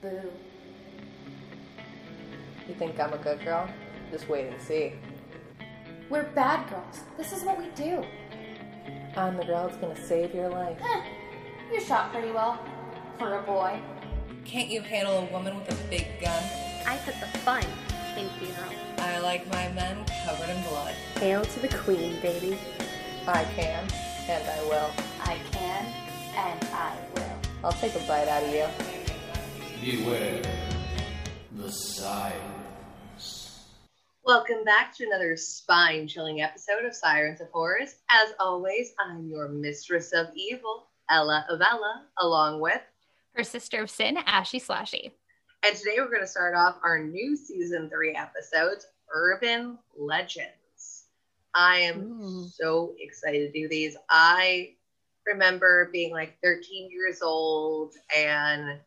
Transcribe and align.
Boo. 0.00 0.30
You 2.68 2.74
think 2.74 3.00
I'm 3.00 3.12
a 3.12 3.18
good 3.18 3.44
girl? 3.44 3.68
Just 4.12 4.28
wait 4.28 4.46
and 4.46 4.60
see. 4.60 4.92
We're 6.08 6.22
bad 6.22 6.70
girls. 6.70 7.00
This 7.16 7.32
is 7.32 7.42
what 7.42 7.58
we 7.58 7.66
do. 7.74 8.04
I'm 9.16 9.36
the 9.36 9.44
girl 9.44 9.66
that's 9.66 9.78
gonna 9.78 10.06
save 10.06 10.32
your 10.34 10.50
life. 10.50 10.78
Heh, 10.78 11.02
you 11.72 11.80
shot 11.80 12.12
pretty 12.12 12.30
well. 12.30 12.60
For 13.18 13.38
a 13.38 13.42
boy. 13.42 13.80
Can't 14.44 14.68
you 14.68 14.82
handle 14.82 15.18
a 15.18 15.24
woman 15.32 15.58
with 15.58 15.72
a 15.72 15.88
big 15.88 16.06
gun? 16.20 16.42
I 16.86 16.96
put 17.04 17.14
the 17.20 17.38
fun 17.38 17.64
in 18.16 18.28
funeral. 18.38 18.72
I 18.98 19.18
like 19.18 19.50
my 19.50 19.68
men 19.72 20.04
covered 20.24 20.48
in 20.48 20.62
blood. 20.68 20.94
Hail 21.16 21.44
to 21.44 21.60
the 21.60 21.68
queen, 21.76 22.20
baby. 22.22 22.56
I 23.26 23.44
can, 23.56 23.88
and 24.28 24.48
I 24.48 24.62
will. 24.62 24.90
I 25.20 25.38
can, 25.50 25.86
and 26.36 26.68
I 26.72 26.96
will. 27.16 27.38
I'll 27.64 27.72
take 27.72 27.96
a 27.96 28.06
bite 28.06 28.28
out 28.28 28.44
of 28.44 28.54
you. 28.54 28.87
Beware 29.80 30.42
the 31.52 31.70
sirens. 31.70 33.66
Welcome 34.24 34.64
back 34.64 34.92
to 34.96 35.06
another 35.06 35.36
spine 35.36 36.08
chilling 36.08 36.40
episode 36.40 36.84
of 36.84 36.94
Sirens 36.94 37.40
of 37.40 37.48
Horrors. 37.52 37.94
As 38.10 38.32
always, 38.40 38.92
I'm 38.98 39.28
your 39.28 39.48
mistress 39.48 40.12
of 40.12 40.26
evil, 40.34 40.88
Ella 41.08 41.46
Avella, 41.48 42.06
along 42.18 42.60
with. 42.60 42.80
Her 43.34 43.44
sister 43.44 43.82
of 43.82 43.88
sin, 43.88 44.16
Ashy 44.26 44.58
Slashy. 44.58 45.12
And 45.64 45.76
today 45.76 45.94
we're 45.98 46.10
going 46.10 46.22
to 46.22 46.26
start 46.26 46.56
off 46.56 46.78
our 46.82 46.98
new 46.98 47.36
season 47.36 47.88
three 47.88 48.16
episodes, 48.16 48.84
Urban 49.14 49.78
Legends. 49.96 51.04
I 51.54 51.78
am 51.78 52.20
Ooh. 52.20 52.48
so 52.48 52.94
excited 52.98 53.52
to 53.52 53.60
do 53.60 53.68
these. 53.68 53.96
I 54.10 54.74
remember 55.24 55.88
being 55.92 56.12
like 56.12 56.36
13 56.42 56.90
years 56.90 57.22
old 57.22 57.94
and 58.16 58.80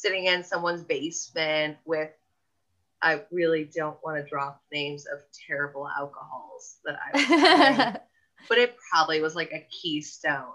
sitting 0.00 0.26
in 0.26 0.44
someone's 0.44 0.84
basement 0.84 1.76
with 1.84 2.10
I 3.02 3.22
really 3.30 3.64
don't 3.74 3.96
want 4.04 4.16
to 4.22 4.28
drop 4.28 4.62
names 4.72 5.06
of 5.06 5.20
terrible 5.46 5.88
alcohols 5.88 6.78
that 6.84 6.98
I 6.98 7.16
was 7.16 7.24
having, 7.24 8.00
but 8.48 8.58
it 8.58 8.76
probably 8.90 9.20
was 9.20 9.36
like 9.36 9.52
a 9.52 9.66
Keystone 9.70 10.54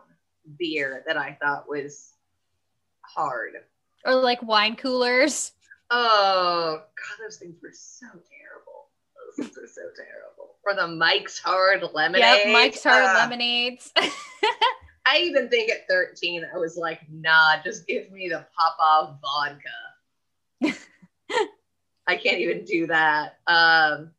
beer 0.60 1.04
that 1.08 1.16
I 1.18 1.38
thought 1.42 1.70
was 1.70 2.14
hard. 3.02 3.54
or 4.06 4.16
like 4.16 4.42
wine 4.44 4.76
coolers. 4.76 5.54
Oh 5.90 6.82
God, 6.82 7.24
those 7.26 7.38
things 7.38 7.58
were 7.62 7.70
so 7.74 8.08
terrible. 8.08 8.88
Those 9.38 9.46
things 9.46 9.58
were 9.58 9.68
so 9.68 9.82
terrible. 9.96 10.56
Or 10.66 10.74
the 10.76 10.88
Mike's 10.96 11.40
Hard 11.40 11.84
Lemonade. 11.94 12.22
Yep, 12.46 12.54
Mike's 12.54 12.84
Hard 12.84 13.04
Ah. 13.06 13.20
Lemonades. 13.22 13.92
I 15.06 15.20
even 15.20 15.50
think 15.50 15.70
at 15.70 15.88
13, 15.88 16.46
I 16.54 16.58
was 16.58 16.78
like, 16.78 17.02
nah, 17.12 17.62
just 17.64 17.88
give 17.88 18.12
me 18.12 18.30
the 18.30 18.46
Popov 18.58 19.20
vodka. 19.22 20.78
I 22.08 22.16
can't 22.16 22.40
even 22.40 22.64
do 22.66 22.88
that. 22.88 23.38
Um, 23.48 24.12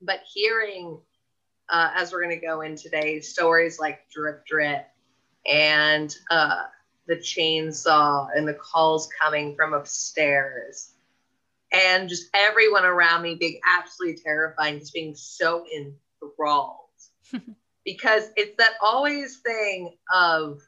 but 0.00 0.20
hearing, 0.32 0.98
uh, 1.68 1.90
as 1.94 2.12
we're 2.12 2.22
going 2.22 2.38
to 2.38 2.44
go 2.46 2.62
in 2.62 2.76
today, 2.76 3.20
stories 3.20 3.78
like 3.78 4.08
Drip 4.10 4.46
Drip 4.46 4.86
and 5.50 6.14
uh, 6.30 6.64
the 7.06 7.16
chainsaw 7.16 8.28
and 8.34 8.48
the 8.48 8.54
calls 8.54 9.08
coming 9.20 9.54
from 9.54 9.74
upstairs 9.74 10.92
and 11.72 12.08
just 12.08 12.28
everyone 12.34 12.84
around 12.84 13.22
me 13.22 13.34
being 13.34 13.60
absolutely 13.76 14.20
terrifying, 14.22 14.78
just 14.78 14.94
being 14.94 15.14
so 15.14 15.64
enthralled 15.74 16.78
because 17.86 18.24
it's 18.36 18.56
that 18.58 18.72
always 18.82 19.38
thing 19.38 19.96
of 20.12 20.60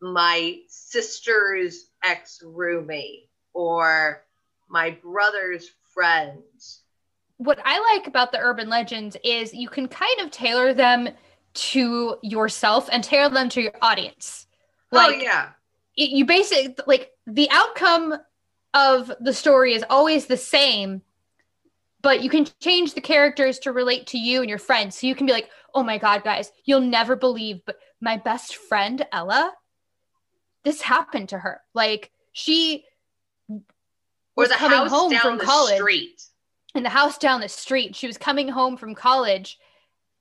my 0.00 0.58
sister's 0.68 1.90
ex 2.04 2.40
roommate 2.44 3.28
or 3.54 4.22
my 4.68 4.90
brother's 5.02 5.70
friends. 5.94 6.82
what 7.38 7.58
I 7.64 7.80
like 7.94 8.06
about 8.06 8.30
the 8.30 8.38
urban 8.38 8.68
legends 8.68 9.16
is 9.24 9.52
you 9.52 9.68
can 9.68 9.88
kind 9.88 10.20
of 10.20 10.30
tailor 10.30 10.74
them 10.74 11.08
to 11.54 12.18
yourself 12.22 12.88
and 12.92 13.02
tailor 13.02 13.32
them 13.32 13.48
to 13.50 13.62
your 13.62 13.72
audience. 13.80 14.46
Oh, 14.92 14.96
like 14.96 15.16
oh 15.16 15.18
yeah, 15.18 15.48
it- 15.96 16.10
you 16.10 16.26
basically 16.26 16.76
like 16.86 17.12
the 17.26 17.48
outcome 17.50 18.14
of 18.74 19.10
the 19.20 19.32
story 19.32 19.72
is 19.72 19.84
always 19.88 20.26
the 20.26 20.36
same 20.36 21.02
but 22.02 22.22
you 22.22 22.30
can 22.30 22.46
change 22.60 22.94
the 22.94 23.00
characters 23.00 23.58
to 23.58 23.72
relate 23.72 24.06
to 24.06 24.18
you 24.18 24.40
and 24.40 24.48
your 24.48 24.58
friends 24.58 24.96
so 24.96 25.06
you 25.06 25.14
can 25.14 25.26
be 25.26 25.32
like 25.32 25.48
oh 25.76 25.82
my 25.84 25.98
god 25.98 26.24
guys 26.24 26.50
you'll 26.64 26.80
never 26.80 27.14
believe 27.14 27.60
but 27.64 27.76
my 28.00 28.16
best 28.16 28.56
friend 28.56 29.06
ella 29.12 29.52
this 30.64 30.80
happened 30.80 31.28
to 31.28 31.38
her 31.38 31.60
like 31.74 32.10
she 32.32 32.84
was 34.36 34.52
coming 34.52 34.86
home 34.86 35.10
down 35.10 35.20
from 35.20 35.38
the 35.38 35.44
college 35.44 35.76
street. 35.76 36.22
in 36.74 36.82
the 36.82 36.90
house 36.90 37.18
down 37.18 37.40
the 37.40 37.48
street. 37.48 37.96
She 37.96 38.06
was 38.06 38.18
coming 38.18 38.48
home 38.48 38.76
from 38.76 38.94
college 38.94 39.58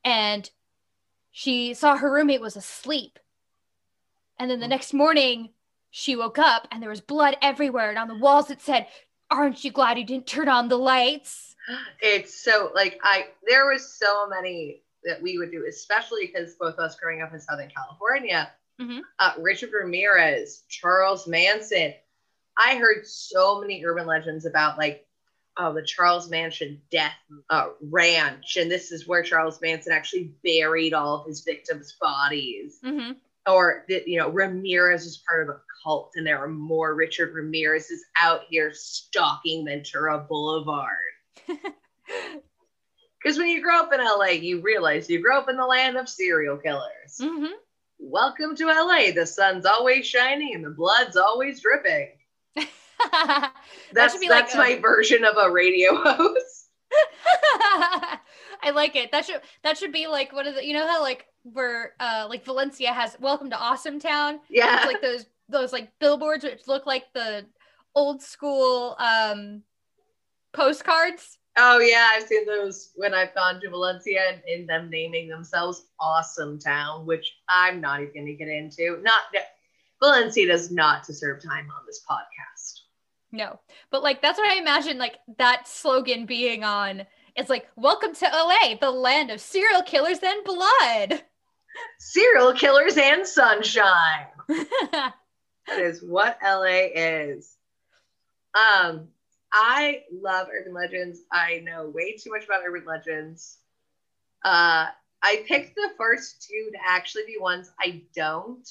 and 0.03 0.49
she 1.31 1.73
saw 1.73 1.97
her 1.97 2.11
roommate 2.11 2.41
was 2.41 2.55
asleep. 2.55 3.19
And 4.39 4.49
then 4.49 4.59
the 4.59 4.65
mm. 4.65 4.69
next 4.69 4.93
morning, 4.93 5.49
she 5.91 6.15
woke 6.15 6.39
up 6.39 6.67
and 6.71 6.81
there 6.81 6.89
was 6.89 7.01
blood 7.01 7.37
everywhere. 7.41 7.89
And 7.89 7.99
on 7.99 8.07
the 8.07 8.17
walls, 8.17 8.49
it 8.49 8.61
said, 8.61 8.87
Aren't 9.29 9.63
you 9.63 9.71
glad 9.71 9.97
you 9.97 10.05
didn't 10.05 10.27
turn 10.27 10.47
on 10.47 10.69
the 10.69 10.77
lights? 10.77 11.55
It's 11.99 12.43
so 12.43 12.71
like 12.75 12.99
I 13.01 13.29
there 13.47 13.65
was 13.65 13.91
so 13.91 14.27
many 14.29 14.83
that 15.05 15.21
we 15.21 15.37
would 15.37 15.51
do, 15.51 15.65
especially 15.67 16.27
because 16.27 16.55
both 16.55 16.73
of 16.73 16.79
us 16.79 16.95
growing 16.99 17.21
up 17.21 17.33
in 17.33 17.39
Southern 17.39 17.69
California. 17.69 18.51
Mhm. 18.79 19.01
Uh, 19.19 19.33
Richard 19.39 19.71
Ramirez, 19.71 20.63
Charles 20.69 21.27
Manson. 21.27 21.93
I 22.57 22.75
heard 22.75 23.05
so 23.07 23.59
many 23.61 23.83
urban 23.85 24.05
legends 24.07 24.45
about 24.45 24.77
like 24.77 25.07
oh 25.57 25.73
the 25.73 25.83
Charles 25.83 26.29
Manson 26.29 26.81
death 26.91 27.15
uh, 27.49 27.69
ranch, 27.81 28.57
and 28.57 28.69
this 28.69 28.91
is 28.91 29.07
where 29.07 29.23
Charles 29.23 29.61
Manson 29.61 29.93
actually 29.93 30.33
buried 30.43 30.93
all 30.93 31.21
of 31.21 31.27
his 31.27 31.41
victims' 31.41 31.95
bodies. 32.01 32.79
Mm-hmm. 32.83 33.13
or 33.47 33.85
that 33.87 34.07
you 34.07 34.17
know 34.19 34.29
Ramirez 34.29 35.05
is 35.05 35.17
part 35.25 35.43
of 35.43 35.55
a 35.55 35.61
cult, 35.83 36.11
and 36.15 36.25
there 36.27 36.39
are 36.39 36.49
more 36.49 36.95
Richard 36.95 37.33
Ramirez's 37.33 38.03
out 38.17 38.41
here 38.49 38.71
stalking 38.73 39.65
Ventura 39.65 40.19
Boulevard. 40.19 41.13
Because 43.25 43.39
when 43.39 43.47
you 43.47 43.59
grow 43.59 43.79
up 43.79 43.91
in 43.91 43.99
LA, 43.99 44.33
you 44.39 44.61
realize 44.61 45.09
you 45.09 45.19
grow 45.19 45.39
up 45.39 45.49
in 45.49 45.57
the 45.57 45.65
land 45.65 45.97
of 45.97 46.07
serial 46.07 46.57
killers. 46.57 47.17
Mm-hmm. 47.19 47.53
Welcome 47.97 48.55
to 48.55 48.67
LA. 48.67 49.13
The 49.15 49.25
sun's 49.25 49.65
always 49.65 50.05
shining 50.05 50.53
and 50.53 50.63
the 50.63 50.69
blood's 50.69 51.17
always 51.17 51.59
dripping. 51.59 52.09
that 52.55 53.51
That's 53.93 54.13
should 54.13 54.21
be 54.21 54.29
like 54.29 54.43
that's 54.43 54.53
a- 54.53 54.59
my 54.59 54.77
version 54.79 55.23
of 55.25 55.37
a 55.37 55.49
radio 55.51 55.95
host. 56.03 56.69
I 58.61 58.69
like 58.75 58.95
it. 58.95 59.11
That 59.11 59.25
should 59.25 59.41
that 59.63 59.75
should 59.79 59.91
be 59.91 60.05
like 60.05 60.31
one 60.31 60.45
of 60.45 60.53
the 60.53 60.63
You 60.63 60.73
know 60.73 60.85
how 60.85 61.01
like 61.01 61.25
where 61.41 61.93
uh 61.99 62.27
like 62.29 62.45
Valencia 62.45 62.93
has 62.93 63.17
Welcome 63.19 63.49
to 63.49 63.57
Awesome 63.57 63.99
Town. 63.99 64.39
Yeah. 64.51 64.75
It's 64.77 64.85
like 64.85 65.01
those 65.01 65.25
those 65.49 65.73
like 65.73 65.89
billboards 65.99 66.43
which 66.43 66.67
look 66.67 66.85
like 66.85 67.05
the 67.15 67.47
old 67.95 68.21
school 68.21 68.95
um 68.99 69.63
postcards. 70.53 71.39
Oh 71.57 71.79
yeah, 71.79 72.09
I've 72.13 72.27
seen 72.27 72.45
those 72.45 72.91
when 72.95 73.13
I've 73.13 73.33
gone 73.33 73.61
to 73.61 73.69
Valencia 73.69 74.19
and, 74.29 74.41
and 74.47 74.67
them 74.67 74.89
naming 74.89 75.29
themselves 75.29 75.85
Awesome 75.99 76.59
Town, 76.59 77.05
which 77.05 77.37
I'm 77.47 77.79
not 77.79 78.01
even 78.01 78.13
going 78.13 78.25
to 78.25 78.33
get 78.33 78.49
into. 78.49 79.01
Not 79.01 79.21
Valencia 80.01 80.47
does 80.47 80.71
not 80.71 81.05
deserve 81.05 81.41
time 81.41 81.67
on 81.69 81.85
this 81.85 82.03
podcast. 82.09 82.81
No. 83.31 83.59
But 83.89 84.03
like 84.03 84.21
that's 84.21 84.37
what 84.37 84.51
I 84.51 84.59
imagine 84.59 84.97
like 84.97 85.19
that 85.37 85.67
slogan 85.67 86.25
being 86.25 86.63
on. 86.63 87.03
It's 87.35 87.49
like 87.49 87.67
welcome 87.75 88.13
to 88.15 88.25
LA, 88.25 88.75
the 88.79 88.91
land 88.91 89.31
of 89.31 89.39
serial 89.39 89.81
killers 89.81 90.19
and 90.23 90.43
blood. 90.43 91.23
Serial 91.99 92.53
killers 92.53 92.97
and 92.97 93.27
sunshine. 93.27 94.27
That 95.67 95.79
is 95.79 96.03
what 96.03 96.37
LA 96.43 96.89
is. 96.93 97.57
Um, 98.53 99.07
I 99.57 100.03
love 100.11 100.49
urban 100.53 100.73
legends. 100.73 101.21
I 101.31 101.61
know 101.63 101.89
way 101.89 102.17
too 102.17 102.29
much 102.31 102.43
about 102.43 102.63
urban 102.67 102.83
legends. 102.85 103.57
Uh, 104.43 104.87
I 105.23 105.43
picked 105.47 105.75
the 105.75 105.91
first 105.97 106.45
two 106.47 106.71
to 106.73 106.77
actually 106.85 107.23
be 107.25 107.37
ones 107.39 107.71
I 107.79 108.03
don't. 108.15 108.67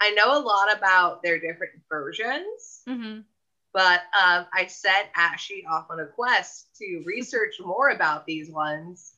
I 0.00 0.12
know 0.12 0.38
a 0.38 0.40
lot 0.40 0.74
about 0.74 1.22
their 1.22 1.38
different 1.38 1.74
versions, 1.90 2.82
hmm 2.86 3.20
but 3.72 4.00
um, 4.20 4.46
I 4.52 4.66
set 4.66 5.12
Ashy 5.16 5.64
off 5.70 5.86
on 5.90 6.00
a 6.00 6.06
quest 6.06 6.74
to 6.78 7.04
research 7.06 7.56
more 7.60 7.90
about 7.90 8.26
these 8.26 8.50
ones 8.50 9.14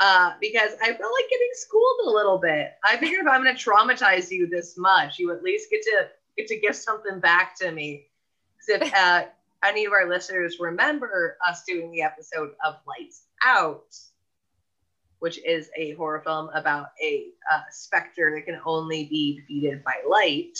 uh, 0.00 0.32
because 0.40 0.72
I 0.82 0.86
felt 0.86 1.00
like 1.00 1.30
getting 1.30 1.50
schooled 1.52 2.00
a 2.06 2.10
little 2.10 2.38
bit. 2.38 2.72
I 2.84 2.96
figured 2.96 3.22
if 3.22 3.28
I'm 3.28 3.42
going 3.42 3.54
to 3.56 3.62
traumatize 3.62 4.30
you 4.30 4.46
this 4.46 4.78
much, 4.78 5.18
you 5.18 5.32
at 5.32 5.42
least 5.42 5.70
get 5.70 5.82
to 5.82 6.08
get 6.38 6.46
to 6.48 6.58
give 6.58 6.76
something 6.76 7.20
back 7.20 7.56
to 7.58 7.70
me. 7.70 8.06
if 8.68 8.94
uh, 8.96 9.24
any 9.66 9.84
of 9.84 9.92
our 9.92 10.08
listeners 10.08 10.58
remember 10.60 11.36
us 11.46 11.64
doing 11.64 11.90
the 11.90 12.02
episode 12.02 12.52
of 12.64 12.76
Lights 12.86 13.24
Out, 13.44 13.94
which 15.18 15.38
is 15.44 15.68
a 15.76 15.92
horror 15.92 16.20
film 16.24 16.50
about 16.54 16.88
a 17.02 17.26
uh, 17.52 17.62
specter 17.70 18.32
that 18.34 18.46
can 18.46 18.60
only 18.64 19.04
be 19.04 19.36
defeated 19.36 19.82
by 19.82 19.94
light. 20.08 20.58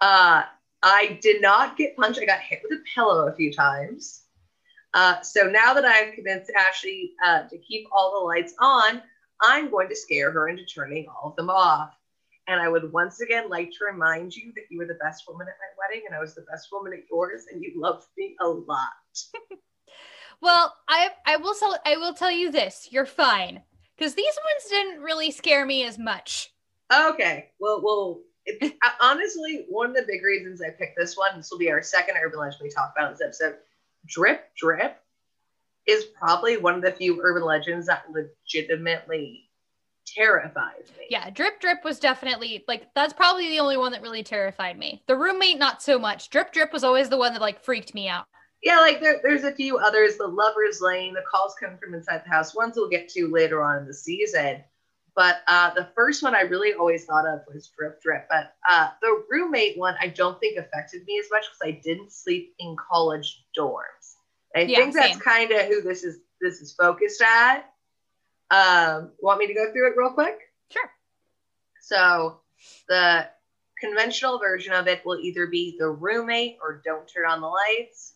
Uh, 0.00 0.42
I 0.82 1.18
did 1.22 1.40
not 1.40 1.76
get 1.76 1.96
punched. 1.96 2.20
I 2.20 2.26
got 2.26 2.40
hit 2.40 2.60
with 2.62 2.78
a 2.78 2.82
pillow 2.94 3.28
a 3.28 3.34
few 3.34 3.52
times. 3.52 4.22
Uh, 4.92 5.20
so 5.22 5.44
now 5.44 5.74
that 5.74 5.84
I've 5.84 6.14
convinced 6.14 6.52
Ashley 6.56 7.12
uh, 7.24 7.42
to 7.48 7.58
keep 7.58 7.88
all 7.90 8.20
the 8.20 8.26
lights 8.26 8.54
on, 8.60 9.02
I'm 9.42 9.70
going 9.70 9.88
to 9.88 9.96
scare 9.96 10.30
her 10.30 10.48
into 10.48 10.64
turning 10.64 11.06
all 11.08 11.30
of 11.30 11.36
them 11.36 11.50
off. 11.50 11.94
And 12.46 12.60
I 12.60 12.68
would 12.68 12.92
once 12.92 13.20
again 13.20 13.48
like 13.48 13.70
to 13.70 13.86
remind 13.90 14.34
you 14.34 14.52
that 14.54 14.64
you 14.70 14.78
were 14.78 14.86
the 14.86 14.98
best 15.02 15.24
woman 15.26 15.46
at 15.48 15.54
my 15.58 15.72
wedding, 15.78 16.04
and 16.06 16.14
I 16.14 16.20
was 16.20 16.34
the 16.34 16.44
best 16.50 16.68
woman 16.70 16.92
at 16.92 17.08
yours, 17.10 17.46
and 17.50 17.62
you 17.62 17.72
loved 17.76 18.06
me 18.18 18.36
a 18.40 18.48
lot. 18.48 18.90
Well, 20.44 20.74
I 20.88 21.10
I 21.26 21.36
will 21.36 21.54
tell 21.54 21.74
I 21.86 21.96
will 21.96 22.12
tell 22.12 22.30
you 22.30 22.50
this. 22.52 22.88
You're 22.90 23.06
fine. 23.06 23.62
Because 23.96 24.14
these 24.14 24.24
ones 24.44 24.70
didn't 24.70 25.02
really 25.02 25.30
scare 25.30 25.64
me 25.64 25.84
as 25.84 25.98
much. 25.98 26.52
Okay, 26.92 27.50
well, 27.60 27.80
well, 27.82 28.20
it, 28.44 28.74
honestly, 29.00 29.66
one 29.70 29.90
of 29.90 29.94
the 29.94 30.02
big 30.06 30.22
reasons 30.22 30.60
I 30.60 30.70
picked 30.70 30.98
this 30.98 31.16
one, 31.16 31.36
this 31.36 31.50
will 31.50 31.58
be 31.58 31.70
our 31.70 31.80
second 31.80 32.16
urban 32.22 32.40
legend 32.40 32.60
we 32.62 32.70
talk 32.70 32.92
about 32.94 33.12
in 33.12 33.12
this 33.14 33.22
episode. 33.22 33.56
Drip 34.06 34.54
Drip 34.56 34.98
is 35.86 36.04
probably 36.04 36.56
one 36.56 36.74
of 36.74 36.82
the 36.82 36.92
few 36.92 37.22
urban 37.22 37.44
legends 37.44 37.86
that 37.86 38.04
legitimately 38.10 39.43
terrifies 40.06 40.90
me. 40.98 41.06
Yeah, 41.10 41.30
Drip 41.30 41.60
Drip 41.60 41.84
was 41.84 41.98
definitely 42.00 42.64
like 42.66 42.92
that's 42.94 43.12
probably 43.12 43.48
the 43.48 43.60
only 43.60 43.76
one 43.76 43.92
that 43.92 44.02
really 44.02 44.22
terrified 44.22 44.78
me. 44.78 45.02
The 45.06 45.16
roommate, 45.16 45.58
not 45.58 45.82
so 45.82 45.98
much. 45.98 46.30
Drip 46.30 46.52
Drip 46.52 46.72
was 46.72 46.84
always 46.84 47.08
the 47.08 47.16
one 47.18 47.32
that 47.34 47.42
like 47.42 47.62
freaked 47.62 47.94
me 47.94 48.08
out. 48.08 48.26
Yeah, 48.62 48.80
like 48.80 49.00
there, 49.00 49.20
there's 49.22 49.44
a 49.44 49.52
few 49.54 49.78
others. 49.78 50.16
The 50.16 50.26
Lover's 50.26 50.80
Lane, 50.80 51.12
the 51.14 51.22
calls 51.30 51.54
come 51.60 51.76
from 51.76 51.94
inside 51.94 52.22
the 52.24 52.30
house. 52.30 52.54
Ones 52.54 52.74
we'll 52.76 52.88
get 52.88 53.08
to 53.10 53.28
later 53.28 53.62
on 53.62 53.78
in 53.78 53.86
the 53.86 53.94
season. 53.94 54.62
But 55.14 55.42
uh, 55.46 55.72
the 55.74 55.88
first 55.94 56.22
one 56.22 56.34
I 56.34 56.40
really 56.40 56.72
always 56.74 57.04
thought 57.04 57.26
of 57.28 57.40
was 57.52 57.68
Drip 57.76 58.00
Drip. 58.02 58.26
But 58.30 58.54
uh, 58.70 58.88
the 59.02 59.24
roommate 59.30 59.78
one 59.78 59.94
I 60.00 60.08
don't 60.08 60.40
think 60.40 60.58
affected 60.58 61.04
me 61.06 61.18
as 61.18 61.26
much 61.30 61.44
because 61.44 61.74
I 61.76 61.80
didn't 61.84 62.10
sleep 62.12 62.54
in 62.58 62.74
college 62.76 63.44
dorms. 63.58 64.16
I 64.56 64.66
Yeah, 64.66 64.78
think 64.78 64.94
that's 64.94 65.18
kind 65.18 65.50
of 65.52 65.66
who 65.66 65.82
this 65.82 66.02
is. 66.04 66.18
This 66.40 66.60
is 66.60 66.74
focused 66.74 67.22
at. 67.22 67.70
Um, 68.50 69.12
want 69.20 69.38
me 69.38 69.46
to 69.46 69.54
go 69.54 69.72
through 69.72 69.90
it 69.90 69.96
real 69.96 70.10
quick? 70.10 70.38
Sure. 70.70 70.90
So 71.80 72.40
the 72.88 73.28
conventional 73.78 74.38
version 74.38 74.72
of 74.72 74.86
it 74.86 75.04
will 75.04 75.18
either 75.18 75.46
be 75.46 75.76
the 75.78 75.88
roommate 75.88 76.58
or 76.62 76.80
don't 76.84 77.06
turn 77.08 77.26
on 77.26 77.40
the 77.40 77.48
lights. 77.48 78.14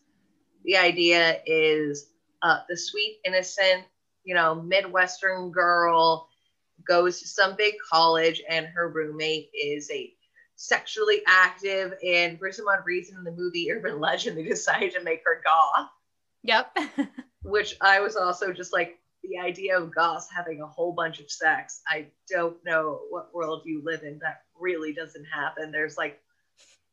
The 0.65 0.77
idea 0.77 1.39
is 1.47 2.11
uh, 2.43 2.61
the 2.69 2.77
sweet, 2.77 3.19
innocent, 3.25 3.85
you 4.25 4.35
know, 4.35 4.55
Midwestern 4.55 5.51
girl 5.51 6.29
goes 6.87 7.21
to 7.21 7.29
some 7.29 7.57
big 7.57 7.75
college 7.91 8.43
and 8.49 8.67
her 8.67 8.89
roommate 8.89 9.51
is 9.53 9.91
a 9.91 10.13
sexually 10.55 11.23
active 11.27 11.95
and 12.05 12.39
for 12.39 12.51
some 12.51 12.67
odd 12.69 12.85
reason 12.85 13.17
in 13.17 13.25
the 13.25 13.31
movie 13.31 13.71
Urban 13.71 14.01
Legend 14.01 14.37
they 14.37 14.43
decided 14.43 14.93
to 14.93 15.03
make 15.03 15.23
her 15.25 15.41
goth 15.45 15.89
Yep. 16.43 16.77
which 17.43 17.77
I 17.81 18.01
was 18.01 18.17
also 18.17 18.53
just 18.53 18.73
like 18.73 18.99
the 19.25 19.39
idea 19.39 19.79
of 19.79 19.95
goths 19.95 20.29
having 20.35 20.61
a 20.61 20.67
whole 20.67 20.93
bunch 20.93 21.21
of 21.21 21.31
sex. 21.31 21.81
I 21.89 22.07
don't 22.29 22.57
know 22.65 23.01
what 23.11 23.35
world 23.35 23.63
you 23.65 23.83
live 23.85 24.03
in 24.03 24.19
that 24.21 24.43
really 24.59 24.93
doesn't 24.93 25.25
happen. 25.25 25.71
There's 25.73 25.97
like 25.97 26.21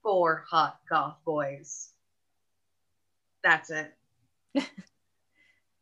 four 0.03 0.45
hot 0.49 0.79
goth 0.89 1.17
boys. 1.25 1.89
That's 3.43 3.69
it. 3.69 3.93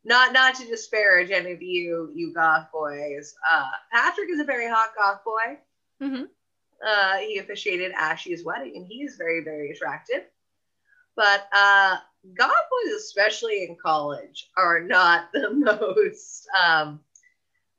not 0.04 0.32
not 0.32 0.54
to 0.56 0.66
disparage 0.66 1.30
any 1.30 1.52
of 1.52 1.62
you 1.62 2.12
you 2.14 2.32
goth 2.34 2.70
boys. 2.72 3.34
Uh, 3.50 3.70
Patrick 3.92 4.30
is 4.30 4.40
a 4.40 4.44
very 4.44 4.68
hot 4.68 4.90
goth 4.98 5.24
boy. 5.24 5.58
hmm 6.00 6.24
Uh, 6.86 7.16
he 7.18 7.38
officiated 7.38 7.92
Ashley's 7.92 8.44
wedding, 8.44 8.76
and 8.76 8.86
he 8.86 9.02
is 9.02 9.16
very, 9.16 9.42
very 9.42 9.70
attractive. 9.70 10.24
But 11.16 11.48
uh, 11.52 11.96
boys, 12.24 12.92
especially 12.98 13.64
in 13.64 13.76
college, 13.82 14.50
are 14.56 14.80
not 14.80 15.30
the 15.32 15.50
most 15.50 16.46
um, 16.62 17.00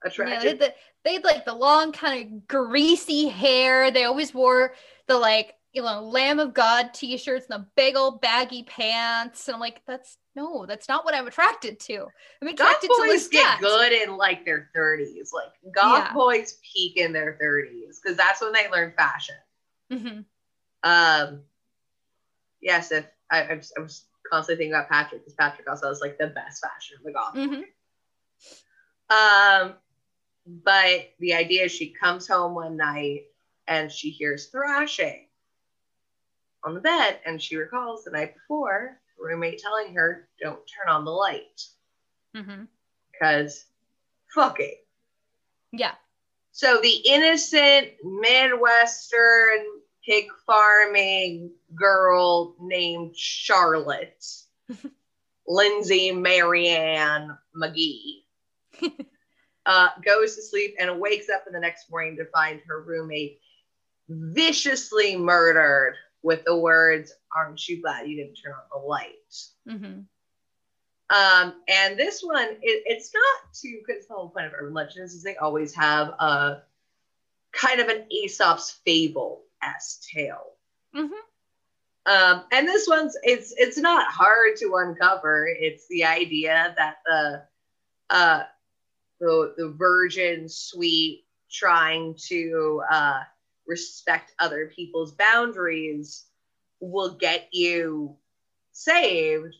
Yeah, 0.04 0.10
they 0.10 0.10
attractive. 0.10 0.50
had, 0.50 0.60
the, 0.60 0.74
they 1.04 1.14
had 1.14 1.24
like 1.24 1.46
the 1.46 1.54
long 1.54 1.92
kind 1.92 2.26
of 2.34 2.48
greasy 2.48 3.28
hair. 3.28 3.92
They 3.92 4.04
always 4.04 4.34
wore 4.34 4.74
the 5.08 5.18
like 5.18 5.54
you 5.74 5.82
know 5.82 6.02
Lamb 6.02 6.40
of 6.40 6.54
God 6.54 6.94
t-shirts 6.94 7.48
and 7.50 7.62
the 7.64 7.68
big 7.76 7.96
old 7.96 8.22
baggy 8.22 8.64
pants. 8.64 9.48
And 9.48 9.56
I'm 9.56 9.62
like, 9.62 9.82
that's 9.86 10.18
no, 10.36 10.66
that's 10.66 10.90
not 10.90 11.06
what 11.06 11.16
I'm 11.16 11.28
attracted 11.28 11.80
to. 11.82 12.08
I'm 12.42 12.48
goth 12.48 12.54
attracted 12.54 12.90
to 12.92 13.04
boys 13.08 13.28
get 13.28 13.60
good 13.60 13.92
in 13.92 14.18
like 14.18 14.46
their 14.46 14.70
30s. 14.76 15.30
Like 15.34 15.74
goth 15.74 16.10
Yeah. 16.10 16.14
boys 16.14 16.58
peak 16.74 16.98
in 16.98 17.14
their 17.14 17.38
30s 17.42 18.00
because 18.02 18.18
that's 18.18 18.42
when 18.42 18.52
they 18.54 18.70
learn 18.70 18.94
fashion. 18.98 19.36
hmm 19.92 20.20
Um, 20.84 21.42
yes, 22.62 22.92
if 22.92 23.06
I, 23.32 23.44
I, 23.44 23.54
was, 23.56 23.72
I 23.78 23.82
was 23.82 24.06
constantly 24.32 24.66
thinking 24.66 24.74
about 24.74 24.90
Patrick 24.90 25.22
because 25.22 25.36
Patrick 25.36 25.70
also 25.70 25.88
has 25.88 26.02
like 26.02 26.18
the 26.18 26.28
best 26.28 26.62
fashion 26.62 26.98
of 26.98 27.04
the 27.04 27.12
goth 27.12 27.34
hmm 27.34 27.62
Um, 29.10 29.76
but 30.64 31.14
the 31.20 31.34
idea 31.34 31.66
is 31.66 31.72
she 31.72 31.90
comes 31.90 32.28
home 32.28 32.56
one 32.56 32.78
night 32.78 33.24
and 33.68 33.92
she 33.92 34.10
hears 34.10 34.48
thrashing 34.48 35.28
on 36.64 36.74
the 36.74 36.80
bed, 36.82 37.20
and 37.26 37.42
she 37.42 37.56
recalls 37.56 38.04
the 38.04 38.12
night 38.12 38.34
before 38.34 39.00
roommate 39.20 39.60
telling 39.60 39.94
her, 39.96 40.28
"Don't 40.42 40.60
turn 40.68 40.90
on 40.90 41.06
the 41.06 41.12
light 41.12 41.68
because 43.12 43.66
fuck 44.34 44.60
it." 44.60 44.86
Yeah. 45.72 45.96
So 46.52 46.80
the 46.82 46.96
innocent 47.06 47.94
Midwestern 48.04 49.66
pig 50.06 50.28
farming 50.46 51.52
girl 51.74 52.56
named 52.60 53.16
Charlotte, 53.16 54.26
Lindsay 55.48 56.12
Marianne 56.12 57.38
McGee, 57.56 58.24
uh, 59.66 59.90
goes 60.04 60.36
to 60.36 60.42
sleep 60.42 60.76
and 60.80 61.00
wakes 61.00 61.30
up 61.30 61.46
in 61.48 61.54
the 61.54 61.60
next 61.60 61.90
morning 61.90 62.18
to 62.18 62.26
find 62.26 62.62
her 62.68 62.82
roommate 62.82 63.40
viciously 64.08 65.18
murdered 65.18 65.96
with 66.22 66.44
the 66.46 66.58
words, 66.58 67.14
Aren't 67.36 67.68
you 67.68 67.82
glad 67.82 68.08
you 68.08 68.18
didn't 68.18 68.36
turn 68.36 68.54
on 68.54 68.82
the 68.82 68.88
light? 68.88 69.12
hmm 69.68 70.02
Um, 71.10 71.54
and 71.68 71.98
this 71.98 72.22
one, 72.22 72.48
it, 72.62 72.84
it's 72.86 73.12
not 73.14 73.54
too, 73.54 73.82
because 73.86 74.08
the 74.08 74.14
whole 74.14 74.30
point 74.30 74.48
of 74.48 74.54
urban 74.60 74.74
legends 74.74 75.14
is 75.14 75.24
they 75.24 75.36
always 75.36 75.74
have 75.76 76.10
a 76.20 76.64
kind 77.52 77.80
of 77.80 77.88
an 77.88 78.06
Aesop's 78.12 78.80
fable 78.86 79.45
s 79.64 80.06
tale. 80.14 80.54
hmm 80.94 81.08
Um, 82.06 82.44
and 82.52 82.68
this 82.68 82.88
one's 82.88 83.18
it's 83.24 83.54
it's 83.58 83.78
not 83.78 84.12
hard 84.12 84.58
to 84.58 84.76
uncover. 84.76 85.48
It's 85.48 85.88
the 85.88 86.06
idea 86.06 86.74
that 86.78 86.98
the 87.06 87.44
uh, 88.10 88.44
the 89.20 89.54
the 89.58 89.70
virgin 89.70 90.48
sweet 90.50 91.26
trying 91.52 92.16
to 92.28 92.84
uh, 92.92 93.22
respect 93.68 94.34
other 94.40 94.72
people's 94.76 95.14
boundaries 95.14 96.26
will 96.80 97.16
get 97.16 97.48
you 97.52 98.16
saved 98.72 99.56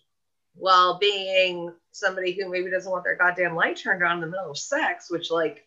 while 0.56 1.00
being 1.00 1.74
somebody 1.92 2.34
who 2.34 2.50
maybe 2.50 2.70
doesn't 2.70 2.92
want 2.92 3.04
their 3.04 3.16
goddamn 3.16 3.56
light 3.56 3.78
turned 3.78 4.04
on 4.04 4.18
in 4.18 4.22
the 4.22 4.28
middle 4.28 4.52
of 4.52 4.58
sex, 4.58 5.10
which 5.10 5.32
like 5.32 5.66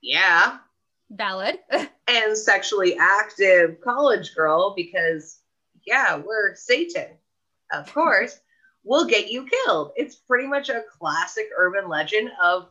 yeah, 0.00 0.58
Valid. 1.10 1.58
and 2.08 2.36
sexually 2.36 2.96
active 2.98 3.80
college 3.80 4.34
girl 4.34 4.74
because 4.76 5.40
yeah 5.86 6.16
we're 6.16 6.54
satan 6.54 7.08
of 7.72 7.92
course 7.92 8.38
we'll 8.84 9.06
get 9.06 9.30
you 9.30 9.46
killed 9.46 9.92
it's 9.96 10.14
pretty 10.14 10.46
much 10.46 10.68
a 10.68 10.84
classic 10.98 11.48
urban 11.56 11.88
legend 11.88 12.30
of 12.42 12.68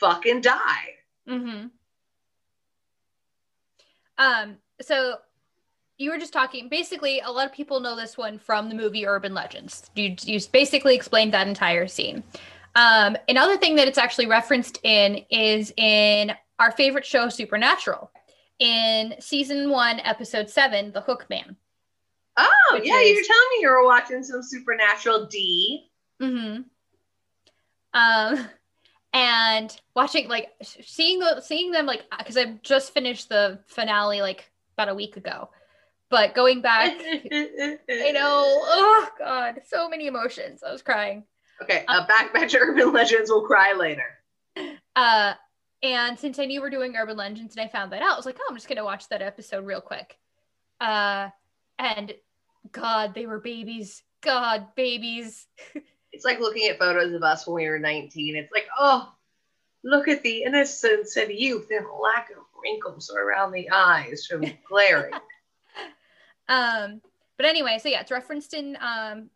fucking 0.00 0.40
die 0.40 0.94
hmm 1.26 1.66
Um, 4.18 4.56
so 4.80 5.16
you 5.98 6.10
were 6.10 6.18
just 6.18 6.32
talking 6.32 6.68
basically 6.68 7.20
a 7.20 7.30
lot 7.30 7.46
of 7.46 7.52
people 7.52 7.80
know 7.80 7.96
this 7.96 8.16
one 8.16 8.38
from 8.38 8.68
the 8.68 8.74
movie 8.74 9.06
Urban 9.06 9.34
Legends. 9.34 9.90
You 9.94 10.16
you 10.22 10.40
basically 10.52 10.94
explained 10.94 11.32
that 11.34 11.46
entire 11.46 11.86
scene. 11.86 12.22
Um, 12.74 13.16
another 13.28 13.56
thing 13.56 13.76
that 13.76 13.88
it's 13.88 13.98
actually 13.98 14.26
referenced 14.26 14.78
in 14.82 15.24
is 15.30 15.72
in 15.76 16.32
our 16.58 16.72
favorite 16.72 17.04
show 17.06 17.28
Supernatural. 17.28 18.10
In 18.58 19.14
season 19.20 19.68
one, 19.70 20.00
episode 20.00 20.48
seven, 20.48 20.90
The 20.92 21.02
Hook 21.02 21.26
Man. 21.28 21.56
oh 22.38 22.80
yeah 22.82 22.98
is- 23.00 23.14
you're 23.16 23.24
telling 23.24 23.48
me 23.54 23.58
you 23.60 23.68
were 23.70 23.84
watching 23.84 24.22
some 24.22 24.42
supernatural 24.42 25.26
d 25.26 25.90
Mm-hmm. 26.22 26.62
Um, 27.94 28.46
and 29.12 29.80
watching 29.94 30.28
like 30.28 30.50
seeing 30.62 31.18
the 31.18 31.40
seeing 31.40 31.70
them 31.70 31.86
like 31.86 32.04
because 32.18 32.36
I've 32.36 32.62
just 32.62 32.92
finished 32.92 33.28
the 33.28 33.58
finale 33.66 34.20
like 34.20 34.50
about 34.76 34.88
a 34.90 34.94
week 34.94 35.16
ago, 35.16 35.48
but 36.10 36.34
going 36.34 36.60
back, 36.60 36.92
I 37.02 38.10
know. 38.12 38.44
Oh 38.44 39.08
God, 39.18 39.60
so 39.66 39.88
many 39.88 40.06
emotions. 40.06 40.62
I 40.66 40.72
was 40.72 40.82
crying. 40.82 41.24
okay 41.62 41.84
uh, 41.88 42.06
backbench 42.06 42.54
urban 42.60 42.92
legends 42.92 43.30
will 43.30 43.46
cry 43.46 43.72
later 43.72 44.04
Uh, 44.94 45.32
and 45.82 46.18
since 46.18 46.38
I 46.38 46.46
knew 46.46 46.60
we 46.60 46.66
are 46.66 46.70
doing 46.70 46.96
urban 46.96 47.16
legends 47.16 47.56
and 47.56 47.64
I 47.64 47.68
found 47.68 47.92
that 47.92 48.02
out, 48.02 48.12
I 48.12 48.16
was 48.16 48.26
like, 48.26 48.38
oh, 48.40 48.46
I'm 48.48 48.56
just 48.56 48.68
gonna 48.68 48.84
watch 48.84 49.08
that 49.08 49.22
episode 49.22 49.64
real 49.64 49.80
quick. 49.80 50.18
Uh, 50.80 51.28
and 51.78 52.14
God, 52.72 53.14
they 53.14 53.26
were 53.26 53.40
babies. 53.40 54.02
God, 54.22 54.68
babies. 54.74 55.46
It's 56.12 56.24
like 56.24 56.40
looking 56.40 56.66
at 56.70 56.78
photos 56.78 57.12
of 57.12 57.22
us 57.22 57.46
when 57.46 57.56
we 57.56 57.68
were 57.68 57.78
19. 57.78 58.36
It's 58.36 58.50
like, 58.50 58.66
oh, 58.78 59.12
look 59.84 60.08
at 60.08 60.22
the 60.22 60.44
innocence 60.44 61.14
and 61.18 61.30
youth 61.30 61.66
and 61.70 61.84
lack 62.02 62.30
of 62.30 62.38
wrinkles 62.62 63.14
around 63.14 63.52
the 63.52 63.68
eyes 63.70 64.24
from 64.24 64.42
glaring. 64.68 65.12
Um, 66.48 67.02
but 67.36 67.44
anyway, 67.44 67.78
so 67.82 67.90
yeah, 67.90 68.00
it's 68.00 68.10
referenced 68.10 68.54
in 68.54 68.78
um 68.80 69.28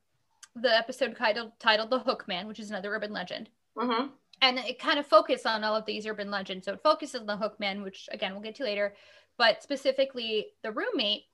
the 0.57 0.75
episode 0.75 1.17
titled 1.17 1.53
titled 1.59 1.91
The 1.91 2.01
Hookman, 2.01 2.47
which 2.47 2.61
is 2.61 2.71
another 2.71 2.95
urban 2.95 3.13
legend. 3.13 3.51
hmm 3.77 4.07
and 4.43 4.59
it 4.59 4.79
kind 4.79 4.99
of 4.99 5.07
focuses 5.07 5.47
on 5.47 5.65
all 5.65 5.77
of 5.77 5.87
these 5.87 6.07
urban 6.07 6.31
legends. 6.31 6.67
So 6.67 6.73
it 6.73 6.83
focuses 6.83 7.21
on 7.21 7.27
the 7.27 7.37
Hookman, 7.37 7.83
which 7.83 8.09
again 8.13 8.33
we'll 8.33 8.43
get 8.43 8.55
to 8.57 8.65
later, 8.65 8.95
but 9.37 9.63
specifically 9.63 10.49
the 10.63 10.73
roommate. 10.73 11.25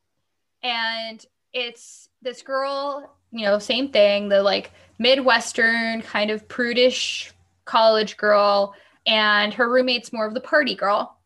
And 0.62 1.24
it's 1.52 2.08
this 2.22 2.42
girl, 2.42 3.14
you 3.30 3.44
know, 3.44 3.58
same 3.58 3.90
thing, 3.90 4.28
the 4.28 4.42
like 4.42 4.72
Midwestern 4.98 6.02
kind 6.02 6.30
of 6.30 6.48
prudish 6.48 7.32
college 7.64 8.16
girl, 8.16 8.74
and 9.06 9.54
her 9.54 9.70
roommate's 9.70 10.12
more 10.12 10.26
of 10.26 10.34
the 10.34 10.40
party 10.40 10.74
girl. 10.74 11.16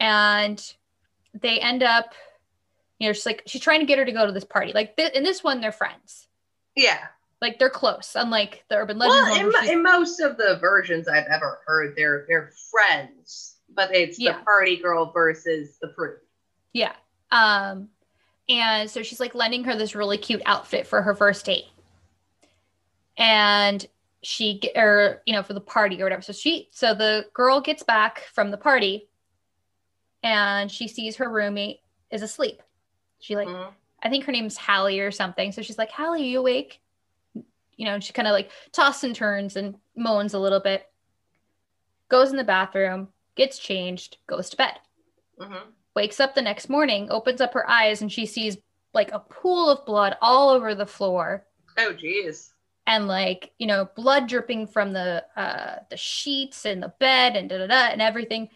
And 0.00 0.62
they 1.40 1.60
end 1.60 1.82
up, 1.82 2.14
you 2.98 3.08
know, 3.08 3.12
she's 3.12 3.26
like, 3.26 3.42
she's 3.46 3.60
trying 3.60 3.80
to 3.80 3.86
get 3.86 3.98
her 3.98 4.04
to 4.04 4.12
go 4.12 4.26
to 4.26 4.32
this 4.32 4.44
party. 4.44 4.72
Like 4.72 4.96
th- 4.96 5.12
in 5.12 5.22
this 5.22 5.44
one, 5.44 5.60
they're 5.60 5.72
friends. 5.72 6.26
Yeah. 6.76 7.06
Like 7.40 7.58
they're 7.58 7.70
close, 7.70 8.12
unlike 8.16 8.64
the 8.68 8.76
urban 8.76 8.98
legends. 8.98 9.38
Well, 9.54 9.64
in, 9.64 9.70
in 9.78 9.82
most 9.82 10.20
of 10.20 10.36
the 10.36 10.58
versions 10.60 11.06
I've 11.06 11.26
ever 11.26 11.60
heard, 11.66 11.94
they're 11.96 12.24
they're 12.28 12.50
friends, 12.70 13.56
but 13.74 13.94
it's 13.94 14.18
Yeah. 14.18 14.38
the 14.38 14.44
party 14.44 14.76
girl 14.76 15.12
versus 15.12 15.78
the 15.80 15.88
prude. 15.88 16.18
Yeah. 16.72 16.94
Um, 17.30 17.90
and 18.48 18.90
so 18.90 19.02
she's 19.02 19.20
like 19.20 19.34
lending 19.36 19.62
her 19.64 19.76
this 19.76 19.94
really 19.94 20.18
cute 20.18 20.42
outfit 20.46 20.86
for 20.86 21.00
her 21.02 21.14
first 21.14 21.44
date. 21.46 21.66
And 23.16 23.86
she 24.22 24.60
or 24.74 25.22
you 25.26 25.32
know 25.32 25.42
for 25.44 25.54
the 25.54 25.60
party 25.60 26.00
or 26.00 26.04
whatever. 26.04 26.22
So 26.22 26.32
she 26.32 26.68
so 26.72 26.94
the 26.94 27.26
girl 27.34 27.60
gets 27.60 27.82
back 27.84 28.24
from 28.32 28.50
the 28.50 28.56
party 28.56 29.08
and 30.24 30.70
she 30.70 30.88
sees 30.88 31.16
her 31.16 31.28
roommate 31.30 31.80
is 32.10 32.22
asleep. 32.22 32.62
She 33.20 33.36
like 33.36 33.48
Mhm. 33.48 33.72
I 34.02 34.08
think 34.08 34.24
her 34.24 34.32
name's 34.32 34.56
Hallie 34.56 35.00
or 35.00 35.10
something. 35.10 35.50
So 35.52 35.62
she's 35.62 35.78
like, 35.78 35.90
Hallie, 35.90 36.24
you 36.26 36.38
awake? 36.40 36.80
You 37.78 37.86
know, 37.86 37.94
and 37.94 38.04
she 38.04 38.12
kind 38.12 38.28
of 38.28 38.32
like 38.32 38.50
tosses 38.72 39.04
and 39.04 39.14
turns 39.16 39.56
and 39.56 39.76
moans 39.96 40.34
a 40.34 40.38
little 40.38 40.60
bit. 40.60 40.86
Goes 42.10 42.30
in 42.30 42.36
the 42.36 42.44
bathroom, 42.44 43.08
gets 43.36 43.58
changed, 43.58 44.18
goes 44.26 44.50
to 44.50 44.56
bed 44.56 44.74
Mhm. 45.40 45.62
wakes 45.94 46.18
up 46.20 46.34
the 46.34 46.42
next 46.42 46.68
morning, 46.68 47.08
opens 47.10 47.40
up 47.40 47.54
her 47.54 47.68
eyes, 47.70 48.02
and 48.02 48.12
she 48.12 48.26
sees 48.26 48.58
like 48.92 49.12
a 49.12 49.18
pool 49.20 49.70
of 49.70 49.86
blood 49.86 50.16
all 50.20 50.50
over 50.50 50.74
the 50.74 50.86
floor 50.86 51.46
Oh, 51.76 51.92
geez. 51.92 52.52
and 52.86 53.06
like, 53.06 53.52
you 53.58 53.66
know, 53.68 53.88
blood 53.94 54.26
dripping 54.28 54.66
from 54.66 54.92
the 54.92 55.24
uh 55.36 55.76
the 55.90 55.96
sheets 55.96 56.64
and 56.66 56.82
the 56.82 56.92
bed 56.98 57.36
and 57.36 57.48
da 57.48 57.58
da 57.58 57.66
da 57.68 57.88
and 57.92 58.02
everything. 58.02 58.48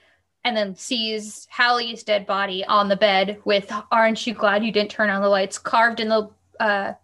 And 0.45 0.57
then 0.57 0.75
sees 0.75 1.47
Hallie's 1.52 2.02
dead 2.02 2.26
body 2.26 2.64
on 2.64 2.88
the 2.88 2.97
bed 2.97 3.41
with 3.45 3.73
aren't 3.93 4.26
you 4.26 4.35
glad 4.35 4.64
you 4.64 4.73
didn't 4.73 4.91
turn 4.91 5.11
on 5.11 5.23
the 5.23 5.29
lights 5.29 5.59
carved 5.59 6.00
in 6.00 6.09
the 6.09 6.29
uh 6.59 6.95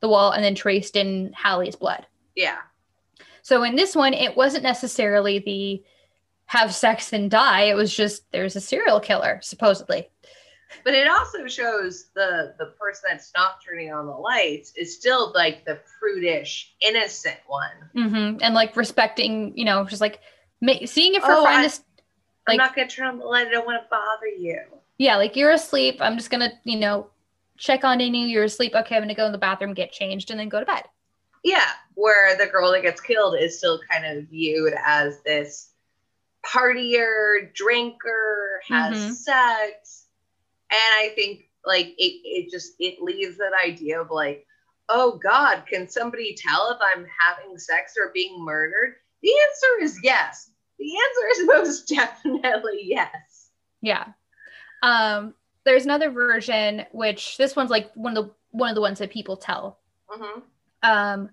the 0.00 0.08
wall 0.08 0.32
and 0.32 0.44
then 0.44 0.54
traced 0.54 0.96
in 0.96 1.32
Hallie's 1.32 1.76
blood. 1.76 2.06
Yeah. 2.34 2.58
So 3.42 3.62
in 3.62 3.76
this 3.76 3.94
one, 3.94 4.12
it 4.14 4.36
wasn't 4.36 4.62
necessarily 4.64 5.38
the 5.38 5.82
have 6.46 6.74
sex 6.74 7.12
and 7.12 7.30
die. 7.30 7.62
It 7.62 7.74
was 7.74 7.94
just 7.94 8.30
there's 8.32 8.56
a 8.56 8.60
serial 8.60 9.00
killer, 9.00 9.40
supposedly. 9.42 10.08
But 10.84 10.94
it 10.94 11.08
also 11.08 11.46
shows 11.46 12.06
the 12.14 12.54
the 12.58 12.66
person 12.78 13.04
that's 13.10 13.32
not 13.36 13.58
turning 13.64 13.92
on 13.92 14.06
the 14.06 14.12
lights 14.12 14.72
is 14.76 14.94
still 14.94 15.32
like 15.34 15.64
the 15.64 15.80
prudish, 15.98 16.74
innocent 16.80 17.38
one. 17.46 17.70
hmm 17.94 18.36
And 18.42 18.54
like 18.54 18.76
respecting, 18.76 19.56
you 19.56 19.64
know, 19.64 19.84
just 19.84 20.00
like 20.00 20.20
ma- 20.60 20.84
seeing 20.84 21.14
if 21.14 21.22
her 21.22 21.34
Oh, 21.34 21.44
friend 21.44 21.62
I- 21.62 21.64
is, 21.66 21.80
I'm 22.48 22.56
not 22.56 22.74
gonna 22.76 22.88
turn 22.88 23.06
on 23.06 23.18
the 23.18 23.24
light. 23.24 23.46
I 23.46 23.50
don't 23.50 23.66
want 23.66 23.82
to 23.82 23.88
bother 23.88 24.26
you. 24.26 24.60
yeah, 24.98 25.16
like 25.16 25.36
you're 25.36 25.50
asleep. 25.52 25.96
I'm 26.00 26.16
just 26.16 26.30
gonna, 26.30 26.52
you 26.64 26.78
know, 26.78 27.10
check 27.56 27.84
on 27.84 28.00
you. 28.00 28.26
You're 28.26 28.44
asleep. 28.44 28.74
Okay, 28.74 28.96
I'm 28.96 29.02
gonna 29.02 29.14
go 29.14 29.26
in 29.26 29.32
the 29.32 29.38
bathroom, 29.38 29.74
get 29.74 29.92
changed, 29.92 30.30
and 30.30 30.38
then 30.38 30.48
go 30.48 30.60
to 30.60 30.66
bed. 30.66 30.84
Yeah, 31.44 31.70
where 31.94 32.36
the 32.36 32.46
girl 32.46 32.72
that 32.72 32.82
gets 32.82 33.00
killed 33.00 33.36
is 33.38 33.58
still 33.58 33.80
kind 33.90 34.04
of 34.04 34.24
viewed 34.28 34.74
as 34.84 35.20
this 35.22 35.70
partier, 36.44 37.52
drinker, 37.54 38.60
has 38.68 38.96
Mhm. 38.96 39.12
sex. 39.12 40.06
And 40.70 40.94
I 40.94 41.12
think 41.14 41.48
like 41.64 41.88
it, 41.98 42.20
it 42.24 42.50
just 42.50 42.74
it 42.78 43.00
leaves 43.02 43.36
that 43.38 43.52
idea 43.64 44.00
of 44.00 44.10
like, 44.10 44.46
oh 44.88 45.18
God, 45.18 45.64
can 45.66 45.88
somebody 45.88 46.34
tell 46.34 46.70
if 46.70 46.78
I'm 46.80 47.06
having 47.18 47.58
sex 47.58 47.94
or 47.98 48.10
being 48.12 48.40
murdered? 48.44 48.96
The 49.22 49.30
answer 49.30 49.84
is 49.84 49.98
yes. 50.02 50.50
The 50.78 50.92
answer 50.96 51.40
is 51.40 51.46
most 51.46 51.88
definitely 51.88 52.80
yes. 52.84 53.50
Yeah. 53.80 54.06
Um, 54.82 55.34
there's 55.66 55.84
another 55.84 56.10
version 56.10 56.86
which 56.92 57.36
this 57.36 57.54
one's 57.54 57.70
like 57.70 57.90
one 57.94 58.16
of 58.16 58.24
the 58.24 58.32
one 58.52 58.70
of 58.70 58.74
the 58.74 58.80
ones 58.80 58.98
that 59.00 59.10
people 59.10 59.36
tell. 59.36 59.78
hmm 60.08 60.40
um 60.82 61.28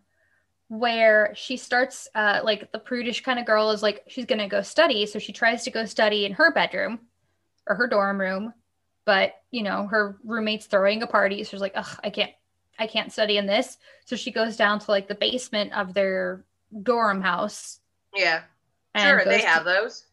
where 0.69 1.31
she 1.35 1.57
starts 1.57 2.07
uh 2.15 2.39
like 2.43 2.71
the 2.71 2.79
prudish 2.79 3.21
kind 3.21 3.37
of 3.39 3.45
girl 3.45 3.69
is 3.71 3.83
like 3.83 4.03
she's 4.07 4.25
gonna 4.25 4.49
go 4.49 4.61
study. 4.61 5.05
So 5.05 5.19
she 5.19 5.31
tries 5.31 5.63
to 5.63 5.71
go 5.71 5.85
study 5.85 6.25
in 6.25 6.33
her 6.33 6.51
bedroom 6.51 6.99
or 7.67 7.75
her 7.75 7.87
dorm 7.87 8.19
room 8.19 8.53
but 9.05 9.33
you 9.51 9.63
know 9.63 9.85
her 9.87 10.17
roommate's 10.23 10.65
throwing 10.65 11.03
a 11.03 11.07
party. 11.07 11.43
So 11.43 11.51
she's 11.51 11.61
like 11.61 11.73
Ugh, 11.75 11.99
i 12.03 12.09
can't 12.09 12.31
i 12.79 12.87
can't 12.87 13.11
study 13.11 13.37
in 13.37 13.45
this. 13.45 13.77
So 14.05 14.15
she 14.15 14.31
goes 14.31 14.57
down 14.57 14.79
to 14.79 14.91
like 14.91 15.07
the 15.07 15.15
basement 15.15 15.73
of 15.73 15.93
their 15.93 16.43
dorm 16.81 17.21
house. 17.21 17.79
Yeah, 18.15 18.41
sure, 18.97 19.23
they 19.25 19.31
goes 19.31 19.41
to- 19.41 19.47
have 19.47 19.65
those. 19.65 20.05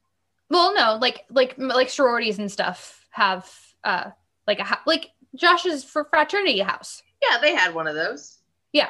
well 0.51 0.75
no 0.75 0.99
like 1.01 1.25
like 1.31 1.55
like 1.57 1.89
sororities 1.89 2.39
and 2.39 2.51
stuff 2.53 3.07
have 3.11 3.49
uh 3.85 4.11
like 4.47 4.59
a 4.61 4.79
like 4.87 5.11
josh's 5.35 5.85
for 5.85 6.05
fraternity 6.05 6.59
house 6.61 7.03
Yeah, 7.23 7.39
they 7.39 7.55
had 7.55 7.75
one 7.75 7.87
of 7.87 7.95
those. 7.95 8.39
Yeah. 8.73 8.89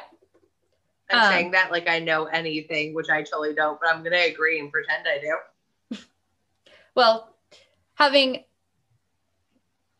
I'm 1.09 1.19
Um, 1.19 1.27
saying 1.31 1.51
that 1.51 1.71
like 1.71 1.89
I 1.89 1.99
know 1.99 2.25
anything, 2.25 2.93
which 2.93 3.09
I 3.09 3.21
totally 3.23 3.53
don't, 3.53 3.79
but 3.81 3.89
I'm 3.93 4.03
gonna 4.03 4.17
agree 4.31 4.59
and 4.59 4.71
pretend 4.71 5.05
I 5.07 5.19
do. 5.19 5.97
well 6.95 7.35
having 7.95 8.43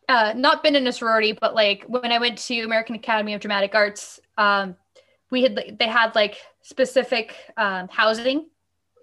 uh 0.09 0.33
not 0.35 0.63
been 0.63 0.75
in 0.75 0.87
a 0.87 0.91
sorority 0.91 1.31
but 1.33 1.53
like 1.53 1.83
when 1.87 2.11
i 2.11 2.17
went 2.17 2.37
to 2.37 2.61
american 2.63 2.95
academy 2.95 3.33
of 3.33 3.39
dramatic 3.41 3.75
arts 3.75 4.19
um 4.37 4.75
we 5.29 5.43
had 5.43 5.75
they 5.79 5.87
had 5.87 6.13
like 6.15 6.37
specific 6.63 7.35
um 7.57 7.87
housing 7.89 8.47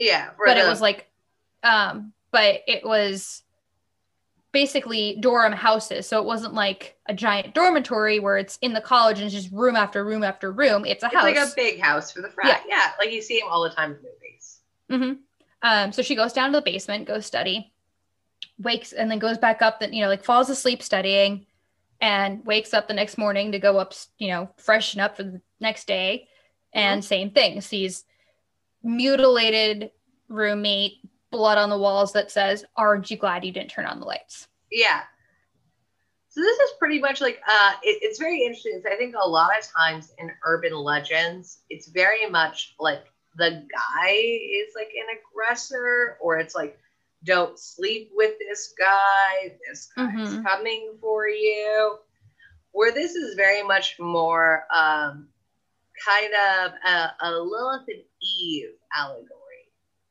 Yeah, 0.00 0.30
but 0.45 0.57
it 0.57 0.66
was 0.66 0.80
like 0.80 1.09
um 1.62 2.12
but 2.30 2.62
it 2.66 2.85
was 2.85 3.42
basically 4.52 5.19
dorm 5.21 5.52
houses 5.52 6.09
so 6.09 6.19
it 6.19 6.25
wasn't 6.25 6.55
like 6.55 6.97
a 7.07 7.14
giant 7.14 7.55
dormitory 7.55 8.19
where 8.19 8.38
it's 8.38 8.59
in 8.62 8.73
the 8.73 8.81
college 8.81 9.19
and 9.19 9.26
it's 9.26 9.35
just 9.35 9.52
room 9.52 9.76
after 9.76 10.05
room 10.05 10.25
after 10.25 10.50
room 10.50 10.87
it's 10.87 11.02
a 11.02 11.07
it's 11.07 11.14
house 11.14 11.23
like 11.23 11.37
a 11.37 11.52
big 11.55 11.81
house 11.81 12.11
for 12.11 12.23
the 12.23 12.31
frat. 12.31 12.62
Yeah. 12.67 12.76
yeah. 12.76 12.93
like 12.99 13.12
you 13.12 13.21
see 13.21 13.38
them 13.38 13.49
all 13.50 13.62
the 13.62 13.71
time 13.71 13.93
in 13.93 13.97
movies. 13.97 14.61
hmm 14.90 15.23
Um, 15.62 15.93
so 15.93 16.02
she 16.02 16.14
goes 16.14 16.33
down 16.33 16.52
to 16.52 16.59
the 16.59 16.62
basement, 16.62 17.07
goes 17.07 17.26
study, 17.26 17.73
wakes, 18.59 18.93
and 18.93 19.11
then 19.11 19.19
goes 19.19 19.38
back 19.38 19.62
up. 19.62 19.81
That 19.81 19.93
you 19.93 20.02
know, 20.02 20.09
like 20.09 20.25
falls 20.25 20.50
asleep 20.50 20.83
studying, 20.83 21.47
and 22.00 22.45
wakes 22.47 22.73
up 22.75 22.88
the 22.88 22.95
next 22.95 23.19
morning 23.19 23.52
to 23.52 23.59
go 23.59 23.78
up. 23.78 23.93
You 24.19 24.28
know, 24.28 24.50
freshen 24.57 25.00
up 25.00 25.17
for 25.17 25.25
the 25.25 25.40
next 25.61 25.87
day, 25.87 26.28
and 26.73 27.05
same 27.05 27.31
thing. 27.31 27.61
Sees 27.61 28.05
mutilated 28.83 29.90
roommate, 30.28 30.99
blood 31.30 31.58
on 31.58 31.70
the 31.70 31.78
walls 31.78 32.12
that 32.12 32.30
says, 32.30 32.64
"Aren't 32.76 33.11
you 33.11 33.16
glad 33.16 33.44
you 33.44 33.52
didn't 33.52 33.70
turn 33.70 33.87
on 33.87 34.00
the 34.00 34.06
lights?" 34.06 34.49
Yeah. 34.70 35.02
So 36.30 36.40
this 36.42 36.58
is 36.58 36.70
pretty 36.78 36.99
much 37.00 37.20
like 37.20 37.40
uh 37.49 37.73
it, 37.82 37.99
it's 38.02 38.18
very 38.18 38.42
interesting. 38.42 38.82
I 38.90 38.97
think 38.97 39.14
a 39.20 39.28
lot 39.28 39.50
of 39.58 39.64
times 39.66 40.12
in 40.18 40.30
urban 40.44 40.75
legends, 40.75 41.61
it's 41.70 41.88
very 41.88 42.28
much 42.28 42.75
like 42.78 43.04
the 43.37 43.66
guy 43.73 44.11
is 44.11 44.73
like 44.75 44.88
an 44.94 45.16
aggressor, 45.18 46.16
or 46.20 46.38
it's 46.38 46.54
like, 46.54 46.78
don't 47.25 47.58
sleep 47.58 48.11
with 48.14 48.35
this 48.38 48.75
guy, 48.78 49.56
this 49.68 49.88
guy's 49.97 50.35
Mhm. 50.35 50.44
coming 50.44 50.97
for 51.00 51.28
you. 51.28 51.99
Where 52.73 52.92
this 52.92 53.14
is 53.14 53.35
very 53.35 53.62
much 53.62 53.99
more 53.99 54.64
um 54.73 55.28
kind 56.06 56.32
of 56.35 56.73
a, 56.87 57.12
a 57.23 57.30
Lilith 57.32 57.88
and 57.88 58.02
Eve 58.23 58.70
allegory 58.94 59.35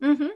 Mm-hmm. 0.01 0.27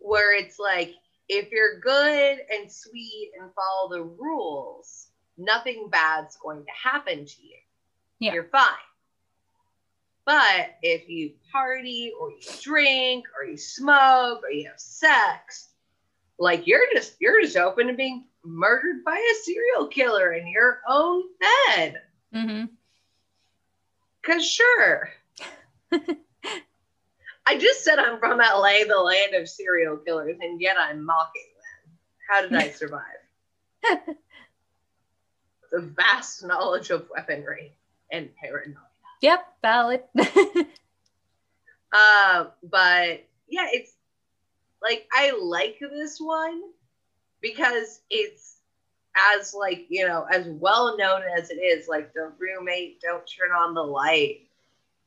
Where 0.00 0.36
it's 0.36 0.58
like 0.58 0.94
if 1.28 1.52
you're 1.52 1.78
good 1.80 2.38
and 2.50 2.70
sweet 2.70 3.32
and 3.40 3.50
follow 3.54 3.88
the 3.88 4.02
rules, 4.02 5.08
nothing 5.38 5.88
bad's 5.90 6.36
going 6.36 6.64
to 6.64 6.72
happen 6.72 7.24
to 7.24 7.42
you. 7.42 7.56
Yeah. 8.18 8.34
You're 8.34 8.44
fine. 8.44 8.66
But 10.26 10.76
if 10.82 11.08
you 11.08 11.32
party 11.50 12.12
or 12.20 12.30
you 12.30 12.40
drink 12.60 13.24
or 13.36 13.48
you 13.48 13.56
smoke 13.56 14.42
or 14.42 14.50
you 14.50 14.68
have 14.68 14.78
sex, 14.78 15.70
like 16.38 16.66
you're 16.66 16.86
just 16.92 17.14
you're 17.20 17.40
just 17.42 17.56
open 17.56 17.86
to 17.88 17.94
being 17.94 18.26
murdered 18.44 19.04
by 19.04 19.16
a 19.16 19.44
serial 19.44 19.86
killer 19.86 20.32
in 20.32 20.46
your 20.46 20.80
own 20.88 21.24
bed. 21.40 22.02
Mm-hmm. 22.34 22.64
Cause 24.22 24.46
sure. 24.46 25.10
I 27.46 27.58
just 27.58 27.82
said 27.84 27.98
I'm 27.98 28.18
from 28.18 28.38
LA, 28.38 28.84
the 28.86 29.00
land 29.00 29.34
of 29.34 29.48
serial 29.48 29.96
killers, 29.96 30.36
and 30.40 30.60
yet 30.60 30.76
I'm 30.78 31.04
mocking 31.04 31.42
them. 31.56 31.92
How 32.28 32.42
did 32.42 32.54
I 32.54 32.70
survive? 32.70 33.02
the 35.72 35.80
vast 35.80 36.44
knowledge 36.44 36.90
of 36.90 37.08
weaponry 37.14 37.72
and 38.12 38.28
paranoia. 38.36 38.76
Yep, 39.22 39.46
valid. 39.62 40.02
Uh, 41.92 42.46
but 42.62 43.26
yeah, 43.48 43.66
it's 43.72 43.94
like 44.82 45.08
I 45.12 45.32
like 45.40 45.78
this 45.80 46.20
one 46.20 46.62
because 47.40 48.00
it's 48.10 48.58
as 49.36 49.54
like 49.54 49.86
you 49.88 50.06
know 50.06 50.26
as 50.30 50.46
well 50.46 50.96
known 50.96 51.22
as 51.36 51.50
it 51.50 51.56
is. 51.56 51.88
Like 51.88 52.12
the 52.14 52.32
roommate, 52.38 53.00
don't 53.00 53.26
turn 53.26 53.50
on 53.50 53.74
the 53.74 53.82
light. 53.82 54.48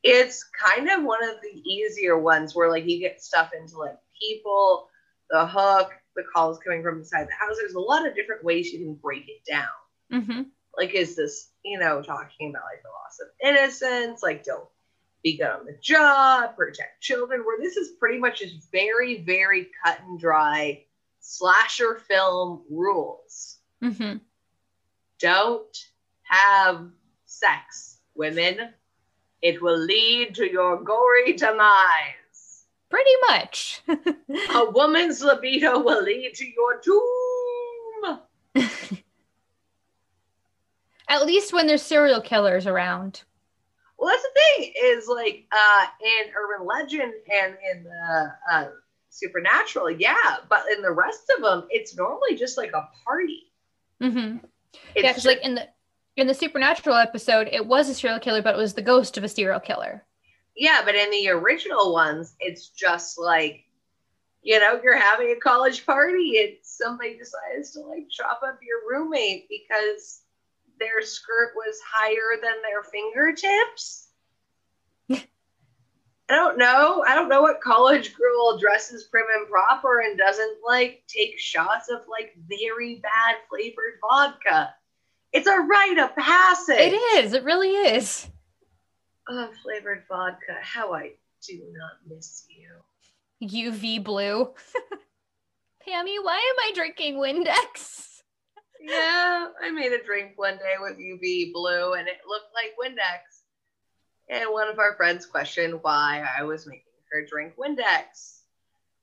It's 0.03 0.43
kind 0.43 0.89
of 0.89 1.03
one 1.03 1.23
of 1.23 1.35
the 1.41 1.59
easier 1.69 2.17
ones 2.17 2.55
where 2.55 2.69
like 2.69 2.85
you 2.85 2.99
get 2.99 3.21
stuff 3.23 3.51
into 3.57 3.77
like 3.77 3.97
people, 4.21 4.89
the 5.29 5.45
hook, 5.47 5.91
the 6.15 6.23
calls 6.35 6.59
coming 6.59 6.83
from 6.83 6.99
inside 6.99 7.27
the 7.27 7.33
house. 7.33 7.55
There's 7.59 7.73
a 7.75 7.79
lot 7.79 8.07
of 8.07 8.15
different 8.15 8.43
ways 8.43 8.71
you 8.71 8.79
can 8.79 8.95
break 8.95 9.25
it 9.27 9.49
down. 9.49 9.67
hmm 10.11 10.41
Like, 10.77 10.93
is 10.93 11.15
this 11.15 11.51
you 11.63 11.79
know 11.79 12.01
talking 12.01 12.49
about 12.49 12.63
like 12.65 12.83
the 12.83 12.89
loss 12.89 13.19
of 13.21 13.27
innocence? 13.47 14.21
Like, 14.21 14.43
don't 14.43 14.67
be 15.23 15.37
good 15.37 15.47
on 15.47 15.65
the 15.65 15.77
job, 15.81 16.55
protect 16.57 17.01
children, 17.01 17.41
where 17.45 17.57
this 17.59 17.77
is 17.77 17.91
pretty 17.99 18.19
much 18.19 18.39
just 18.39 18.69
very, 18.71 19.21
very 19.21 19.67
cut 19.83 19.99
and 20.01 20.19
dry 20.19 20.83
slasher 21.21 21.95
film 22.07 22.63
rules. 22.69 23.59
hmm 23.81 24.17
Don't 25.19 25.77
have 26.23 26.89
sex, 27.25 27.99
women. 28.15 28.73
It 29.43 29.61
will 29.61 29.77
lead 29.77 30.33
to 30.35 30.49
your 30.49 30.81
gory 30.81 31.33
demise. 31.33 32.65
Pretty 32.89 33.11
much. 33.27 33.81
A 33.87 34.65
woman's 34.71 35.21
libido 35.21 35.79
will 35.79 36.01
lead 36.01 36.33
to 36.35 36.45
your 36.45 36.79
doom. 36.81 38.19
At 41.09 41.25
least 41.25 41.51
when 41.51 41.67
there's 41.67 41.81
serial 41.81 42.21
killers 42.21 42.65
around. 42.65 43.23
Well, 43.97 44.09
that's 44.09 44.23
the 44.23 44.29
thing 44.33 44.73
is 44.81 45.07
like 45.07 45.45
uh, 45.51 45.85
in 46.01 46.31
urban 46.35 46.65
legend 46.65 47.13
and 47.31 47.57
in 47.71 47.83
the 47.83 48.33
uh, 48.51 48.69
supernatural, 49.09 49.91
yeah, 49.91 50.37
but 50.49 50.63
in 50.75 50.81
the 50.81 50.91
rest 50.91 51.31
of 51.35 51.43
them, 51.43 51.67
it's 51.69 51.97
normally 51.97 52.35
just 52.37 52.57
like 52.57 52.71
a 52.73 52.87
party. 53.05 53.51
Mm-hmm. 54.01 54.37
It's 54.95 55.03
Yeah, 55.03 55.11
because 55.11 55.25
like 55.25 55.43
in 55.43 55.55
the 55.55 55.67
in 56.15 56.27
the 56.27 56.33
supernatural 56.33 56.95
episode, 56.95 57.49
it 57.51 57.65
was 57.65 57.89
a 57.89 57.93
serial 57.93 58.19
killer, 58.19 58.41
but 58.41 58.55
it 58.55 58.57
was 58.57 58.73
the 58.73 58.81
ghost 58.81 59.17
of 59.17 59.23
a 59.23 59.29
serial 59.29 59.59
killer. 59.59 60.05
yeah, 60.55 60.81
but 60.85 60.95
in 60.95 61.09
the 61.09 61.29
original 61.29 61.93
ones, 61.93 62.35
it's 62.39 62.69
just 62.69 63.19
like 63.19 63.65
you 64.41 64.59
know 64.59 64.79
you're 64.83 64.97
having 64.97 65.31
a 65.31 65.39
college 65.39 65.85
party 65.85 66.37
and 66.39 66.57
somebody 66.61 67.17
decides 67.17 67.71
to 67.71 67.81
like 67.81 68.09
chop 68.09 68.41
up 68.45 68.59
your 68.61 68.79
roommate 68.89 69.47
because 69.49 70.21
their 70.79 71.01
skirt 71.01 71.53
was 71.55 71.79
higher 71.85 72.39
than 72.41 72.61
their 72.61 72.83
fingertips. 72.83 74.09
I 76.29 76.35
don't 76.35 76.57
know. 76.57 77.03
I 77.07 77.15
don't 77.15 77.29
know 77.29 77.41
what 77.41 77.61
college 77.61 78.15
girl 78.15 78.57
dresses 78.57 79.05
prim 79.05 79.25
and 79.37 79.49
proper 79.49 80.01
and 80.01 80.17
doesn't 80.17 80.57
like 80.65 81.03
take 81.07 81.39
shots 81.39 81.89
of 81.89 82.01
like 82.09 82.35
very 82.47 82.99
bad 83.01 83.35
flavored 83.49 83.99
vodka. 84.01 84.73
It's 85.33 85.47
a 85.47 85.59
rite 85.59 85.97
of 85.97 86.15
passage. 86.15 86.77
It 86.77 86.93
is. 86.93 87.33
It 87.33 87.43
really 87.43 87.71
is. 87.71 88.27
Oh, 89.27 89.49
flavored 89.63 90.03
vodka. 90.07 90.57
How 90.61 90.93
I 90.93 91.13
do 91.47 91.59
not 91.73 91.93
miss 92.07 92.45
you. 92.49 92.69
UV 93.41 94.03
blue. 94.03 94.53
Pammy, 95.87 96.15
why 96.23 96.35
am 96.35 96.69
I 96.69 96.71
drinking 96.75 97.15
Windex? 97.15 98.21
Yeah, 98.79 99.47
I 99.61 99.71
made 99.71 99.91
a 99.91 100.03
drink 100.03 100.33
one 100.35 100.57
day 100.57 100.75
with 100.79 100.97
UV 100.97 101.51
blue 101.51 101.93
and 101.93 102.07
it 102.07 102.17
looked 102.27 102.53
like 102.53 102.75
Windex. 102.79 103.19
And 104.29 104.51
one 104.51 104.67
of 104.67 104.79
our 104.79 104.95
friends 104.95 105.25
questioned 105.25 105.79
why 105.81 106.25
I 106.37 106.43
was 106.43 106.67
making 106.67 106.83
her 107.11 107.25
drink 107.25 107.53
Windex. 107.57 108.41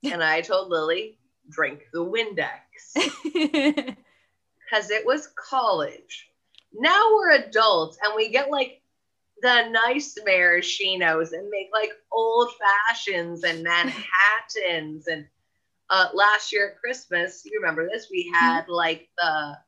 And 0.04 0.22
I 0.22 0.40
told 0.42 0.70
Lily, 0.70 1.18
drink 1.50 1.86
the 1.92 2.04
Windex. 2.04 3.96
Because 4.70 4.90
it 4.90 5.06
was 5.06 5.28
college. 5.50 6.28
Now 6.72 7.10
we're 7.14 7.32
adults 7.32 7.98
and 8.02 8.14
we 8.16 8.30
get 8.30 8.50
like 8.50 8.82
the 9.42 9.68
nice 9.70 10.16
maraschinos 10.26 11.32
and 11.32 11.48
make 11.50 11.68
like 11.72 11.92
old 12.12 12.50
fashions 12.88 13.44
and 13.44 13.62
Manhattans. 13.64 15.08
And 15.08 15.26
uh, 15.90 16.08
last 16.14 16.52
year 16.52 16.70
at 16.70 16.80
Christmas, 16.80 17.42
you 17.44 17.58
remember 17.60 17.88
this? 17.88 18.08
We 18.10 18.30
had 18.32 18.68
like 18.68 19.08
the 19.18 19.58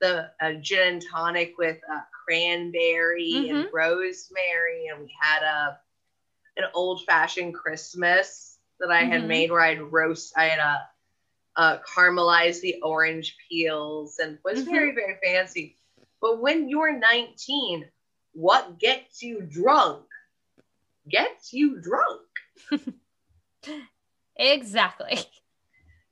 the 0.00 0.30
uh, 0.40 0.52
gin 0.60 0.94
and 0.94 1.02
tonic 1.10 1.54
with 1.58 1.78
uh, 1.92 2.00
cranberry 2.26 3.48
and 3.50 3.66
rosemary, 3.72 4.86
and 4.90 5.00
we 5.00 5.12
had 5.20 5.42
a 5.42 5.78
an 6.56 6.64
old 6.74 7.02
fashioned 7.04 7.54
Christmas 7.54 8.58
that 8.80 8.90
I 8.90 9.04
had 9.04 9.24
Mhm. 9.24 9.26
made 9.26 9.50
where 9.50 9.60
I'd 9.62 9.80
roast, 9.80 10.32
I 10.36 10.46
had 10.46 10.60
uh, 10.60 10.78
uh, 11.56 11.78
caramelized 11.78 12.60
the 12.60 12.80
orange 12.82 13.36
peels 13.48 14.18
and 14.18 14.38
was 14.44 14.64
Mhm. 14.64 14.70
very 14.70 14.94
very 14.94 15.18
fancy. 15.22 15.76
But 16.20 16.40
when 16.40 16.68
you're 16.68 16.92
19, 16.98 17.90
what 18.32 18.78
gets 18.78 19.22
you 19.22 19.42
drunk? 19.42 20.06
Gets 21.08 21.52
you 21.52 21.80
drunk. 21.80 22.22
exactly. 24.36 25.18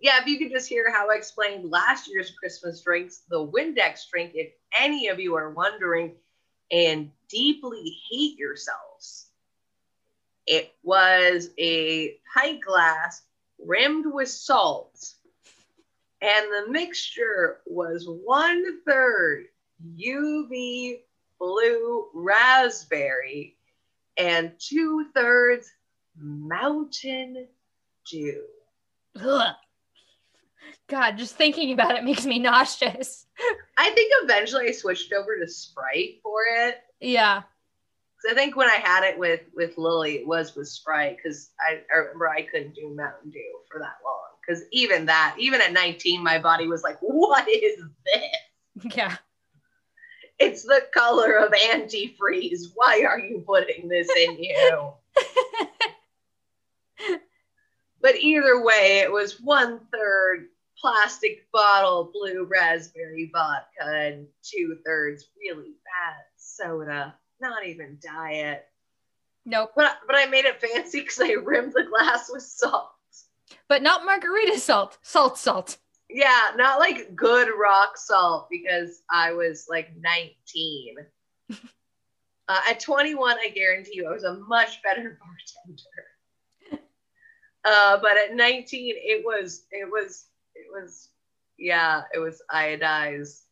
Yeah, 0.00 0.20
if 0.20 0.26
you 0.26 0.38
could 0.38 0.50
just 0.50 0.68
hear 0.68 0.90
how 0.90 1.10
I 1.10 1.14
explained 1.16 1.70
last 1.70 2.08
year's 2.08 2.30
Christmas 2.32 2.82
drinks, 2.82 3.22
the 3.28 3.46
Windex 3.46 4.08
drink, 4.10 4.32
if 4.34 4.52
any 4.78 5.08
of 5.08 5.18
you 5.18 5.34
are 5.36 5.50
wondering 5.50 6.14
and 6.70 7.10
deeply 7.28 7.96
hate 8.10 8.36
yourselves, 8.38 9.30
it 10.46 10.74
was 10.82 11.50
a 11.58 12.18
pint 12.34 12.62
glass 12.62 13.22
rimmed 13.58 14.06
with 14.06 14.28
salt, 14.28 15.14
and 16.24 16.46
the 16.66 16.72
mixture 16.72 17.58
was 17.66 18.06
one 18.08 18.80
third 18.86 19.44
UV 19.98 21.00
blue 21.38 22.06
raspberry 22.14 23.56
and 24.16 24.52
two 24.58 25.06
thirds 25.14 25.70
Mountain 26.16 27.46
Dew. 28.10 28.44
Ugh. 29.20 29.54
God, 30.88 31.16
just 31.18 31.34
thinking 31.36 31.72
about 31.72 31.96
it 31.96 32.04
makes 32.04 32.24
me 32.24 32.38
nauseous. 32.50 33.26
I 33.76 33.90
think 33.90 34.12
eventually 34.22 34.68
I 34.68 34.72
switched 34.72 35.12
over 35.12 35.38
to 35.38 35.48
Sprite 35.48 36.20
for 36.22 36.42
it. 36.48 36.76
Yeah. 37.00 37.42
'Cause 37.42 38.32
I 38.32 38.34
think 38.34 38.56
when 38.56 38.68
I 38.70 38.76
had 38.76 39.04
it 39.04 39.18
with 39.18 39.40
with 39.54 39.76
Lily, 39.76 40.16
it 40.16 40.26
was 40.26 40.54
with 40.54 40.68
Sprite 40.68 41.16
because 41.16 41.50
I, 41.60 41.82
I 41.92 41.96
remember 41.98 42.28
I 42.30 42.42
couldn't 42.42 42.74
do 42.74 42.94
Mountain 42.94 43.30
Dew 43.30 43.60
for 43.70 43.78
that 43.80 43.96
long. 44.04 44.33
Because 44.46 44.64
even 44.72 45.06
that, 45.06 45.36
even 45.38 45.60
at 45.60 45.72
19, 45.72 46.22
my 46.22 46.38
body 46.38 46.66
was 46.66 46.82
like, 46.82 46.98
"What 47.00 47.48
is 47.48 47.82
this? 48.04 48.94
Yeah. 48.96 49.16
It's 50.38 50.64
the 50.64 50.82
color 50.92 51.36
of 51.36 51.52
antifreeze. 51.52 52.72
Why 52.74 53.04
are 53.08 53.18
you 53.18 53.42
putting 53.46 53.88
this 53.88 54.08
in 54.16 54.36
you?" 54.42 54.92
but 58.00 58.16
either 58.16 58.62
way, 58.62 58.98
it 58.98 59.10
was 59.10 59.40
one 59.40 59.80
third 59.92 60.48
plastic 60.78 61.50
bottle 61.50 62.10
blue 62.12 62.44
raspberry 62.44 63.30
vodka 63.32 63.86
and 63.86 64.26
two 64.42 64.76
thirds 64.84 65.28
really 65.38 65.76
bad 65.84 66.22
soda. 66.36 67.14
Not 67.40 67.66
even 67.66 67.98
diet. 68.02 68.66
Nope. 69.46 69.72
But 69.76 69.98
but 70.06 70.16
I 70.16 70.26
made 70.26 70.44
it 70.44 70.60
fancy 70.60 71.00
because 71.00 71.20
I 71.20 71.32
rimmed 71.32 71.72
the 71.72 71.84
glass 71.84 72.30
with 72.32 72.42
salt. 72.42 72.90
But 73.68 73.82
not 73.82 74.04
margarita 74.04 74.58
salt. 74.58 74.98
Salt, 75.02 75.38
salt. 75.38 75.78
Yeah, 76.10 76.50
not 76.56 76.78
like 76.78 77.16
good 77.16 77.48
rock 77.58 77.96
salt 77.96 78.48
because 78.50 79.02
I 79.10 79.32
was 79.32 79.66
like 79.68 79.90
19. 79.98 80.96
uh, 82.48 82.60
at 82.68 82.80
21, 82.80 83.36
I 83.38 83.48
guarantee 83.48 83.96
you 83.96 84.08
I 84.08 84.12
was 84.12 84.24
a 84.24 84.34
much 84.48 84.82
better 84.82 85.18
bartender. 85.64 86.84
Uh, 87.64 87.98
but 88.02 88.16
at 88.18 88.36
19, 88.36 88.94
it 88.96 89.24
was 89.24 89.64
it 89.70 89.90
was 89.90 90.26
it 90.54 90.66
was 90.70 91.08
yeah, 91.58 92.02
it 92.12 92.18
was 92.18 92.42
iodized 92.52 93.42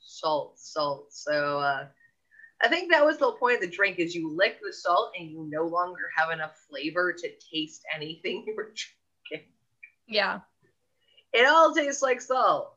salt, 0.00 0.58
salt. 0.58 1.06
So 1.10 1.58
uh, 1.58 1.86
I 2.62 2.68
think 2.68 2.90
that 2.90 3.04
was 3.04 3.18
the 3.18 3.32
point 3.32 3.56
of 3.56 3.60
the 3.62 3.74
drink 3.74 3.98
is 3.98 4.14
you 4.14 4.30
lick 4.30 4.58
the 4.62 4.72
salt 4.72 5.12
and 5.18 5.30
you 5.30 5.48
no 5.48 5.64
longer 5.64 6.10
have 6.14 6.30
enough 6.30 6.58
flavor 6.68 7.12
to 7.12 7.28
taste 7.52 7.82
anything 7.94 8.44
you 8.46 8.54
were 8.56 8.64
drinking. 8.64 8.99
Yeah. 10.10 10.40
It 11.32 11.46
all 11.46 11.72
tastes 11.74 12.02
like 12.02 12.20
salt. 12.20 12.74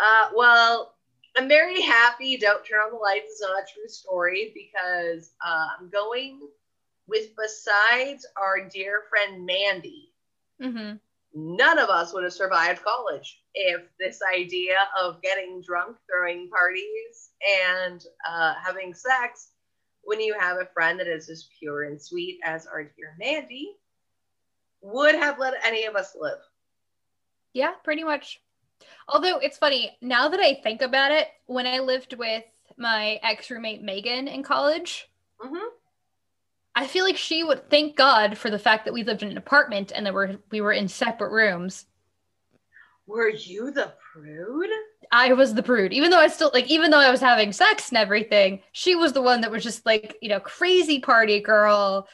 Uh, 0.00 0.30
well, 0.34 0.94
I'm 1.36 1.48
very 1.48 1.80
happy. 1.80 2.36
Don't 2.36 2.64
turn 2.64 2.80
on 2.80 2.92
the 2.92 2.98
lights 2.98 3.32
is 3.34 3.40
not 3.40 3.62
a 3.62 3.72
true 3.72 3.88
story 3.88 4.52
because 4.54 5.32
uh, 5.44 5.66
I'm 5.78 5.90
going 5.90 6.40
with 7.06 7.28
besides 7.36 8.26
our 8.36 8.68
dear 8.68 9.02
friend 9.10 9.46
Mandy. 9.46 10.12
Mm-hmm. 10.60 10.96
None 11.34 11.78
of 11.78 11.88
us 11.88 12.12
would 12.12 12.24
have 12.24 12.32
survived 12.32 12.82
college 12.82 13.42
if 13.54 13.82
this 13.98 14.20
idea 14.34 14.76
of 15.00 15.22
getting 15.22 15.62
drunk, 15.62 15.96
throwing 16.10 16.50
parties, 16.50 17.30
and 17.64 18.04
uh, 18.28 18.54
having 18.62 18.92
sex 18.92 19.52
when 20.02 20.20
you 20.20 20.34
have 20.38 20.58
a 20.58 20.68
friend 20.74 20.98
that 21.00 21.06
is 21.06 21.30
as 21.30 21.48
pure 21.58 21.84
and 21.84 22.00
sweet 22.00 22.38
as 22.44 22.66
our 22.66 22.84
dear 22.84 23.14
Mandy 23.18 23.76
would 24.82 25.14
have 25.14 25.38
let 25.38 25.54
any 25.64 25.84
of 25.84 25.96
us 25.96 26.16
live. 26.18 26.38
Yeah, 27.52 27.72
pretty 27.84 28.04
much. 28.04 28.40
Although 29.08 29.38
it's 29.38 29.58
funny, 29.58 29.96
now 30.00 30.28
that 30.28 30.40
I 30.40 30.54
think 30.54 30.82
about 30.82 31.12
it, 31.12 31.28
when 31.46 31.66
I 31.66 31.78
lived 31.78 32.14
with 32.14 32.44
my 32.76 33.20
ex 33.22 33.50
roommate 33.50 33.82
Megan 33.82 34.28
in 34.28 34.42
college, 34.42 35.08
Mhm. 35.40 35.68
I 36.74 36.86
feel 36.86 37.04
like 37.04 37.16
she 37.18 37.44
would 37.44 37.68
thank 37.68 37.96
God 37.96 38.38
for 38.38 38.48
the 38.48 38.58
fact 38.58 38.84
that 38.86 38.94
we 38.94 39.04
lived 39.04 39.22
in 39.22 39.30
an 39.30 39.36
apartment 39.36 39.92
and 39.94 40.06
that 40.06 40.14
we're 40.14 40.38
we 40.50 40.60
were 40.60 40.72
in 40.72 40.88
separate 40.88 41.30
rooms. 41.30 41.86
Were 43.06 43.28
you 43.28 43.70
the 43.70 43.94
prude? 44.12 44.70
I 45.10 45.32
was 45.34 45.54
the 45.54 45.62
prude, 45.62 45.92
even 45.92 46.10
though 46.10 46.18
I 46.18 46.28
still 46.28 46.50
like, 46.54 46.70
even 46.70 46.90
though 46.90 46.98
I 46.98 47.10
was 47.10 47.20
having 47.20 47.52
sex 47.52 47.90
and 47.90 47.98
everything, 47.98 48.62
she 48.72 48.94
was 48.94 49.12
the 49.12 49.20
one 49.20 49.42
that 49.42 49.50
was 49.50 49.62
just 49.62 49.84
like, 49.84 50.16
you 50.22 50.28
know, 50.30 50.40
crazy 50.40 50.98
party 51.00 51.40
girl, 51.40 52.08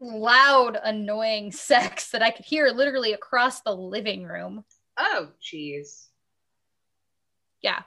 loud, 0.00 0.78
annoying 0.82 1.52
sex 1.52 2.10
that 2.10 2.22
I 2.22 2.30
could 2.30 2.44
hear 2.44 2.68
literally 2.68 3.12
across 3.12 3.60
the 3.60 3.74
living 3.74 4.24
room. 4.24 4.64
Oh, 4.98 5.28
jeez. 5.42 6.06
Yeah. 7.62 7.82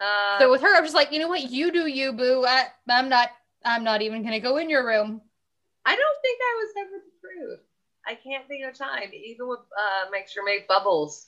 Uh, 0.00 0.38
So 0.38 0.50
with 0.50 0.62
her, 0.62 0.76
I'm 0.76 0.84
just 0.84 0.94
like, 0.94 1.12
you 1.12 1.18
know 1.18 1.28
what? 1.28 1.50
You 1.50 1.72
do 1.72 1.86
you, 1.86 2.12
boo. 2.12 2.44
I, 2.46 2.66
I'm 2.88 3.08
not. 3.08 3.30
I'm 3.64 3.82
not 3.82 4.02
even 4.02 4.22
gonna 4.22 4.40
go 4.40 4.56
in 4.58 4.70
your 4.70 4.86
room. 4.86 5.20
I 5.84 5.96
don't 5.96 6.22
think 6.22 6.40
I 6.40 6.62
was 6.62 6.70
ever 6.78 7.04
the 7.04 7.12
prude. 7.20 7.58
I 8.06 8.14
can't 8.14 8.46
think 8.46 8.64
of 8.64 8.78
time. 8.78 9.10
Even 9.12 9.48
with 9.48 9.58
uh, 9.58 10.10
Make 10.10 10.28
Sure 10.28 10.44
Make 10.44 10.68
Bubbles, 10.68 11.26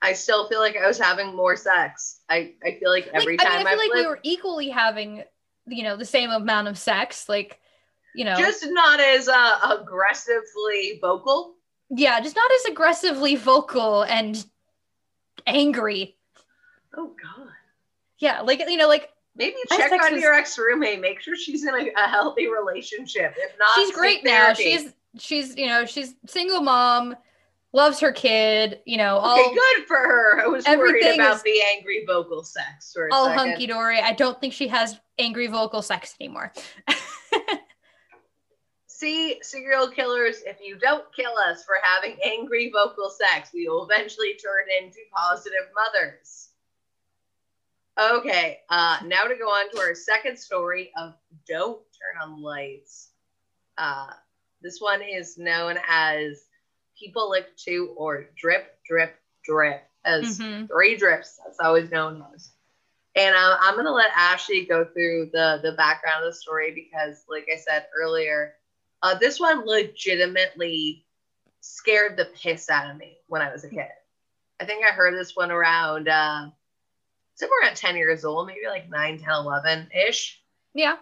I 0.00 0.12
still 0.12 0.48
feel 0.48 0.60
like 0.60 0.76
I 0.76 0.86
was 0.86 0.98
having 0.98 1.34
more 1.34 1.56
sex. 1.56 2.20
I, 2.30 2.54
I 2.64 2.78
feel 2.78 2.90
like 2.90 3.08
every 3.12 3.36
like, 3.36 3.46
time 3.46 3.52
I 3.52 3.58
mean, 3.58 3.66
I 3.66 3.70
I 3.70 3.72
feel 3.72 3.78
like 3.78 3.90
flipped, 3.90 4.06
we 4.06 4.06
were 4.06 4.20
equally 4.22 4.68
having, 4.68 5.24
you 5.66 5.82
know, 5.82 5.96
the 5.96 6.04
same 6.04 6.30
amount 6.30 6.68
of 6.68 6.78
sex. 6.78 7.28
Like, 7.28 7.60
you 8.14 8.24
know, 8.24 8.36
just 8.36 8.64
not 8.68 9.00
as 9.00 9.28
uh, 9.28 9.76
aggressively 9.80 10.98
vocal. 11.00 11.54
yeah, 11.90 12.20
just 12.20 12.36
not 12.36 12.50
as 12.52 12.64
aggressively 12.72 13.36
vocal 13.36 14.02
and 14.02 14.44
angry. 15.46 16.16
Oh 16.96 17.14
God. 17.22 17.48
Yeah, 18.18 18.40
like 18.40 18.60
you 18.60 18.76
know, 18.76 18.88
like 18.88 19.10
Maybe 19.38 19.56
check 19.70 19.92
on 19.92 20.14
was- 20.14 20.20
your 20.20 20.34
ex 20.34 20.58
roommate. 20.58 21.00
Make 21.00 21.20
sure 21.20 21.36
she's 21.36 21.64
in 21.64 21.74
a, 21.74 21.90
a 21.96 22.08
healthy 22.08 22.48
relationship. 22.48 23.34
If 23.36 23.56
not, 23.58 23.68
she's 23.76 23.92
great 23.92 24.24
now. 24.24 24.52
She's 24.52 24.92
she's 25.18 25.56
you 25.56 25.66
know 25.66 25.86
she's 25.86 26.14
single 26.26 26.60
mom, 26.60 27.16
loves 27.72 28.00
her 28.00 28.10
kid. 28.10 28.80
You 28.84 28.98
know, 28.98 29.18
okay. 29.18 29.26
all 29.26 29.54
good 29.54 29.86
for 29.86 29.96
her. 29.96 30.40
I 30.42 30.46
was 30.48 30.66
worried 30.66 31.14
about 31.14 31.36
is- 31.36 31.42
the 31.42 31.60
angry 31.76 32.04
vocal 32.04 32.42
sex 32.42 32.96
all 33.12 33.30
hunky 33.30 33.68
dory. 33.68 34.00
I 34.00 34.12
don't 34.12 34.40
think 34.40 34.52
she 34.52 34.66
has 34.68 34.98
angry 35.18 35.46
vocal 35.46 35.82
sex 35.82 36.16
anymore. 36.20 36.52
See, 38.98 39.40
serial 39.44 39.86
killers, 39.86 40.42
if 40.44 40.56
you 40.60 40.76
don't 40.76 41.04
kill 41.14 41.30
us 41.48 41.64
for 41.64 41.76
having 41.80 42.18
angry 42.24 42.68
vocal 42.74 43.10
sex, 43.10 43.50
we 43.54 43.68
will 43.68 43.88
eventually 43.88 44.34
turn 44.34 44.64
into 44.82 44.98
positive 45.14 45.70
mothers. 45.72 46.48
Okay, 47.96 48.58
uh, 48.68 48.98
now 49.04 49.22
to 49.22 49.36
go 49.36 49.46
on 49.46 49.70
to 49.70 49.78
our 49.78 49.94
second 49.94 50.36
story 50.36 50.90
of 50.96 51.14
Don't 51.46 51.78
Turn 51.92 52.20
on 52.20 52.40
the 52.40 52.44
Lights. 52.44 53.10
Uh, 53.76 54.14
this 54.62 54.80
one 54.80 55.00
is 55.00 55.38
known 55.38 55.78
as 55.88 56.46
People 56.98 57.30
Lick 57.30 57.56
to 57.58 57.94
or 57.96 58.24
Drip, 58.36 58.80
Drip, 58.84 59.16
Drip, 59.44 59.88
as 60.04 60.40
Mhm. 60.40 60.66
three 60.66 60.96
drips. 60.96 61.38
That's 61.44 61.60
always 61.60 61.88
known 61.92 62.26
as. 62.34 62.50
And 63.14 63.36
uh, 63.36 63.58
I'm 63.60 63.76
gonna 63.76 63.92
let 63.92 64.10
Ashley 64.16 64.64
go 64.66 64.84
through 64.84 65.30
the 65.32 65.60
the 65.62 65.70
background 65.70 66.24
of 66.24 66.32
the 66.32 66.36
story 66.36 66.72
because, 66.72 67.24
like 67.28 67.48
I 67.52 67.56
said 67.58 67.86
earlier, 67.96 68.56
uh, 69.02 69.14
this 69.18 69.38
one 69.40 69.64
legitimately 69.66 71.04
scared 71.60 72.16
the 72.16 72.26
piss 72.26 72.70
out 72.70 72.90
of 72.90 72.96
me 72.96 73.18
when 73.28 73.42
I 73.42 73.52
was 73.52 73.64
a 73.64 73.68
kid. 73.68 73.86
I 74.60 74.64
think 74.64 74.84
I 74.84 74.90
heard 74.90 75.14
this 75.14 75.36
one 75.36 75.50
around 75.50 76.08
uh, 76.08 76.48
somewhere 77.34 77.60
around 77.62 77.76
10 77.76 77.96
years 77.96 78.24
old, 78.24 78.46
maybe 78.46 78.66
like 78.66 78.88
9, 78.90 79.18
10, 79.18 79.28
11 79.30 79.88
ish. 80.08 80.40
Yeah. 80.74 80.96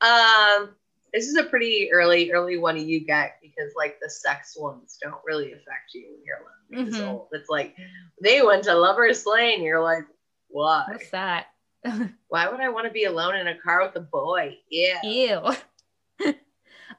Um, 0.00 0.74
this 1.12 1.26
is 1.26 1.36
a 1.36 1.44
pretty 1.44 1.90
early, 1.92 2.30
early 2.32 2.58
one 2.58 2.76
you 2.76 3.00
get 3.00 3.38
because 3.40 3.72
like 3.76 3.98
the 4.00 4.10
sex 4.10 4.56
ones 4.58 4.98
don't 5.02 5.20
really 5.26 5.52
affect 5.52 5.94
you 5.94 6.04
when 6.10 6.20
you're 6.24 6.38
11 6.70 6.92
years 6.92 7.00
Mhm. 7.02 7.08
old. 7.08 7.28
It's 7.32 7.48
like 7.48 7.74
they 8.22 8.42
went 8.42 8.64
to 8.64 8.74
Lover's 8.74 9.24
Lane. 9.26 9.62
You're 9.62 9.82
like, 9.82 10.04
why? 10.48 10.84
What's 10.88 11.10
that? 11.10 11.46
Why 12.28 12.48
would 12.48 12.60
I 12.60 12.68
want 12.70 12.86
to 12.88 12.92
be 12.92 13.04
alone 13.04 13.36
in 13.36 13.46
a 13.46 13.56
car 13.56 13.82
with 13.86 13.94
a 13.96 14.00
boy? 14.00 14.58
Yeah. 14.68 15.00
Ew. 15.02 15.40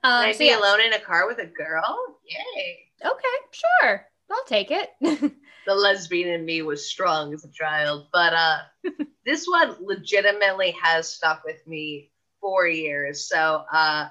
Can 0.03 0.23
um, 0.23 0.29
I 0.29 0.31
so 0.31 0.39
be 0.39 0.45
yeah. 0.47 0.59
alone 0.59 0.81
in 0.81 0.93
a 0.93 0.99
car 0.99 1.27
with 1.27 1.39
a 1.39 1.45
girl? 1.45 2.19
Yay. 2.25 2.79
Okay, 3.05 3.37
sure. 3.51 4.05
I'll 4.31 4.45
take 4.45 4.71
it. 4.71 4.89
The 5.67 5.75
lesbian 5.75 6.29
in 6.29 6.45
me 6.45 6.63
was 6.63 6.89
strong 6.89 7.31
as 7.31 7.45
a 7.45 7.51
child. 7.51 8.07
But 8.11 8.33
uh 8.33 8.57
this 9.25 9.45
one 9.45 9.75
legitimately 9.79 10.71
has 10.81 11.07
stuck 11.07 11.43
with 11.45 11.67
me 11.67 12.09
for 12.41 12.65
years. 12.65 13.27
So 13.27 13.65
uh 13.71 14.07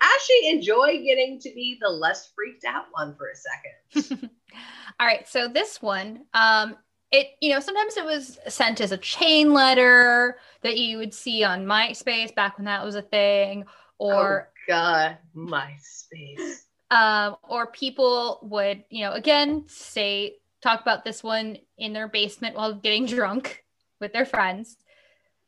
actually 0.00 0.50
enjoy 0.50 1.02
getting 1.02 1.40
to 1.40 1.50
be 1.50 1.78
the 1.80 1.88
less 1.88 2.30
freaked 2.34 2.64
out 2.64 2.84
one 2.92 3.16
for 3.16 3.28
a 3.28 4.04
second. 4.04 4.30
All 5.00 5.06
right, 5.06 5.26
so 5.26 5.48
this 5.48 5.82
one, 5.82 6.26
um, 6.34 6.76
it 7.10 7.30
you 7.40 7.52
know 7.52 7.60
sometimes 7.60 7.96
it 7.96 8.04
was 8.04 8.38
sent 8.48 8.80
as 8.80 8.92
a 8.92 8.98
chain 8.98 9.52
letter 9.52 10.38
that 10.62 10.78
you 10.78 10.98
would 10.98 11.14
see 11.14 11.42
on 11.42 11.66
MySpace 11.66 12.34
back 12.34 12.58
when 12.58 12.66
that 12.66 12.84
was 12.84 12.94
a 12.94 13.02
thing, 13.02 13.64
or 13.98 14.48
oh 14.48 14.53
god, 14.66 15.18
MySpace. 15.36 16.60
um, 16.90 17.36
or 17.42 17.66
people 17.68 18.38
would 18.42 18.84
you 18.90 19.04
know 19.04 19.12
again 19.12 19.64
say 19.68 20.36
talk 20.62 20.80
about 20.80 21.04
this 21.04 21.22
one 21.22 21.58
in 21.78 21.92
their 21.92 22.08
basement 22.08 22.56
while 22.56 22.72
getting 22.74 23.06
drunk 23.06 23.64
with 24.00 24.12
their 24.12 24.24
friends. 24.26 24.76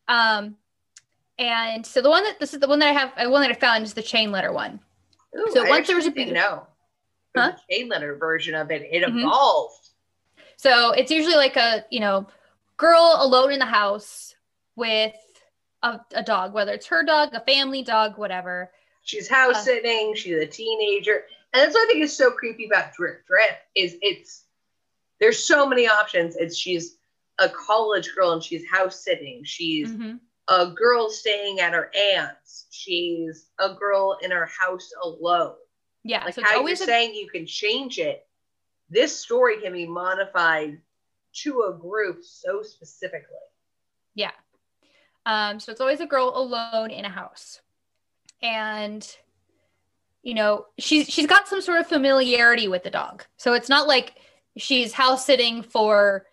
Um, 0.09 0.57
and 1.39 1.85
so 1.85 2.01
the 2.01 2.11
one 2.11 2.25
that 2.25 2.39
this 2.41 2.55
is 2.55 2.61
the 2.61 2.69
one 2.69 2.79
that 2.79 2.89
I 2.89 2.93
have, 2.93 3.13
the 3.23 3.31
one 3.31 3.43
that 3.43 3.51
I 3.51 3.55
found 3.55 3.85
is 3.85 3.95
the 3.95 4.03
chain 4.03 4.31
letter 4.31 4.53
one. 4.53 4.81
Ooh, 5.37 5.51
So 5.53 5.65
I 5.67 5.69
once 5.69 5.87
there 5.87 5.97
was 5.97 6.07
a 6.07 6.11
didn't 6.11 6.35
know. 6.35 6.67
Huh? 7.37 7.53
chain 7.71 7.89
letter 7.89 8.17
version 8.17 8.55
of 8.55 8.71
it. 8.71 8.83
It 8.91 9.05
Mhm. 9.05 9.19
evolved. 9.21 9.91
So 10.57 10.93
it's 10.93 11.11
usually 11.11 11.35
like 11.35 11.57
a, 11.57 11.85
you 11.91 12.01
know, 12.01 12.27
girl 12.79 13.17
alone 13.19 13.53
in 13.53 13.59
the 13.59 13.67
house 13.67 14.35
with 14.75 15.15
a, 15.83 16.01
a 16.15 16.23
dog, 16.23 16.55
whether 16.55 16.73
it's 16.73 16.87
her 16.87 17.03
dog, 17.05 17.35
a 17.35 17.41
family 17.41 17.83
dog, 17.83 18.17
whatever. 18.17 18.73
She's 19.07 19.29
house 19.29 19.57
Uh. 19.57 19.63
sitting. 19.63 20.15
She's 20.17 20.37
a 20.37 20.47
teenager, 20.47 21.25
and 21.55 21.63
that's 21.63 21.75
what 21.75 21.89
I 21.89 21.93
think 21.93 22.05
is 22.05 22.15
so 22.17 22.31
creepy 22.33 22.67
about 22.67 22.93
Drip 22.93 23.25
Drip 23.27 23.57
is 23.75 23.97
it's 24.03 24.45
there's 25.21 25.47
so 25.47 25.67
many 25.67 25.89
options. 25.89 26.37
It's 26.37 26.57
she's 26.57 26.99
a 27.39 27.49
college 27.49 28.13
girl 28.15 28.33
and 28.33 28.43
she's 28.43 28.69
house 28.69 29.03
sitting. 29.03 29.45
She's 29.45 29.91
Mhm. 29.93 30.19
a 30.49 30.67
girl 30.73 31.09
staying 31.09 31.61
at 31.61 31.73
her 31.73 31.91
aunt's. 31.95 32.67
She's 32.71 33.49
a 33.59 33.75
girl 33.75 34.19
in 34.23 34.31
her 34.33 34.47
house 34.47 34.93
alone. 35.03 35.57
Yeah. 36.03 36.25
Like 36.25 36.35
so 36.35 36.41
it's 36.43 36.51
how 36.51 36.61
you're 36.61 36.73
a, 36.73 36.77
saying 36.77 37.15
you 37.15 37.29
can 37.31 37.47
change 37.47 37.99
it. 37.99 38.27
This 38.91 39.17
story 39.19 39.61
can 39.61 39.73
be 39.73 39.87
modified 39.87 40.81
to 41.43 41.63
a 41.63 41.73
group 41.75 42.25
so 42.25 42.63
specifically. 42.63 43.37
yeah. 44.15 44.33
Um, 45.27 45.59
so 45.61 45.71
it's 45.73 45.81
always 45.81 46.01
a 46.01 46.07
girl 46.07 46.33
alone 46.35 46.91
in 46.91 47.05
a 47.05 47.09
house. 47.11 47.61
And 48.47 49.17
you 50.23 50.35
know, 50.35 50.67
she's 50.79 51.09
she's 51.09 51.27
got 51.27 51.49
some 51.49 51.61
sort 51.61 51.81
of 51.81 51.87
familiarity 51.87 52.69
with 52.69 52.83
the 52.83 52.91
dog. 52.91 53.25
So 53.37 53.53
it's 53.53 53.69
not 53.69 53.87
like 53.87 54.15
she's 54.57 54.93
house 54.93 55.25
sitting 55.25 55.63
for 55.63 56.27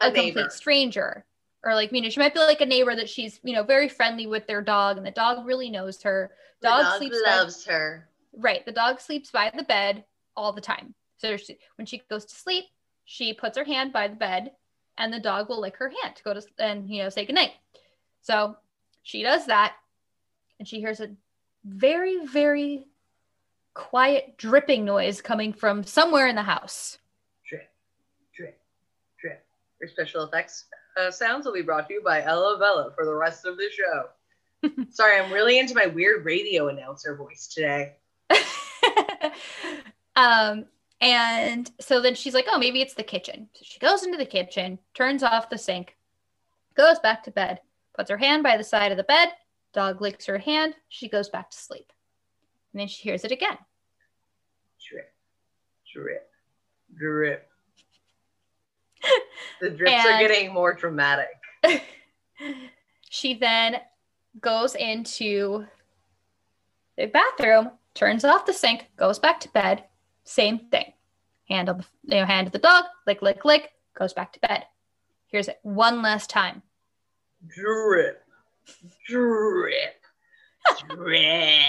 A 0.00 0.08
a, 0.08 0.12
complete 0.12 0.52
stranger 0.52 1.24
or 1.64 1.74
like 1.74 1.92
you 1.92 2.00
know 2.00 2.08
she 2.08 2.20
might 2.20 2.34
be 2.34 2.40
like 2.40 2.60
a 2.60 2.66
neighbor 2.66 2.94
that 2.94 3.08
she's 3.08 3.40
you 3.42 3.54
know 3.54 3.62
very 3.62 3.88
friendly 3.88 4.26
with 4.26 4.46
their 4.46 4.62
dog 4.62 4.96
and 4.96 5.06
the 5.06 5.10
dog 5.10 5.46
really 5.46 5.70
knows 5.70 6.02
her. 6.02 6.30
Dog, 6.62 6.84
dog 6.84 6.98
sleeps 6.98 7.22
by, 7.24 7.36
loves 7.36 7.64
her. 7.66 8.08
right. 8.36 8.64
The 8.66 8.72
dog 8.72 9.00
sleeps 9.00 9.30
by 9.30 9.50
the 9.56 9.62
bed 9.62 10.04
all 10.36 10.52
the 10.52 10.60
time. 10.60 10.94
So 11.18 11.36
she, 11.36 11.58
when 11.76 11.86
she 11.86 12.02
goes 12.08 12.24
to 12.24 12.34
sleep 12.34 12.64
she 13.10 13.32
puts 13.32 13.56
her 13.56 13.64
hand 13.64 13.90
by 13.90 14.06
the 14.06 14.16
bed 14.16 14.52
and 14.98 15.10
the 15.10 15.18
dog 15.18 15.48
will 15.48 15.62
lick 15.62 15.76
her 15.78 15.90
hand 16.02 16.14
to 16.14 16.22
go 16.22 16.34
to 16.34 16.42
and 16.58 16.88
you 16.90 17.02
know 17.02 17.08
say 17.08 17.24
goodnight. 17.24 17.52
So 18.20 18.56
she 19.02 19.22
does 19.22 19.46
that 19.46 19.74
and 20.58 20.68
she 20.68 20.78
hears 20.78 21.00
a 21.00 21.10
very 21.68 22.24
very 22.26 22.86
quiet 23.74 24.36
dripping 24.36 24.84
noise 24.84 25.20
coming 25.20 25.52
from 25.52 25.84
somewhere 25.84 26.26
in 26.26 26.34
the 26.34 26.42
house 26.42 26.98
Drip, 27.46 27.70
drip, 28.34 28.60
drip. 29.20 29.44
For 29.80 29.86
special 29.86 30.24
effects. 30.24 30.64
uh, 30.96 31.10
sounds 31.10 31.46
will 31.46 31.52
be 31.52 31.62
brought 31.62 31.86
to 31.88 31.94
you 31.94 32.02
by 32.02 32.22
Ella 32.22 32.58
Bella 32.58 32.92
for 32.94 33.04
the 33.04 33.14
rest 33.14 33.46
of 33.46 33.56
the 33.56 33.68
show. 33.70 34.08
Sorry, 34.90 35.18
I'm 35.18 35.32
really 35.32 35.58
into 35.58 35.74
my 35.74 35.86
weird 35.86 36.24
radio 36.24 36.68
announcer 36.68 37.14
voice 37.14 37.46
today. 37.46 37.94
um, 40.16 40.64
and 41.00 41.70
so 41.80 42.00
then 42.00 42.14
she's 42.14 42.34
like, 42.34 42.46
oh, 42.50 42.58
maybe 42.58 42.80
it's 42.80 42.94
the 42.94 43.04
kitchen. 43.04 43.48
So 43.52 43.60
she 43.62 43.78
goes 43.78 44.02
into 44.02 44.18
the 44.18 44.26
kitchen, 44.26 44.78
turns 44.94 45.22
off 45.22 45.50
the 45.50 45.58
sink, 45.58 45.96
goes 46.76 46.98
back 46.98 47.22
to 47.24 47.30
bed, 47.30 47.60
puts 47.96 48.10
her 48.10 48.16
hand 48.16 48.42
by 48.42 48.56
the 48.56 48.64
side 48.64 48.90
of 48.90 48.98
the 48.98 49.04
bed. 49.04 49.28
Dog 49.72 50.00
licks 50.00 50.26
her 50.26 50.38
hand. 50.38 50.74
She 50.88 51.08
goes 51.08 51.28
back 51.28 51.50
to 51.50 51.56
sleep. 51.56 51.92
And 52.72 52.80
then 52.80 52.88
she 52.88 53.02
hears 53.02 53.24
it 53.24 53.32
again. 53.32 53.58
Drip, 54.88 55.12
drip, 55.92 56.30
drip. 56.96 57.48
the 59.60 59.70
drips 59.70 60.06
are 60.06 60.18
getting 60.20 60.52
more 60.52 60.74
dramatic. 60.74 61.28
she 63.10 63.34
then 63.34 63.80
goes 64.40 64.74
into 64.74 65.66
the 66.96 67.06
bathroom, 67.06 67.70
turns 67.94 68.24
off 68.24 68.46
the 68.46 68.52
sink, 68.52 68.86
goes 68.96 69.18
back 69.18 69.40
to 69.40 69.48
bed. 69.50 69.84
Same 70.24 70.58
thing. 70.70 70.92
Hand 71.48 71.68
on 71.68 71.78
the 71.78 72.14
you 72.14 72.20
know, 72.20 72.26
hand 72.26 72.46
to 72.46 72.52
the 72.52 72.58
dog, 72.58 72.84
lick, 73.06 73.22
lick, 73.22 73.44
lick, 73.44 73.70
goes 73.94 74.12
back 74.12 74.32
to 74.34 74.40
bed. 74.40 74.64
Here's 75.28 75.48
it 75.48 75.58
one 75.62 76.02
last 76.02 76.28
time. 76.28 76.62
Drip, 77.46 78.22
drip, 79.06 80.04
drip. 80.88 81.60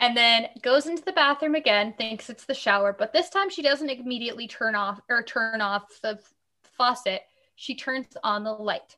And 0.00 0.16
then 0.16 0.48
goes 0.60 0.86
into 0.86 1.02
the 1.02 1.12
bathroom 1.12 1.54
again, 1.54 1.94
thinks 1.96 2.28
it's 2.28 2.44
the 2.44 2.54
shower, 2.54 2.92
but 2.92 3.12
this 3.12 3.30
time 3.30 3.48
she 3.48 3.62
doesn't 3.62 3.88
immediately 3.88 4.46
turn 4.46 4.74
off 4.74 5.00
or 5.08 5.22
turn 5.22 5.60
off 5.60 6.00
the 6.02 6.18
faucet. 6.76 7.22
She 7.54 7.74
turns 7.74 8.06
on 8.22 8.44
the 8.44 8.52
light. 8.52 8.96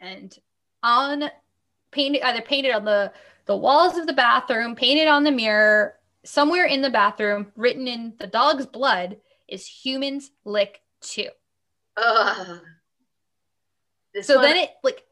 And 0.00 0.34
on 0.82 1.30
painted 1.90 2.22
either 2.22 2.40
painted 2.40 2.70
on 2.70 2.84
the 2.84 3.12
the 3.46 3.56
walls 3.56 3.98
of 3.98 4.06
the 4.06 4.12
bathroom, 4.12 4.74
painted 4.74 5.08
on 5.08 5.24
the 5.24 5.30
mirror, 5.30 5.96
somewhere 6.24 6.66
in 6.66 6.82
the 6.82 6.90
bathroom, 6.90 7.52
written 7.56 7.88
in 7.88 8.14
the 8.18 8.26
dog's 8.26 8.66
blood 8.66 9.16
is 9.48 9.66
humans 9.66 10.30
lick 10.44 10.80
too. 11.00 11.28
Ugh. 11.96 12.60
This 14.14 14.26
So 14.26 14.36
one- 14.36 14.44
then 14.44 14.56
it 14.56 14.70
like 14.82 15.04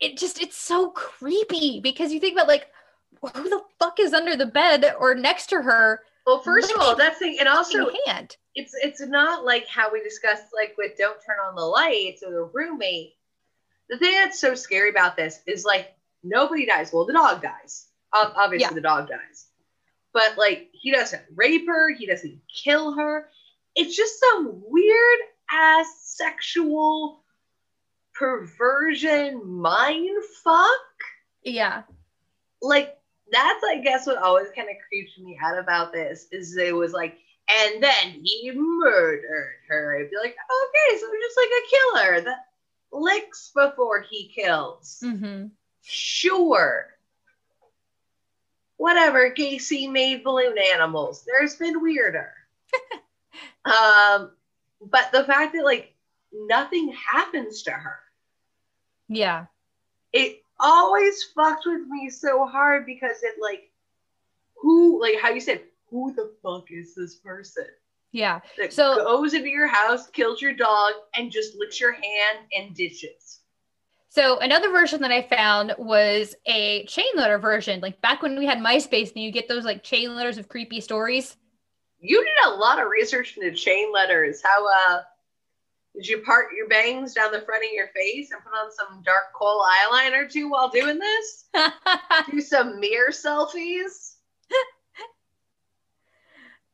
it 0.00 0.16
just 0.16 0.40
it's 0.40 0.56
so 0.56 0.90
creepy 0.90 1.80
because 1.80 2.12
you 2.12 2.20
think 2.20 2.34
about 2.34 2.48
like 2.48 2.68
who 3.34 3.48
the 3.48 3.62
fuck 3.78 4.00
is 4.00 4.12
under 4.14 4.36
the 4.36 4.46
bed 4.46 4.94
or 4.98 5.14
next 5.14 5.48
to 5.48 5.62
her 5.62 6.00
well, 6.26 6.38
first 6.40 6.70
of 6.70 6.80
all, 6.80 6.94
that's 6.94 7.18
thing, 7.18 7.38
and 7.40 7.48
also 7.48 7.88
hand. 8.06 8.36
it's 8.54 8.72
it's 8.74 9.00
not 9.00 9.44
like 9.44 9.66
how 9.66 9.90
we 9.90 10.00
discussed 10.02 10.44
like 10.54 10.74
with 10.78 10.96
don't 10.98 11.18
turn 11.24 11.38
on 11.44 11.54
the 11.56 11.62
lights 11.64 12.22
or 12.24 12.30
the 12.30 12.44
roommate. 12.52 13.14
The 13.88 13.96
thing 13.98 14.12
that's 14.12 14.38
so 14.38 14.54
scary 14.54 14.90
about 14.90 15.16
this 15.16 15.40
is 15.46 15.64
like 15.64 15.92
nobody 16.22 16.66
dies. 16.66 16.92
Well, 16.92 17.06
the 17.06 17.14
dog 17.14 17.42
dies. 17.42 17.88
Obviously, 18.12 18.64
Yeah. 18.68 18.74
the 18.74 18.80
dog 18.82 19.08
dies. 19.08 19.46
But 20.12 20.36
like 20.36 20.68
he 20.72 20.92
doesn't 20.92 21.22
rape 21.34 21.66
her. 21.66 21.90
He 21.94 22.06
doesn't 22.06 22.40
kill 22.54 22.92
her. 22.92 23.28
It's 23.74 23.96
just 23.96 24.20
some 24.20 24.62
weird 24.66 25.18
ass 25.50 25.86
sexual 26.04 27.24
perversion 28.20 29.42
mind 29.48 30.22
fuck. 30.44 30.70
Yeah. 31.42 31.82
like 32.60 32.98
that's 33.32 33.64
I 33.64 33.80
guess 33.82 34.06
what 34.06 34.18
always 34.18 34.48
kind 34.54 34.68
of 34.68 34.76
creeps 34.88 35.16
me 35.18 35.38
out 35.42 35.58
about 35.58 35.92
this 35.92 36.26
is 36.30 36.56
it 36.56 36.74
was 36.74 36.92
like, 36.92 37.16
and 37.48 37.82
then 37.82 38.20
he 38.22 38.52
murdered 38.54 39.54
her. 39.68 39.98
I'd 39.98 40.10
be 40.10 40.16
like, 40.16 40.36
okay, 40.36 40.98
so 40.98 41.06
just 41.22 41.38
like 41.38 41.48
a 41.48 41.70
killer 41.70 42.20
that 42.22 42.46
licks 42.92 43.52
before 43.54 44.02
he 44.02 44.30
kills. 44.34 45.00
Mm-hmm. 45.02 45.46
Sure. 45.82 46.88
Whatever, 48.76 49.30
Gacy 49.30 49.90
made 49.90 50.24
balloon 50.24 50.56
animals. 50.74 51.24
There's 51.26 51.56
been 51.56 51.80
weirder. 51.80 52.32
um, 53.64 54.32
but 54.82 55.10
the 55.12 55.24
fact 55.24 55.54
that 55.54 55.64
like 55.64 55.94
nothing 56.32 56.92
happens 56.92 57.62
to 57.62 57.70
her 57.70 58.00
Yeah. 59.10 59.46
it 60.12 60.42
always 60.58 61.22
fucked 61.34 61.64
with 61.66 61.82
me 61.88 62.08
so 62.10 62.46
hard 62.46 62.86
because 62.86 63.22
it 63.22 63.34
like 63.40 63.70
who 64.56 65.00
like 65.00 65.16
how 65.20 65.30
you 65.30 65.40
said 65.40 65.62
who 65.90 66.12
the 66.14 66.32
fuck 66.42 66.70
is 66.70 66.94
this 66.94 67.16
person 67.16 67.66
Yeah. 68.12 68.40
that 68.58 68.72
So- 68.72 68.96
goes 68.96 69.34
into 69.34 69.48
your 69.48 69.66
house 69.66 70.08
kills 70.08 70.40
your 70.40 70.52
dog 70.54 70.92
and 71.16 71.30
just 71.30 71.54
licks 71.56 71.80
your 71.80 71.92
hand 71.92 72.38
and 72.56 72.74
ditches 72.74 73.40
So 74.08 74.38
another 74.38 74.70
version 74.70 75.00
that 75.02 75.10
I 75.12 75.22
found 75.22 75.74
was 75.78 76.34
a 76.46 76.84
chain 76.86 77.12
letter 77.14 77.38
version. 77.38 77.80
Like 77.80 78.00
back 78.02 78.22
when 78.22 78.36
we 78.38 78.44
had 78.46 78.58
MySpace 78.58 79.12
and 79.14 79.22
you 79.22 79.30
get 79.30 79.46
those 79.48 79.64
like 79.64 79.82
chain 79.84 80.14
letters 80.16 80.36
of 80.38 80.48
creepy 80.48 80.80
stories. 80.80 81.36
you 82.00 82.18
did 82.24 82.52
a 82.52 82.56
lot 82.56 82.80
of 82.82 82.88
research 82.88 83.36
into 83.36 83.52
chain 83.56 83.92
letters 83.92 84.42
how 84.42 84.66
uh 84.68 85.02
did 85.94 86.06
you 86.06 86.18
part 86.22 86.46
your 86.56 86.68
bangs 86.68 87.14
down 87.14 87.32
the 87.32 87.40
front 87.40 87.64
of 87.64 87.72
your 87.72 87.88
face 87.88 88.30
and 88.30 88.42
put 88.42 88.52
on 88.52 88.70
some 88.70 89.02
dark 89.02 89.32
kohl 89.34 89.64
eyeliner 89.64 90.30
too 90.30 90.50
while 90.50 90.68
doing 90.68 90.98
this 90.98 91.44
do 92.30 92.40
some 92.40 92.80
mirror 92.80 93.10
selfies 93.10 94.14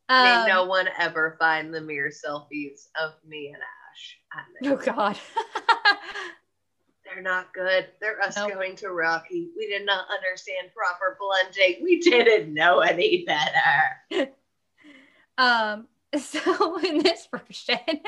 may 0.09 0.39
Um, 0.39 0.47
no 0.47 0.65
one 0.67 0.89
ever 0.99 1.37
find 1.39 1.75
the 1.75 1.81
mirror 1.81 2.11
selfies 2.11 2.89
of 3.01 3.15
me 3.27 3.49
and 3.49 3.57
ash 3.57 4.17
Oh 4.65 4.77
God. 4.77 5.19
They're 7.05 7.23
not 7.23 7.53
good. 7.55 7.87
They're 8.01 8.21
us 8.21 8.37
Nope. 8.37 8.53
going 8.53 8.77
to 8.77 8.91
Rocky. 8.91 9.51
We 9.57 9.69
did 9.69 9.87
not 9.87 10.07
understand 10.11 10.71
proper 10.75 11.17
blending. 11.21 11.83
We 11.83 12.01
didn't 12.01 12.53
know 12.53 12.81
any 12.81 13.25
better. 13.25 14.33
um. 15.39 15.89
So 16.17 16.79
in 16.79 17.03
this 17.03 17.29
version, 17.31 18.01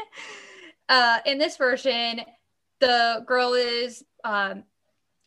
uh, 0.88 1.18
in 1.26 1.38
this 1.38 1.56
version, 1.56 2.20
the 2.80 3.24
girl 3.26 3.54
is 3.54 4.04
um, 4.24 4.64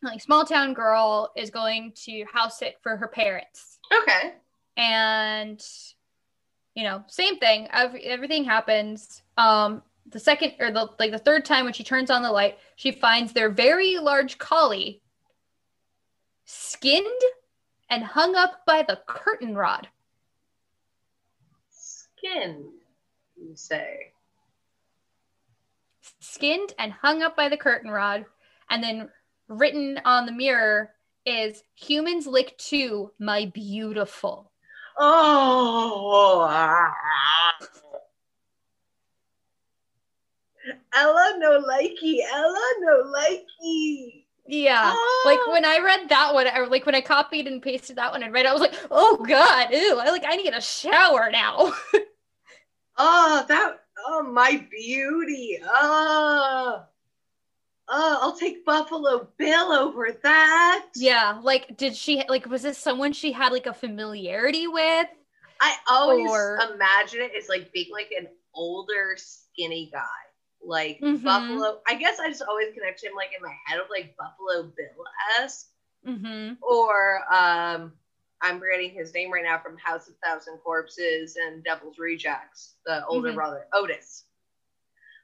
like 0.02 0.20
small 0.20 0.44
town 0.44 0.74
girl 0.74 1.30
is 1.36 1.50
going 1.50 1.92
to 2.04 2.24
house 2.32 2.58
sit 2.58 2.76
for 2.82 2.96
her 2.96 3.08
parents. 3.08 3.78
Okay. 4.02 4.34
and 4.78 5.62
you 6.74 6.82
know 6.82 7.04
same 7.06 7.36
thing 7.38 7.68
Every, 7.70 8.02
everything 8.04 8.44
happens 8.44 9.22
um 9.36 9.82
the 10.10 10.18
second 10.18 10.54
or 10.58 10.70
the 10.70 10.88
like 10.98 11.10
the 11.10 11.18
third 11.18 11.44
time 11.44 11.64
when 11.66 11.74
she 11.74 11.84
turns 11.84 12.10
on 12.10 12.22
the 12.22 12.32
light 12.32 12.56
she 12.76 12.90
finds 12.90 13.34
their 13.34 13.50
very 13.50 13.98
large 13.98 14.38
collie 14.38 15.02
skinned 16.46 17.04
and 17.90 18.02
hung 18.02 18.34
up 18.34 18.64
by 18.64 18.82
the 18.88 18.98
curtain 19.06 19.54
rod 19.54 19.88
Skin, 21.70 22.70
you 23.36 23.54
say. 23.56 24.11
Skinned 26.32 26.72
and 26.78 26.92
hung 26.92 27.22
up 27.22 27.36
by 27.36 27.48
the 27.48 27.56
curtain 27.56 27.90
rod 27.90 28.24
and 28.70 28.82
then 28.82 29.08
written 29.48 30.00
on 30.04 30.26
the 30.26 30.32
mirror 30.32 30.90
is 31.26 31.62
humans 31.74 32.26
lick 32.26 32.56
too 32.58 33.10
my 33.18 33.44
beautiful 33.54 34.50
Oh. 34.98 36.48
Ella 40.94 41.34
no 41.38 41.60
likey. 41.62 42.18
Ella 42.30 42.72
no 42.80 43.04
likey. 43.12 44.24
yeah 44.46 44.92
Oh. 44.94 45.22
like 45.24 45.54
when 45.54 45.64
I 45.64 45.78
read 45.78 46.08
that 46.10 46.34
one, 46.34 46.46
or 46.54 46.66
like 46.66 46.86
when 46.86 46.94
I 46.94 47.00
copied 47.00 47.46
and 47.46 47.62
pasted 47.62 47.96
that 47.96 48.12
one 48.12 48.22
and 48.22 48.32
read, 48.32 48.44
it, 48.44 48.48
I 48.48 48.52
was 48.52 48.60
like, 48.60 48.74
"Oh 48.90 49.16
God, 49.26 49.68
ew! 49.72 49.98
I 49.98 50.10
like 50.10 50.24
I 50.26 50.36
need 50.36 50.52
a 50.52 50.60
shower 50.60 51.30
now." 51.30 51.72
Oh, 52.98 53.44
that. 53.48 53.81
Oh, 54.04 54.22
my 54.22 54.66
beauty. 54.70 55.58
Oh. 55.64 56.84
Oh, 57.88 58.18
I'll 58.22 58.36
take 58.36 58.64
Buffalo 58.64 59.28
Bill 59.36 59.72
over 59.72 60.12
that. 60.22 60.86
yeah, 60.96 61.38
like 61.42 61.76
did 61.76 61.94
she 61.96 62.22
like 62.28 62.46
was 62.46 62.62
this 62.62 62.78
someone 62.78 63.12
she 63.12 63.32
had 63.32 63.52
like 63.52 63.66
a 63.66 63.74
familiarity 63.74 64.66
with? 64.66 65.08
I 65.60 65.76
always 65.88 66.30
Or- 66.30 66.58
imagine 66.74 67.20
it 67.20 67.32
as 67.36 67.48
like 67.48 67.72
being 67.72 67.90
like 67.92 68.10
an 68.18 68.28
older, 68.54 69.16
skinny 69.18 69.90
guy. 69.92 70.06
Like 70.64 71.00
Mhm. 71.00 71.22
Buffalo. 71.24 71.80
I 71.86 71.94
guess 71.96 72.18
I 72.20 72.28
just 72.28 72.42
always 72.48 72.72
connect 72.72 73.02
him 73.02 73.12
like 73.16 73.30
in 73.36 73.42
my 73.42 73.54
head 73.66 73.80
of 73.80 73.86
like 73.90 74.16
Buffalo 74.16 74.62
Bill 74.76 75.04
esque. 75.40 75.66
Mm-hmm. 76.06 76.54
Or 76.62 77.20
um 77.34 77.92
I'm 78.42 78.58
forgetting 78.58 78.90
his 78.90 79.14
name 79.14 79.32
right 79.32 79.44
now 79.44 79.58
from 79.60 79.78
House 79.78 80.08
of 80.08 80.16
Thousand 80.24 80.58
Corpses 80.58 81.36
and 81.36 81.62
Devil's 81.64 81.98
Rejects, 81.98 82.76
the 82.84 83.06
older 83.06 83.32
Mhm. 83.32 83.34
brother, 83.34 83.68
Otis. 83.72 84.26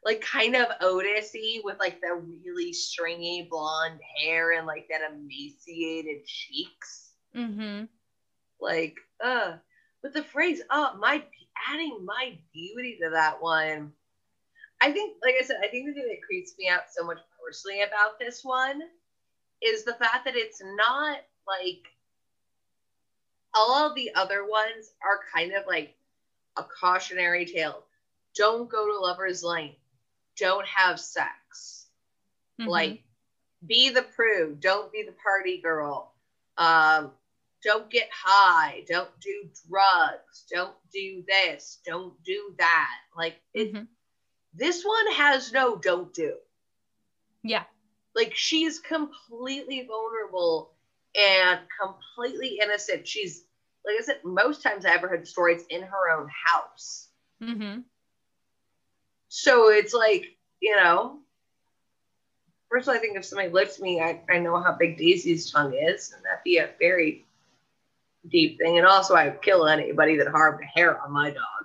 Like 0.04 0.20
kind 0.20 0.56
of 0.56 0.68
Otisy 0.80 1.62
with 1.64 1.78
like 1.80 2.00
the 2.00 2.14
really 2.44 2.72
stringy 2.72 3.48
blonde 3.50 4.00
hair 4.16 4.52
and 4.52 4.66
like 4.66 4.88
that 4.88 5.02
emaciated 5.10 6.24
cheeks. 6.26 7.12
Mm-hmm. 7.34 7.84
like 8.60 8.96
uh 9.22 9.56
but 10.02 10.12
the 10.14 10.22
phrase 10.22 10.62
uh 10.70 10.94
my 10.98 11.24
adding 11.68 12.04
my 12.04 12.38
beauty 12.52 12.98
to 13.02 13.10
that 13.10 13.40
one 13.42 13.92
I 14.80 14.92
think, 14.92 15.16
like 15.24 15.34
I 15.40 15.44
said, 15.44 15.56
I 15.62 15.68
think 15.68 15.86
the 15.86 15.92
thing 15.92 16.06
that 16.08 16.22
creeps 16.24 16.54
me 16.58 16.68
out 16.68 16.82
so 16.90 17.04
much 17.04 17.18
personally 17.44 17.82
about 17.82 18.18
this 18.20 18.44
one 18.44 18.80
is 19.60 19.84
the 19.84 19.94
fact 19.94 20.24
that 20.24 20.36
it's 20.36 20.62
not 20.62 21.18
like 21.48 21.84
all 23.58 23.92
the 23.94 24.14
other 24.14 24.46
ones 24.46 24.92
are 25.02 25.20
kind 25.34 25.52
of 25.52 25.66
like 25.66 25.96
a 26.56 26.62
cautionary 26.62 27.44
tale. 27.44 27.84
Don't 28.36 28.68
go 28.68 28.86
to 28.86 28.98
Lover's 28.98 29.42
Lane. 29.42 29.74
Don't 30.36 30.66
have 30.66 31.00
sex. 31.00 31.86
Mhm. 32.60 32.68
Like, 32.68 33.02
be 33.66 33.90
the 33.90 34.02
prude. 34.02 34.60
Don't 34.60 34.92
be 34.92 35.02
the 35.02 35.12
party 35.22 35.58
girl. 35.60 36.14
Um, 36.56 37.12
don't 37.64 37.90
get 37.90 38.08
high. 38.12 38.84
Don't 38.88 39.10
do 39.20 39.50
drugs. 39.68 40.44
Don't 40.48 40.76
do 40.92 41.24
this. 41.26 41.80
Don't 41.84 42.14
do 42.22 42.54
that. 42.58 43.00
Like, 43.16 43.40
it, 43.54 43.72
Mhm. 43.74 43.88
this 44.54 44.84
one 44.84 45.12
has 45.12 45.52
no 45.52 45.76
don't 45.76 46.12
do. 46.14 46.38
yeah, 47.42 47.64
Like, 48.14 48.34
she's 48.34 48.78
completely 48.80 49.82
vulnerable 49.86 50.74
and 51.14 51.60
completely 51.80 52.58
innocent. 52.62 53.06
She's, 53.08 53.44
like 53.88 54.02
I 54.02 54.04
said, 54.04 54.20
most 54.24 54.62
times 54.62 54.84
I 54.84 54.90
ever 54.90 55.08
heard 55.08 55.22
the 55.22 55.26
story, 55.26 55.54
it's 55.54 55.64
in 55.70 55.82
her 55.82 56.10
own 56.10 56.28
house. 56.46 57.08
hmm 57.42 57.80
So 59.28 59.70
it's 59.70 59.94
like, 59.94 60.36
you 60.60 60.76
know, 60.76 61.20
first 62.70 62.86
of 62.86 62.92
all, 62.92 62.96
I 62.96 63.00
think 63.00 63.16
if 63.16 63.24
somebody 63.24 63.48
lifts 63.50 63.80
me, 63.80 64.00
I, 64.00 64.22
I 64.30 64.38
know 64.38 64.60
how 64.62 64.72
big 64.78 64.98
Daisy's 64.98 65.50
tongue 65.50 65.74
is, 65.74 66.12
and 66.12 66.22
that'd 66.24 66.44
be 66.44 66.58
a 66.58 66.70
very 66.78 67.26
deep 68.30 68.58
thing. 68.58 68.78
And 68.78 68.86
also, 68.86 69.14
I 69.14 69.28
would 69.28 69.42
kill 69.42 69.66
anybody 69.66 70.16
that 70.18 70.28
harmed 70.28 70.62
a 70.62 70.66
hair 70.66 71.00
on 71.00 71.12
my 71.12 71.30
dog. 71.30 71.64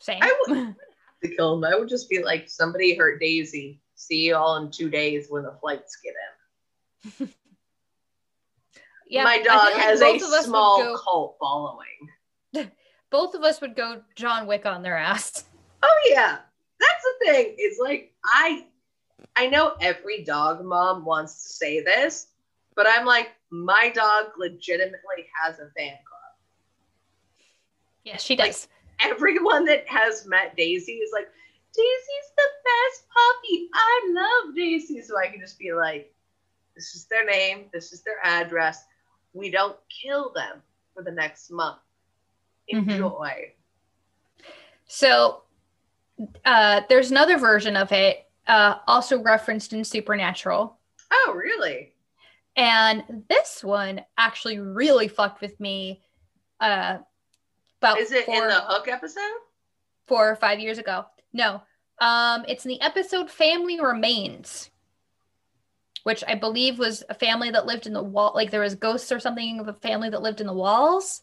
same. 0.00 0.18
I 0.22 0.34
wouldn't 0.40 0.66
have 1.22 1.30
To 1.30 1.36
kill 1.36 1.60
them, 1.60 1.72
I 1.72 1.76
would 1.78 1.88
just 1.88 2.08
be 2.08 2.22
like, 2.22 2.48
somebody 2.48 2.96
hurt 2.96 3.20
Daisy. 3.20 3.80
See 3.94 4.26
you 4.26 4.36
all 4.36 4.56
in 4.56 4.70
two 4.70 4.88
days 4.90 5.26
when 5.28 5.42
the 5.42 5.56
flights 5.60 5.98
get 6.02 6.14
in. 7.20 7.28
yeah, 9.08 9.24
my 9.24 9.38
dog 9.42 9.72
like 9.72 9.74
has 9.82 10.00
a 10.00 10.06
of 10.06 10.22
us 10.22 10.30
would 10.32 10.44
small 10.44 10.82
go- 10.82 10.98
cult 10.98 11.36
following. 11.40 12.70
both 13.10 13.34
of 13.34 13.42
us 13.42 13.60
would 13.60 13.74
go 13.76 14.02
John 14.16 14.46
Wick 14.46 14.66
on 14.66 14.82
their 14.82 14.96
ass. 14.96 15.44
Oh 15.82 15.98
yeah, 16.10 16.38
that's 16.80 17.02
the 17.04 17.26
thing. 17.26 17.54
It's 17.58 17.78
like 17.78 18.12
I, 18.24 18.66
I 19.36 19.46
know 19.48 19.74
every 19.80 20.24
dog 20.24 20.64
mom 20.64 21.04
wants 21.04 21.42
to 21.44 21.48
say 21.50 21.82
this, 21.82 22.28
but 22.74 22.86
I'm 22.88 23.06
like, 23.06 23.28
my 23.50 23.90
dog 23.94 24.26
legitimately 24.38 25.26
has 25.42 25.54
a 25.60 25.70
fan 25.76 25.94
club. 26.04 26.34
Yes, 28.04 28.22
she 28.22 28.36
Like- 28.36 28.52
does. 28.52 28.68
Everyone 29.00 29.64
that 29.66 29.86
has 29.86 30.26
met 30.26 30.56
Daisy 30.56 30.94
is 30.94 31.10
like, 31.12 31.28
Daisy's 31.72 32.32
the 32.36 32.42
best 32.64 33.04
puppy. 33.08 33.68
I 33.72 34.08
love 34.10 34.56
Daisy. 34.56 35.00
So 35.02 35.16
I 35.16 35.28
can 35.28 35.38
just 35.38 35.56
be 35.56 35.72
like, 35.72 36.12
this 36.74 36.96
is 36.96 37.04
their 37.04 37.24
name, 37.24 37.66
this 37.72 37.92
is 37.92 38.02
their 38.02 38.18
address. 38.24 38.84
We 39.32 39.50
don't 39.50 39.76
kill 39.88 40.32
them 40.34 40.62
for 40.94 41.02
the 41.02 41.10
next 41.10 41.50
month. 41.50 41.78
Mhm. 42.72 42.90
Enjoy. 42.90 43.52
So 44.86 45.42
uh, 46.44 46.82
there's 46.88 47.10
another 47.10 47.38
version 47.38 47.76
of 47.76 47.92
it, 47.92 48.26
uh, 48.46 48.76
also 48.86 49.22
referenced 49.22 49.72
in 49.72 49.84
Supernatural. 49.84 50.76
Oh, 51.10 51.32
really? 51.34 51.92
And 52.56 53.24
this 53.28 53.62
one 53.62 54.04
actually 54.16 54.58
really 54.58 55.06
fucked 55.08 55.40
with 55.40 55.58
me 55.60 56.02
uh, 56.60 56.98
about 57.80 57.98
Is 57.98 58.10
it 58.10 58.26
four, 58.26 58.34
in 58.42 58.48
the 58.48 58.60
Hook 58.60 58.88
episode? 58.88 59.22
four 60.06 60.28
or 60.28 60.36
five 60.36 60.58
years 60.58 60.78
ago. 60.78 61.04
No, 61.32 61.62
um, 62.00 62.44
it's 62.48 62.64
in 62.64 62.70
the 62.70 62.80
episode 62.80 63.30
Family 63.30 63.78
Remains, 63.80 64.70
which 66.08 66.24
I 66.26 66.36
believe 66.36 66.78
was 66.78 67.04
a 67.10 67.14
family 67.14 67.50
that 67.50 67.66
lived 67.66 67.86
in 67.86 67.92
the 67.92 68.02
wall. 68.02 68.32
Like 68.34 68.50
there 68.50 68.62
was 68.62 68.74
ghosts 68.74 69.12
or 69.12 69.20
something 69.20 69.60
of 69.60 69.68
a 69.68 69.74
family 69.74 70.08
that 70.08 70.22
lived 70.22 70.40
in 70.40 70.46
the 70.46 70.54
walls. 70.54 71.20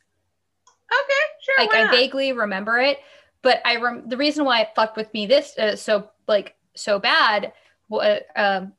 Okay, 0.91 1.25
sure. 1.41 1.55
like 1.57 1.73
I 1.73 1.89
vaguely 1.89 2.33
remember 2.33 2.77
it, 2.77 2.99
but 3.41 3.63
I 3.65 3.77
rem- 3.77 4.07
the 4.07 4.15
reason 4.15 4.45
why 4.45 4.61
it 4.61 4.75
fucked 4.75 4.95
with 4.95 5.11
me 5.11 5.25
this 5.25 5.57
uh, 5.57 5.75
so 5.75 6.11
like 6.27 6.55
so 6.75 6.99
bad, 6.99 7.53
um, 8.35 8.73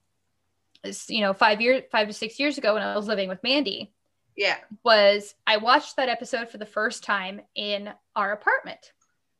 you 1.08 1.22
know, 1.22 1.32
five 1.32 1.60
years, 1.60 1.82
five 1.90 2.06
to 2.06 2.12
six 2.12 2.38
years 2.38 2.56
ago 2.56 2.74
when 2.74 2.84
I 2.84 2.94
was 2.94 3.08
living 3.08 3.28
with 3.28 3.42
Mandy, 3.42 3.92
Yeah. 4.36 4.58
was 4.84 5.34
I 5.44 5.56
watched 5.56 5.96
that 5.96 6.08
episode 6.08 6.50
for 6.50 6.58
the 6.58 6.66
first 6.66 7.02
time 7.02 7.40
in 7.56 7.90
our 8.14 8.30
apartment. 8.30 8.92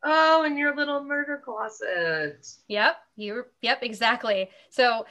Oh, 0.03 0.43
in 0.43 0.59
your 0.59 0.75
little 0.75 1.05
murder 1.05 1.41
closet. 1.45 2.45
Yep, 2.67 2.97
you. 3.15 3.45
Yep, 3.63 3.85
exactly. 3.85 4.51
So 4.71 5.07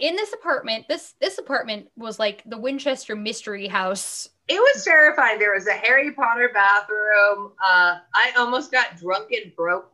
in 0.00 0.16
this 0.16 0.32
apartment, 0.32 0.86
this 0.88 1.14
this 1.20 1.38
apartment 1.38 1.88
was 1.96 2.18
like 2.18 2.42
the 2.46 2.58
Winchester 2.58 3.14
Mystery 3.16 3.66
House. 3.68 4.28
It 4.48 4.58
was 4.58 4.84
terrifying. 4.84 5.38
There 5.38 5.54
was 5.54 5.66
a 5.68 5.72
Harry 5.72 6.12
Potter 6.12 6.50
bathroom. 6.52 7.52
Uh, 7.62 7.98
I 8.14 8.32
almost 8.36 8.72
got 8.72 8.96
drunk 8.96 9.30
and 9.32 9.54
broke. 9.54 9.90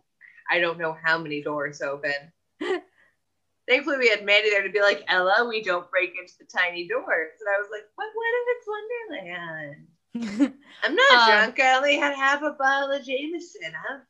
I 0.51 0.61
don't 0.61 0.79
know 0.79 0.97
how 1.05 1.19
many 1.19 1.43
doors 1.43 1.83
open. 1.83 2.13
Thankfully, 3.69 3.99
we 3.99 4.09
had 4.09 4.25
Mandy 4.25 4.51
there 4.51 4.63
to 4.63 4.71
be 4.71 4.81
like, 4.81 5.03
Ella, 5.09 5.45
we 5.49 5.63
don't 5.63 5.91
break 5.91 6.13
into 6.19 6.33
the 6.39 6.47
tiny 6.47 6.87
doors. 6.87 7.33
And 7.41 7.49
I 7.55 7.59
was 7.61 7.69
like, 7.71 7.83
what? 7.97 8.09
What 8.15 8.27
if 8.33 8.47
it's 8.57 8.69
Wonderland? 10.15 10.55
I'm 10.85 10.95
not 10.95 11.13
Um, 11.13 11.29
drunk. 11.29 11.61
I 11.61 11.77
only 11.77 11.97
had 11.97 12.15
half 12.15 12.43
a 12.43 12.53
bottle 12.53 12.93
of 12.93 13.05
Jameson. 13.05 13.73
I'm 13.91 14.03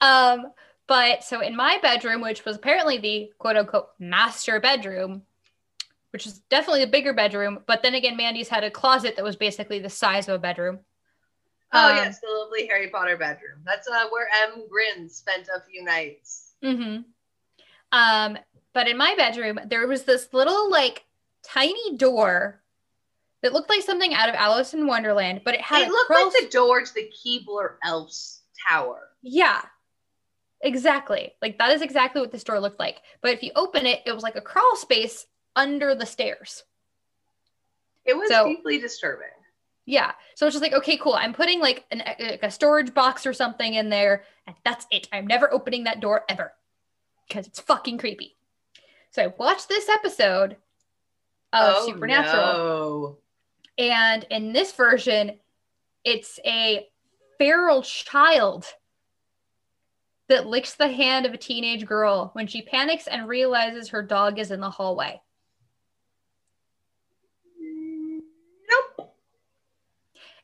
fine. 0.00 0.40
um, 0.44 0.52
but 0.88 1.22
so 1.22 1.40
in 1.40 1.54
my 1.54 1.78
bedroom, 1.80 2.20
which 2.20 2.44
was 2.44 2.56
apparently 2.56 2.98
the 2.98 3.30
quote 3.38 3.56
unquote 3.56 3.90
master 4.00 4.58
bedroom, 4.58 5.22
which 6.10 6.26
is 6.26 6.40
definitely 6.50 6.84
the 6.84 6.90
bigger 6.90 7.12
bedroom, 7.12 7.60
but 7.66 7.82
then 7.82 7.94
again, 7.94 8.16
Mandy's 8.16 8.48
had 8.48 8.64
a 8.64 8.70
closet 8.70 9.14
that 9.14 9.24
was 9.24 9.36
basically 9.36 9.78
the 9.78 9.90
size 9.90 10.26
of 10.28 10.34
a 10.34 10.38
bedroom. 10.38 10.80
Oh 11.72 11.90
Um, 11.90 11.96
yes, 11.96 12.18
the 12.20 12.28
lovely 12.28 12.66
Harry 12.66 12.88
Potter 12.88 13.16
bedroom. 13.16 13.60
That's 13.64 13.86
uh, 13.86 14.06
where 14.10 14.26
M. 14.42 14.64
Grin 14.68 15.08
spent 15.08 15.48
a 15.54 15.60
few 15.60 15.84
nights. 15.84 16.54
Mm-hmm. 16.64 17.02
Um, 17.92 18.38
but 18.72 18.88
in 18.88 18.96
my 18.96 19.14
bedroom, 19.16 19.60
there 19.66 19.86
was 19.86 20.04
this 20.04 20.28
little 20.32 20.70
like 20.70 21.04
tiny 21.42 21.96
door 21.96 22.62
that 23.42 23.52
looked 23.52 23.68
like 23.70 23.82
something 23.82 24.14
out 24.14 24.28
of 24.28 24.34
Alice 24.34 24.72
in 24.74 24.86
Wonderland, 24.86 25.42
but 25.44 25.54
it 25.54 25.60
had 25.60 25.82
It 25.82 25.88
a 25.88 25.92
looked 25.92 26.06
crawl- 26.06 26.24
like 26.28 26.42
the 26.42 26.48
door 26.48 26.80
to 26.82 26.94
the 26.94 27.10
Keebler 27.12 27.74
Elf's 27.84 28.42
tower. 28.68 29.10
Yeah. 29.22 29.62
Exactly. 30.60 31.34
Like 31.40 31.58
that 31.58 31.70
is 31.72 31.82
exactly 31.82 32.20
what 32.20 32.32
this 32.32 32.44
door 32.44 32.58
looked 32.60 32.80
like. 32.80 33.02
But 33.20 33.32
if 33.32 33.42
you 33.42 33.52
open 33.54 33.86
it, 33.86 34.00
it 34.06 34.12
was 34.12 34.22
like 34.22 34.36
a 34.36 34.40
crawl 34.40 34.76
space 34.76 35.26
under 35.56 35.94
the 35.94 36.06
stairs. 36.06 36.64
It 38.04 38.16
was 38.16 38.28
So- 38.28 38.46
deeply 38.48 38.78
disturbing. 38.78 39.28
Yeah. 39.86 40.12
So 40.34 40.46
it's 40.46 40.52
just 40.54 40.62
like, 40.62 40.74
okay, 40.74 40.98
cool. 40.98 41.14
I'm 41.14 41.32
putting 41.32 41.60
like, 41.60 41.86
an, 41.90 42.02
uh, 42.02 42.14
like 42.20 42.42
a 42.42 42.50
storage 42.50 42.92
box 42.92 43.24
or 43.26 43.32
something 43.32 43.72
in 43.72 43.88
there, 43.88 44.24
and 44.46 44.54
that's 44.62 44.86
it. 44.90 45.08
I'm 45.12 45.26
never 45.26 45.50
opening 45.52 45.84
that 45.84 46.00
door 46.00 46.24
ever 46.28 46.52
because 47.26 47.46
it's 47.46 47.60
fucking 47.60 47.96
creepy. 47.96 48.36
So 49.12 49.22
I 49.22 49.28
watched 49.38 49.68
this 49.70 49.88
episode 49.88 50.52
of 51.54 51.74
Oh, 51.78 51.86
Supernatural. 51.86 52.36
no. 52.36 53.18
And 53.78 54.24
in 54.30 54.52
this 54.52 54.72
version, 54.72 55.38
it's 56.04 56.38
a 56.44 56.86
feral 57.38 57.82
child 57.82 58.66
that 60.28 60.46
licks 60.46 60.74
the 60.74 60.88
hand 60.88 61.26
of 61.26 61.32
a 61.32 61.38
teenage 61.38 61.86
girl 61.86 62.30
when 62.34 62.46
she 62.46 62.62
panics 62.62 63.06
and 63.06 63.28
realizes 63.28 63.88
her 63.88 64.02
dog 64.02 64.38
is 64.38 64.50
in 64.50 64.60
the 64.60 64.70
hallway. 64.70 65.20
Nope. 68.70 69.14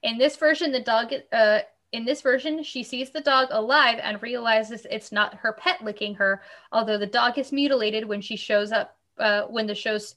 In 0.02 0.18
this 0.18 0.36
version, 0.36 0.72
the 0.72 0.80
dog 0.80 1.12
uh 1.32 1.60
in 1.92 2.04
this 2.04 2.22
version, 2.22 2.64
she 2.64 2.82
sees 2.82 3.10
the 3.10 3.20
dog 3.20 3.48
alive 3.52 4.00
and 4.02 4.20
realizes 4.20 4.84
it's 4.90 5.12
not 5.12 5.34
her 5.34 5.52
pet 5.52 5.80
licking 5.84 6.16
her, 6.16 6.42
although 6.72 6.98
the 6.98 7.06
dog 7.06 7.38
is 7.38 7.52
mutilated 7.52 8.04
when 8.04 8.20
she 8.20 8.34
shows 8.34 8.72
up 8.72 8.96
uh, 9.20 9.42
when 9.42 9.68
the 9.68 9.76
show's 9.76 10.16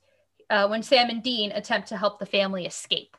uh, 0.50 0.68
when 0.68 0.82
Sam 0.82 1.12
and 1.12 1.22
Dean 1.22 1.52
attempt 1.52 1.88
to 1.90 1.98
help 1.98 2.18
the 2.18 2.26
family 2.26 2.66
escape. 2.66 3.16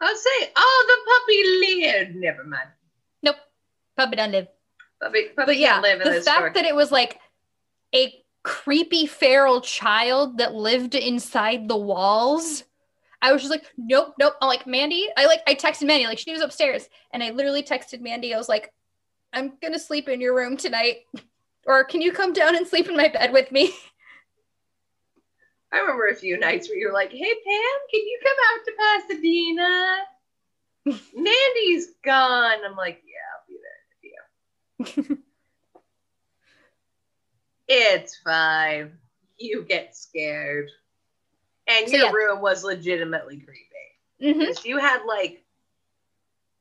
I'll 0.00 0.14
say, 0.14 0.52
oh, 0.54 0.84
the 0.88 1.10
puppy 1.10 1.86
lived. 1.86 2.16
Never 2.16 2.44
mind. 2.44 2.68
Puppy 3.96 4.16
don't 4.16 4.32
live. 4.32 4.48
But 5.00 5.58
yeah, 5.58 5.80
can't 5.80 5.82
live 5.82 6.00
in 6.00 6.12
the 6.12 6.20
fact 6.20 6.38
story. 6.38 6.52
that 6.54 6.64
it 6.64 6.74
was 6.74 6.90
like 6.90 7.18
a 7.94 8.14
creepy 8.42 9.06
feral 9.06 9.60
child 9.60 10.38
that 10.38 10.54
lived 10.54 10.94
inside 10.94 11.68
the 11.68 11.76
walls. 11.76 12.64
I 13.22 13.32
was 13.32 13.42
just 13.42 13.50
like, 13.50 13.64
nope, 13.76 14.14
nope. 14.18 14.34
I'm 14.40 14.48
like, 14.48 14.66
Mandy, 14.66 15.08
I 15.16 15.26
like, 15.26 15.42
I 15.46 15.54
texted 15.54 15.86
Mandy, 15.86 16.06
like, 16.06 16.18
she 16.18 16.32
was 16.32 16.42
upstairs. 16.42 16.88
And 17.12 17.22
I 17.22 17.30
literally 17.30 17.62
texted 17.62 18.00
Mandy, 18.00 18.34
I 18.34 18.38
was 18.38 18.48
like, 18.48 18.72
I'm 19.32 19.54
gonna 19.62 19.78
sleep 19.78 20.08
in 20.08 20.20
your 20.20 20.34
room 20.34 20.56
tonight. 20.56 20.98
Or 21.66 21.84
can 21.84 22.02
you 22.02 22.12
come 22.12 22.32
down 22.32 22.54
and 22.56 22.66
sleep 22.66 22.88
in 22.88 22.96
my 22.96 23.08
bed 23.08 23.32
with 23.32 23.50
me? 23.50 23.74
I 25.72 25.78
remember 25.78 26.06
a 26.06 26.14
few 26.14 26.38
nights 26.38 26.68
where 26.68 26.78
you 26.78 26.86
were 26.86 26.92
like, 26.92 27.10
hey, 27.10 27.18
Pam, 27.18 27.78
can 27.90 28.00
you 28.00 28.20
come 28.22 28.36
out 28.46 28.60
to 28.64 28.72
Pasadena? 29.16 29.96
Mandy's 31.16 31.88
gone. 32.04 32.58
I'm 32.64 32.76
like, 32.76 33.02
yeah, 33.04 33.24
I'll 33.32 33.44
be 33.48 33.54
there 33.54 33.82
with 33.88 34.02
you. 34.02 34.20
It's 37.68 38.18
fine. 38.18 38.98
You 39.38 39.62
get 39.62 39.96
scared. 39.96 40.68
And 41.66 41.88
So, 41.88 41.96
your 41.96 42.06
yeah. 42.06 42.12
room 42.12 42.40
was 42.40 42.62
legitimately 42.62 43.38
creepy. 43.38 44.34
hmm 44.38 44.44
'Cause 44.44 44.64
You 44.64 44.78
had 44.78 45.04
like, 45.06 45.44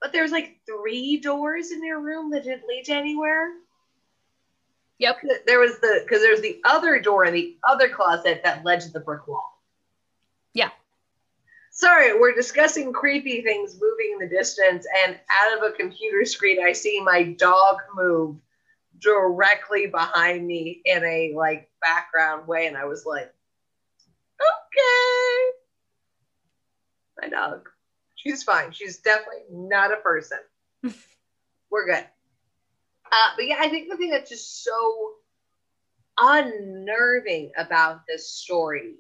but 0.02 0.12
there 0.14 0.24
was 0.24 0.32
like 0.32 0.60
three 0.66 1.18
doors 1.18 1.72
in 1.72 1.84
your 1.84 2.00
room 2.00 2.32
that 2.32 2.44
didn't 2.46 2.68
lead 2.68 2.86
to 2.86 2.94
anywhere. 2.94 3.52
Yep. 5.00 5.18
There 5.46 5.60
was 5.60 5.80
the 5.80 6.02
because 6.04 6.22
there's 6.22 6.42
the 6.42 6.62
other 6.64 7.00
door 7.00 7.26
in 7.26 7.34
the 7.34 7.58
other 7.68 7.90
closet 7.90 8.42
that 8.44 8.64
led 8.64 8.80
to 8.82 8.92
the 8.92 9.00
brick 9.02 9.28
wall. 9.28 9.62
Yeah. 10.54 10.70
Sorry, 11.76 12.14
we're 12.14 12.36
discussing 12.36 12.94
creepy 12.94 13.42
things 13.42 13.74
moving 13.82 14.12
in 14.14 14.20
the 14.20 14.36
distance, 14.36 14.86
and 15.04 15.20
out 15.32 15.58
of 15.58 15.64
a 15.64 15.76
computer 15.76 16.24
screen, 16.24 16.64
I 16.64 16.72
see 16.72 17.02
my 17.02 17.24
dog 17.24 17.78
move 17.96 18.38
directly 19.00 19.88
behind 19.88 20.46
me 20.46 20.82
in 20.86 21.04
a 21.04 21.34
like 21.36 21.72
background 21.82 22.48
way, 22.48 22.68
and 22.68 22.78
I 22.78 22.86
was 22.86 23.08
like, 23.08 23.34
okay. 24.40 25.52
My 27.24 27.30
dog. 27.30 27.68
She's 28.18 28.44
fine. 28.44 28.72
She's 28.72 29.00
definitely 29.00 29.46
not 29.52 29.92
a 29.92 29.98
person. 29.98 30.38
We're 31.72 31.88
good. 31.88 32.06
Uh, 33.12 33.30
but 33.36 33.48
yeah, 33.48 33.58
I 33.60 33.70
think 33.70 33.90
the 33.90 33.98
thing 33.98 34.12
that's 34.12 34.30
just 34.30 34.64
so 34.64 35.14
unnerving 36.20 37.52
about 37.58 38.02
this 38.08 38.30
story 38.30 38.94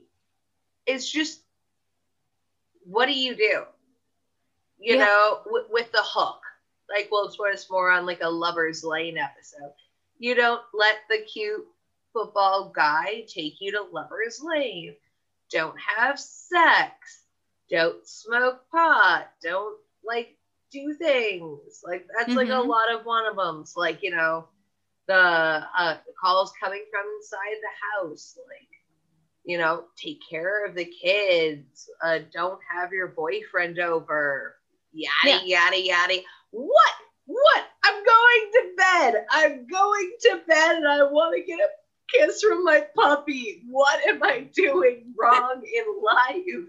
is 0.87 1.07
just 1.09 1.42
what 2.85 3.05
do 3.07 3.13
you 3.13 3.35
do? 3.35 3.63
You 4.79 4.95
Yeah. 4.95 4.99
know, 4.99 5.41
w- 5.45 5.67
with 5.69 5.91
the 5.91 6.03
hook. 6.03 6.41
Like 6.89 7.09
we'll 7.11 7.25
explore 7.25 7.51
this 7.51 7.69
more 7.69 7.89
on 7.89 8.05
like 8.05 8.21
a 8.21 8.29
lover's 8.29 8.83
lane 8.83 9.17
episode. 9.17 9.73
You 10.17 10.35
don't 10.35 10.61
let 10.73 10.97
the 11.09 11.19
cute 11.19 11.65
football 12.13 12.71
guy 12.75 13.25
take 13.27 13.59
you 13.59 13.71
to 13.71 13.81
lover's 13.83 14.39
lane. 14.41 14.95
Don't 15.49 15.77
have 15.79 16.19
sex. 16.19 17.23
Don't 17.69 18.05
smoke 18.07 18.69
pot. 18.71 19.29
Don't 19.41 19.77
like 20.03 20.35
do 20.71 20.93
things. 20.93 21.81
Like 21.83 22.07
that's 22.17 22.35
like 22.35 22.49
a 22.49 22.53
Mhm. 22.53 22.67
lot 22.67 22.91
of 22.91 23.05
one 23.05 23.25
of 23.25 23.35
them's 23.35 23.75
like, 23.75 24.01
you 24.03 24.11
know, 24.11 24.47
the 25.07 25.15
uh 25.15 25.97
the 26.05 26.13
calls 26.19 26.51
coming 26.59 26.85
from 26.91 27.05
inside 27.17 27.57
the 27.61 28.07
house, 28.07 28.37
like, 28.47 28.69
you 29.45 29.57
know, 29.57 29.85
take 29.97 30.19
care 30.29 30.65
of 30.65 30.75
the 30.75 30.85
kids. 30.85 31.89
Uh 32.01 32.19
don't 32.31 32.59
have 32.71 32.91
your 32.91 33.07
boyfriend 33.07 33.79
over. 33.79 34.55
Yada 34.93 35.45
yada 35.45 35.79
yada. 35.79 36.15
What? 36.51 36.93
What? 37.25 37.63
I'm 37.83 38.03
going 38.03 38.51
to 38.53 38.63
bed. 38.77 39.25
I'm 39.29 39.67
going 39.67 40.11
to 40.21 40.41
bed 40.47 40.77
and 40.77 40.87
I 40.87 41.03
want 41.03 41.35
to 41.35 41.43
get 41.43 41.59
a 41.59 41.69
kiss 42.13 42.41
from 42.41 42.63
my 42.63 42.85
puppy. 42.95 43.63
What 43.69 44.05
am 44.07 44.23
I 44.23 44.47
doing 44.53 45.13
wrong 45.19 45.61
in 45.63 45.85
life? 46.01 46.67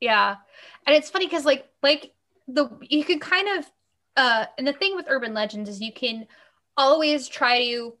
Yeah. 0.00 0.36
And 0.86 0.96
it's 0.96 1.10
funny 1.10 1.26
because 1.26 1.44
like 1.44 1.68
like 1.82 2.12
the 2.46 2.70
you 2.82 3.04
can 3.04 3.20
kind 3.20 3.58
of 3.58 3.70
uh 4.16 4.46
and 4.56 4.66
the 4.66 4.72
thing 4.72 4.96
with 4.96 5.06
urban 5.08 5.34
legends 5.34 5.68
is 5.68 5.80
you 5.80 5.92
can 5.92 6.26
always 6.76 7.28
try 7.28 7.58
to 7.58 7.94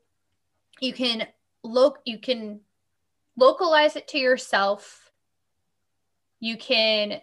you 0.80 0.92
can 0.92 1.26
look 1.62 2.00
you 2.04 2.18
can 2.18 2.60
localize 3.38 3.96
it 3.96 4.08
to 4.08 4.18
yourself. 4.18 5.10
You 6.40 6.56
can 6.56 7.20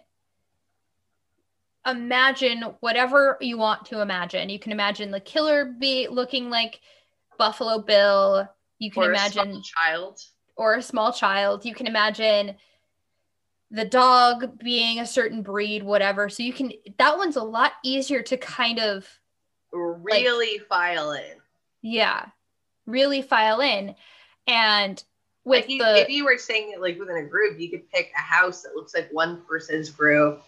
imagine 1.86 2.62
whatever 2.80 3.38
you 3.40 3.58
want 3.58 3.84
to 3.86 4.00
imagine. 4.00 4.48
You 4.48 4.58
can 4.58 4.72
imagine 4.72 5.10
the 5.10 5.20
killer 5.20 5.66
be 5.78 6.08
looking 6.08 6.50
like 6.50 6.80
Buffalo 7.38 7.78
Bill. 7.78 8.48
You 8.78 8.90
can 8.90 9.04
Or 9.04 9.06
a 9.06 9.08
imagine 9.10 9.50
small 9.52 9.62
child. 9.62 10.20
or 10.56 10.74
a 10.74 10.82
small 10.82 11.12
child. 11.12 11.64
You 11.64 11.74
can 11.74 11.86
imagine 11.86 12.56
the 13.70 13.84
dog 13.84 14.58
being 14.58 15.00
a 15.00 15.06
certain 15.06 15.42
breed, 15.42 15.82
whatever. 15.82 16.28
So 16.28 16.42
you 16.42 16.52
can 16.52 16.72
that 16.98 17.16
one's 17.16 17.36
a 17.36 17.42
lot 17.42 17.72
easier 17.84 18.22
to 18.22 18.36
kind 18.36 18.78
of 18.80 19.06
Really 19.72 20.58
file 20.68 21.12
in. 21.12 21.34
yeah, 21.82 22.26
really 22.86 23.20
file 23.22 23.60
in. 23.60 23.94
And 24.46 25.02
with 25.46 25.62
Like 25.62 25.70
you, 25.70 25.78
the 25.78 26.02
if 26.02 26.10
you 26.10 26.24
were 26.26 26.36
saying 26.38 26.72
it 26.72 26.80
like 26.82 26.98
within 26.98 27.16
a 27.16 27.24
group, 27.24 27.58
you 27.58 27.70
could 27.70 27.90
pick 27.90 28.10
a 28.14 28.20
house 28.20 28.62
that 28.62 28.74
looks 28.74 28.94
like 28.94 29.08
one 29.12 29.42
person's 29.48 29.90
group, 29.90 30.42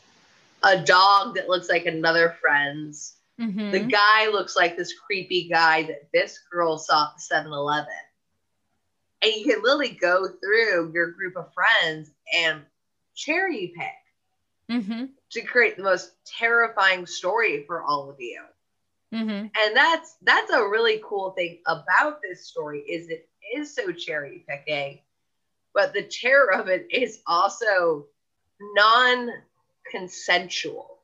a 0.62 0.82
dog 0.84 1.36
that 1.36 1.48
looks 1.48 1.70
like 1.70 1.86
another 1.86 2.36
friend's. 2.40 3.16
Mhm. 3.40 3.72
The 3.72 3.80
guy 3.80 4.28
looks 4.28 4.56
like 4.56 4.76
this 4.76 4.92
creepy 4.98 5.48
guy 5.48 5.84
that 5.84 6.10
this 6.12 6.38
girl 6.50 6.76
saw 6.78 7.10
at 7.14 7.20
7 7.20 7.52
Eleven. 7.52 7.86
And 9.22 9.32
you 9.32 9.44
can 9.44 9.62
literally 9.62 9.90
go 9.90 10.28
through 10.28 10.92
your 10.92 11.12
group 11.12 11.36
of 11.36 11.52
friends 11.54 12.10
and 12.36 12.62
cherry 13.14 13.72
pick 13.76 13.94
Mhm. 14.70 15.10
to 15.30 15.42
create 15.42 15.76
the 15.76 15.82
most 15.82 16.12
terrifying 16.24 17.06
story 17.06 17.64
for 17.66 17.82
all 17.82 18.10
of 18.10 18.20
you. 18.20 18.42
Mhm. 19.12 19.50
And 19.56 19.76
that's 19.76 20.16
that's 20.22 20.50
a 20.52 20.68
really 20.68 21.00
cool 21.04 21.32
thing 21.32 21.62
about 21.66 22.20
this 22.22 22.46
story 22.46 22.80
is 22.80 23.08
it 23.08 23.27
is 23.54 23.74
so 23.74 23.92
cherry 23.92 24.44
picking, 24.48 25.00
but 25.74 25.92
the 25.92 26.02
terror 26.02 26.52
of 26.52 26.68
it 26.68 26.86
is 26.90 27.20
also 27.26 28.06
non-consensual. 28.60 30.94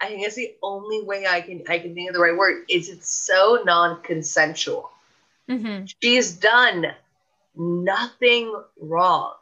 I 0.00 0.08
think 0.08 0.22
that's 0.22 0.36
the 0.36 0.54
only 0.62 1.02
way 1.02 1.26
I 1.26 1.40
can 1.40 1.64
I 1.68 1.80
can 1.80 1.92
think 1.94 2.08
of 2.08 2.14
the 2.14 2.20
right 2.20 2.36
word. 2.36 2.64
Is 2.68 2.88
it's 2.88 3.08
so 3.08 3.62
non-consensual. 3.64 4.90
Mhm. 5.48 5.92
She's 6.00 6.32
done 6.32 6.94
nothing 7.56 8.54
wrong. 8.80 9.34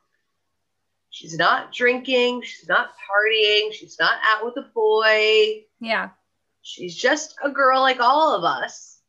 She's 1.10 1.36
not 1.36 1.72
drinking, 1.72 2.42
she's 2.42 2.68
not 2.68 2.94
partying, 2.98 3.72
she's 3.72 3.98
not 3.98 4.18
out 4.24 4.44
with 4.44 4.56
a 4.58 4.68
boy. 4.74 5.64
Yeah. 5.80 6.10
She's 6.62 6.94
just 6.94 7.36
a 7.42 7.50
girl 7.50 7.80
like 7.80 8.00
all 8.00 8.34
of 8.34 8.44
us, 8.44 9.00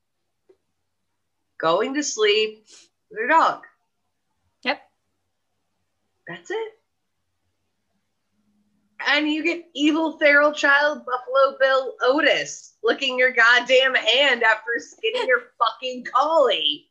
going 1.58 1.94
to 1.96 2.04
sleep 2.04 2.66
her 3.16 3.28
dog. 3.28 3.64
Yep. 4.64 4.82
That's 6.28 6.52
it. 6.52 6.74
And 9.08 9.28
you 9.28 9.44
get 9.44 9.70
evil 9.74 10.18
feral 10.18 10.52
child 10.52 11.06
Buffalo 11.06 11.58
Bill 11.60 11.96
Otis 12.02 12.74
licking 12.84 13.18
your 13.18 13.32
goddamn 13.32 13.96
hand 13.96 14.44
after 14.44 14.72
skinning 14.80 15.28
your 15.28 15.52
fucking 15.60 16.06
collie. 16.06 16.88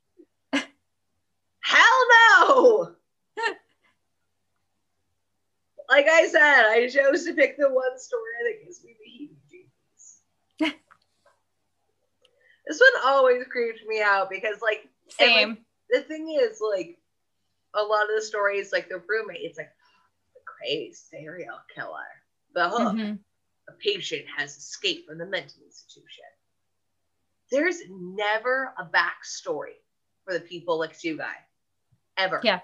Hell 1.67 2.07
no! 2.39 2.93
like 5.89 6.07
I 6.09 6.29
said, 6.29 6.67
I 6.67 6.89
chose 6.89 7.25
to 7.25 7.35
pick 7.35 7.57
the 7.59 7.69
one 7.69 7.99
story 7.99 8.23
that 8.45 8.65
gives 8.65 8.85
me 8.85 8.95
the 9.01 9.11
heebie-jeebies. 10.65 10.73
this 12.69 12.81
one 12.81 13.03
always 13.05 13.43
creeped 13.51 13.81
me 13.89 14.01
out 14.01 14.31
because, 14.31 14.63
like, 14.63 14.89
Same. 15.09 15.59
The 15.91 16.03
thing 16.03 16.31
is, 16.41 16.61
like, 16.61 16.99
a 17.75 17.83
lot 17.83 18.09
of 18.09 18.17
the 18.17 18.23
stories, 18.23 18.73
like 18.73 18.89
the 18.89 19.03
roommate, 19.07 19.43
it's 19.43 19.59
like 19.59 19.71
the 20.35 20.41
crazy 20.47 20.93
serial 20.95 21.59
killer, 21.75 22.07
the 22.55 22.69
hook, 22.69 22.95
Mhm. 22.95 23.19
a 23.69 23.73
patient 23.73 24.25
has 24.37 24.57
escaped 24.57 25.09
from 25.09 25.19
the 25.19 25.27
mental 25.27 25.63
institution. 25.65 26.25
There's 27.51 27.81
never 27.89 28.75
a 28.79 28.85
backstory 28.87 29.77
for 30.25 30.33
the 30.33 30.41
people 30.41 30.79
like 30.79 31.03
you 31.05 31.17
guy, 31.17 31.37
ever. 32.17 32.41
Yeah. 32.43 32.61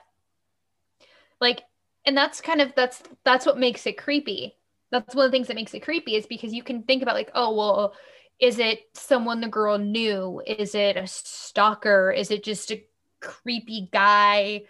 Like 1.41 1.62
and 2.05 2.16
that's 2.16 2.41
kind 2.41 2.61
of 2.61 2.75
that's 2.75 3.03
that's 3.25 3.47
what 3.47 3.59
makes 3.59 3.87
it 3.87 3.99
creepy. 3.99 4.57
That's 4.91 5.14
one 5.14 5.25
of 5.27 5.31
the 5.31 5.37
things 5.37 5.49
that 5.49 5.55
makes 5.55 5.75
it 5.75 5.81
creepy 5.81 6.16
is 6.16 6.27
because 6.27 6.53
you 6.53 6.62
can 6.62 6.83
think 6.83 7.03
about 7.03 7.14
like, 7.14 7.31
oh 7.35 7.55
well, 7.55 7.95
is 8.41 8.59
it 8.59 8.81
someone 8.95 9.41
the 9.41 9.49
girl 9.49 9.79
knew? 9.79 10.43
Is 10.47 10.75
it 10.75 10.97
a 10.97 11.07
stalker? 11.07 12.11
Is 12.11 12.31
it 12.31 12.43
just 12.43 12.70
a 12.73 12.85
creepy 13.23 13.89
guy 13.93 14.62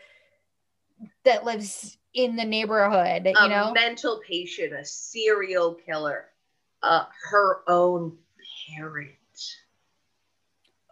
that 1.24 1.44
lives 1.44 1.96
in 2.14 2.36
the 2.36 2.44
neighborhood? 2.44 3.26
You 3.26 3.32
a 3.36 3.48
know? 3.48 3.72
mental 3.72 4.20
patient, 4.26 4.72
a 4.72 4.84
serial 4.84 5.74
killer, 5.74 6.26
uh, 6.82 7.04
her 7.30 7.62
own 7.68 8.16
parent, 8.76 9.14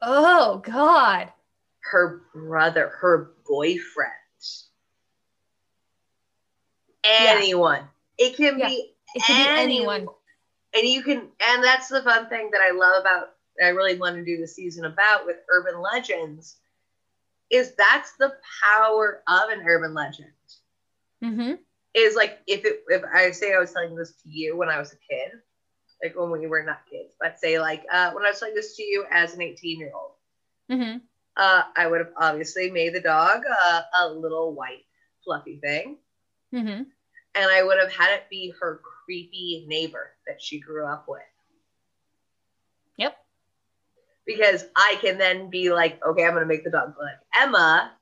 Oh 0.02 0.58
God. 0.64 1.32
her 1.92 2.22
brother, 2.34 2.88
her 2.88 3.32
boyfriend, 3.46 4.10
anyone. 7.04 7.88
It 8.18 8.36
can 8.36 8.58
Yeah. 8.58 8.68
be 8.68 8.94
It 9.14 9.22
could 9.24 9.36
be 9.36 9.46
anyone. 9.62 10.08
and 10.72 10.84
you 10.88 11.02
can 11.02 11.28
and 11.48 11.64
that's 11.64 11.88
the 11.88 12.00
fun 12.02 12.28
thing 12.28 12.48
that 12.52 12.60
i 12.60 12.70
love 12.70 13.00
about 13.00 13.34
i 13.60 13.68
really 13.68 13.98
want 13.98 14.14
to 14.14 14.24
do 14.24 14.36
the 14.40 14.46
season 14.46 14.84
about 14.84 15.26
with 15.26 15.38
urban 15.48 15.80
legends 15.80 16.58
is 17.50 17.74
that's 17.76 18.12
the 18.18 18.32
power 18.64 19.22
of 19.28 19.50
an 19.50 19.62
urban 19.66 19.94
legend 19.94 20.30
Mm-hmm. 21.22 21.54
is 21.94 22.14
like 22.16 22.38
if 22.46 22.64
it 22.64 22.80
if 22.88 23.02
i 23.14 23.30
say 23.30 23.54
i 23.54 23.58
was 23.58 23.72
telling 23.72 23.94
this 23.96 24.12
to 24.22 24.28
you 24.28 24.56
when 24.56 24.68
i 24.68 24.78
was 24.78 24.92
a 24.92 24.96
kid 25.12 25.30
like 26.02 26.14
when 26.16 26.30
we 26.30 26.46
were 26.46 26.62
not 26.62 26.78
kids, 26.90 27.12
but 27.20 27.38
say 27.38 27.58
like 27.60 27.82
uh, 27.92 28.10
when 28.12 28.24
I 28.24 28.28
was 28.30 28.38
telling 28.38 28.54
this 28.54 28.76
to 28.76 28.82
you 28.82 29.04
as 29.10 29.34
an 29.34 29.40
18 29.42 29.78
year 29.78 29.92
old, 29.94 30.12
Mm-hmm. 30.70 30.98
uh, 31.36 31.62
I 31.76 31.86
would 31.86 32.00
have 32.00 32.12
obviously 32.16 32.70
made 32.70 32.94
the 32.94 33.00
dog 33.00 33.42
uh, 33.48 33.80
a 34.00 34.08
little 34.08 34.54
white 34.54 34.84
fluffy 35.24 35.58
thing, 35.58 35.98
Mm-hmm. 36.54 36.82
and 37.34 37.50
I 37.50 37.62
would 37.62 37.78
have 37.78 37.92
had 37.92 38.12
it 38.14 38.28
be 38.30 38.52
her 38.60 38.80
creepy 39.04 39.64
neighbor 39.68 40.12
that 40.26 40.40
she 40.40 40.58
grew 40.60 40.86
up 40.86 41.06
with. 41.08 41.22
Yep. 42.96 43.16
Because 44.36 44.64
I 44.76 44.96
can 45.00 45.18
then 45.18 45.50
be 45.50 45.72
like, 45.72 46.00
okay, 46.04 46.24
I'm 46.24 46.34
gonna 46.34 46.46
make 46.46 46.64
the 46.64 46.70
dog 46.70 46.94
like 47.00 47.18
Emma. 47.40 47.92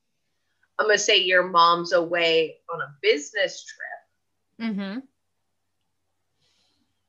I'm 0.79 0.87
gonna 0.87 0.99
say 0.99 1.19
your 1.19 1.45
mom's 1.49 1.93
away 1.93 2.57
on 2.73 2.81
a 2.81 2.95
business 3.03 3.65
trip. 3.65 4.71
Mm-hmm. 4.71 4.99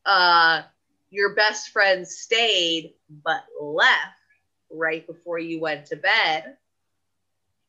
uh, 0.06 0.62
your 1.10 1.34
best 1.34 1.70
friend 1.70 2.06
stayed 2.06 2.94
but 3.24 3.44
left 3.60 3.90
right 4.70 5.06
before 5.06 5.38
you 5.38 5.60
went 5.60 5.86
to 5.86 5.96
bed. 5.96 6.56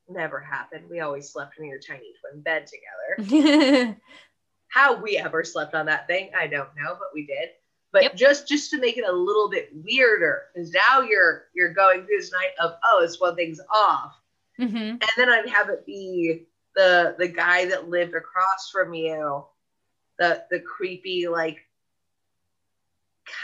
Never 0.07 0.39
happened. 0.39 0.85
We 0.89 0.99
always 0.99 1.29
slept 1.29 1.57
in 1.57 1.65
your 1.65 1.79
tiny 1.79 2.13
twin 2.21 2.41
bed 2.41 2.67
together. 2.67 3.97
How 4.67 5.01
we 5.01 5.17
ever 5.17 5.43
slept 5.43 5.73
on 5.73 5.87
that 5.87 6.07
thing, 6.07 6.29
I 6.37 6.47
don't 6.47 6.69
know, 6.77 6.95
but 6.99 7.09
we 7.13 7.25
did. 7.25 7.49
But 7.91 8.03
Yep. 8.03 8.15
just 8.15 8.47
just 8.47 8.71
to 8.71 8.79
make 8.79 8.97
it 8.97 9.05
a 9.07 9.11
little 9.11 9.49
bit 9.49 9.69
weirder, 9.73 10.43
because 10.53 10.71
now 10.71 11.01
you're 11.01 11.47
you're 11.53 11.73
going 11.73 12.05
through 12.05 12.17
this 12.17 12.31
night 12.31 12.51
of 12.59 12.75
oh, 12.85 13.01
it's 13.03 13.19
one 13.19 13.35
thing's 13.35 13.59
off, 13.73 14.15
mm-hmm. 14.59 14.75
and 14.75 15.01
then 15.17 15.29
I'd 15.29 15.49
have 15.49 15.69
it 15.69 15.85
be 15.85 16.45
the 16.75 17.15
the 17.19 17.27
guy 17.27 17.65
that 17.65 17.89
lived 17.89 18.13
across 18.15 18.69
from 18.71 18.93
you, 18.93 19.43
the 20.19 20.45
the 20.49 20.61
creepy 20.61 21.27
like 21.27 21.57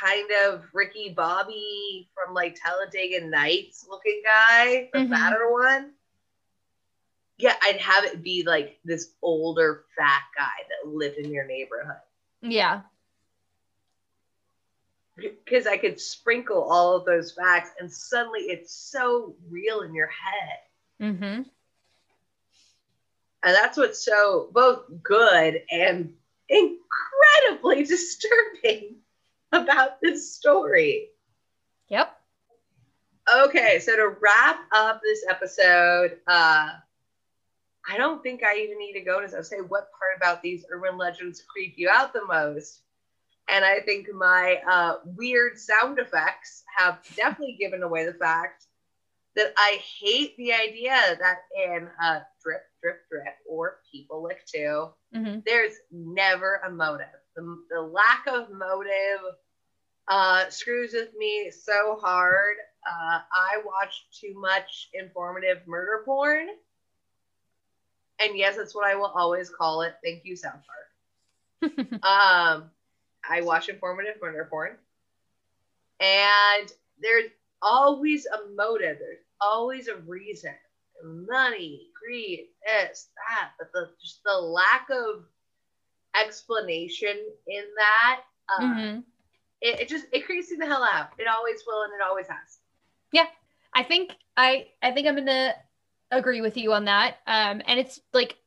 kind 0.01 0.29
of 0.45 0.63
Ricky 0.73 1.09
Bobby 1.15 2.09
from 2.13 2.33
like 2.33 2.57
Talladega 2.61 3.25
Nights 3.27 3.85
looking 3.89 4.21
guy, 4.23 4.89
the 4.93 4.99
Mhm. 4.99 5.09
fatter 5.09 5.51
one. 5.51 5.93
Yeah, 7.37 7.55
I'd 7.61 7.77
have 7.77 8.03
it 8.05 8.23
be 8.23 8.43
like 8.43 8.79
this 8.83 9.13
older 9.21 9.85
fat 9.95 10.23
guy 10.35 10.65
that 10.69 10.89
lived 10.89 11.17
in 11.17 11.31
your 11.31 11.45
neighborhood 11.45 12.01
Yeah. 12.41 12.81
Because 15.17 15.67
I 15.67 15.77
could 15.77 15.99
sprinkle 15.99 16.63
all 16.63 16.95
of 16.95 17.05
those 17.05 17.31
facts, 17.31 17.71
and 17.79 17.91
suddenly 17.91 18.41
it's 18.41 18.73
so 18.73 19.35
real 19.49 19.81
in 19.81 19.93
your 19.93 20.07
head. 20.07 21.11
Mm-hmm. 21.11 21.41
And 23.43 23.55
that's 23.55 23.77
what's 23.77 24.03
so 24.03 24.49
both 24.53 24.85
good 25.03 25.61
and 25.71 26.13
incredibly 26.49 27.83
disturbing 27.87 28.97
about 29.51 30.01
this 30.01 30.33
story. 30.33 31.09
Yep. 31.89 32.13
Okay, 33.45 33.79
so 33.79 33.95
to 33.95 34.15
wrap 34.21 34.59
up 34.73 35.01
this 35.01 35.25
episode, 35.29 36.17
uh, 36.27 36.69
I 37.89 37.97
don't 37.97 38.21
think 38.21 38.43
I 38.43 38.57
even 38.57 38.77
need 38.77 38.93
to 38.93 39.01
go 39.01 39.21
to 39.21 39.43
say 39.43 39.57
what 39.57 39.91
part 39.91 40.17
about 40.17 40.41
these 40.41 40.65
urban 40.71 40.97
legends 40.97 41.41
creep 41.41 41.73
you 41.77 41.89
out 41.89 42.13
the 42.13 42.25
most. 42.25 42.81
And 43.49 43.63
I 43.65 43.79
think 43.81 44.07
my 44.13 44.59
uh, 44.69 44.95
weird 45.05 45.57
sound 45.57 45.99
effects 45.99 46.63
have 46.77 46.99
definitely 47.15 47.57
given 47.59 47.83
away 47.83 48.05
the 48.05 48.13
fact 48.13 48.65
that 49.35 49.53
I 49.57 49.79
hate 49.99 50.35
the 50.37 50.53
idea 50.53 50.95
that 51.19 51.37
in 51.55 51.87
uh, 52.03 52.19
Drip, 52.43 52.63
Drip, 52.81 52.97
Drip 53.09 53.35
or 53.49 53.77
People 53.91 54.23
Lick 54.23 54.45
Too, 54.45 54.89
Mm-hmm. 55.15 55.39
there's 55.45 55.73
never 55.91 56.61
a 56.65 56.69
motive. 56.71 57.07
The, 57.35 57.57
the 57.69 57.81
lack 57.81 58.25
of 58.27 58.49
motive 58.51 59.21
uh, 60.07 60.49
screws 60.49 60.93
with 60.93 61.09
me 61.17 61.51
so 61.51 61.97
hard. 62.01 62.55
Uh, 62.87 63.19
I 63.31 63.61
watch 63.65 64.07
too 64.19 64.33
much 64.39 64.89
informative 64.93 65.59
murder 65.67 66.03
porn. 66.05 66.47
And 68.19 68.37
yes, 68.37 68.57
that's 68.57 68.75
what 68.75 68.87
I 68.87 68.95
will 68.95 69.11
always 69.15 69.49
call 69.49 69.81
it. 69.81 69.93
Thank 70.03 70.23
you, 70.25 70.35
South 70.35 70.61
Park. 71.61 72.01
um, 72.03 72.71
I 73.29 73.41
watch 73.41 73.69
informative 73.69 74.15
murder 74.21 74.47
porn. 74.49 74.77
And 75.99 76.71
there's 77.01 77.29
always 77.61 78.25
a 78.25 78.49
motive, 78.55 78.97
there's 78.99 79.23
always 79.41 79.87
a 79.87 79.97
reason. 79.97 80.53
Money, 81.03 81.89
greed, 81.93 82.47
this, 82.65 83.09
that, 83.15 83.51
but 83.59 83.71
the 83.71 83.89
just 84.01 84.21
the 84.23 84.33
lack 84.33 84.87
of 84.89 85.25
explanation 86.19 87.15
in 87.47 87.63
that, 87.77 88.21
uh, 88.49 88.61
mm-hmm. 88.63 88.99
it, 89.61 89.81
it 89.81 89.87
just 89.87 90.05
it 90.11 90.25
creeps 90.25 90.49
me 90.49 90.57
the 90.57 90.65
hell 90.65 90.83
out. 90.83 91.09
It 91.19 91.27
always 91.27 91.61
will 91.67 91.83
and 91.83 91.93
it 91.93 92.01
always 92.03 92.27
has. 92.27 92.59
Yeah. 93.13 93.27
I 93.77 93.83
think 93.83 94.11
I 94.35 94.67
I 94.81 94.91
think 94.91 95.07
I'm 95.07 95.15
gonna 95.15 95.53
agree 96.09 96.41
with 96.41 96.57
you 96.57 96.73
on 96.73 96.85
that. 96.85 97.17
Um, 97.27 97.61
and 97.67 97.79
it's 97.79 97.99
like 98.11 98.37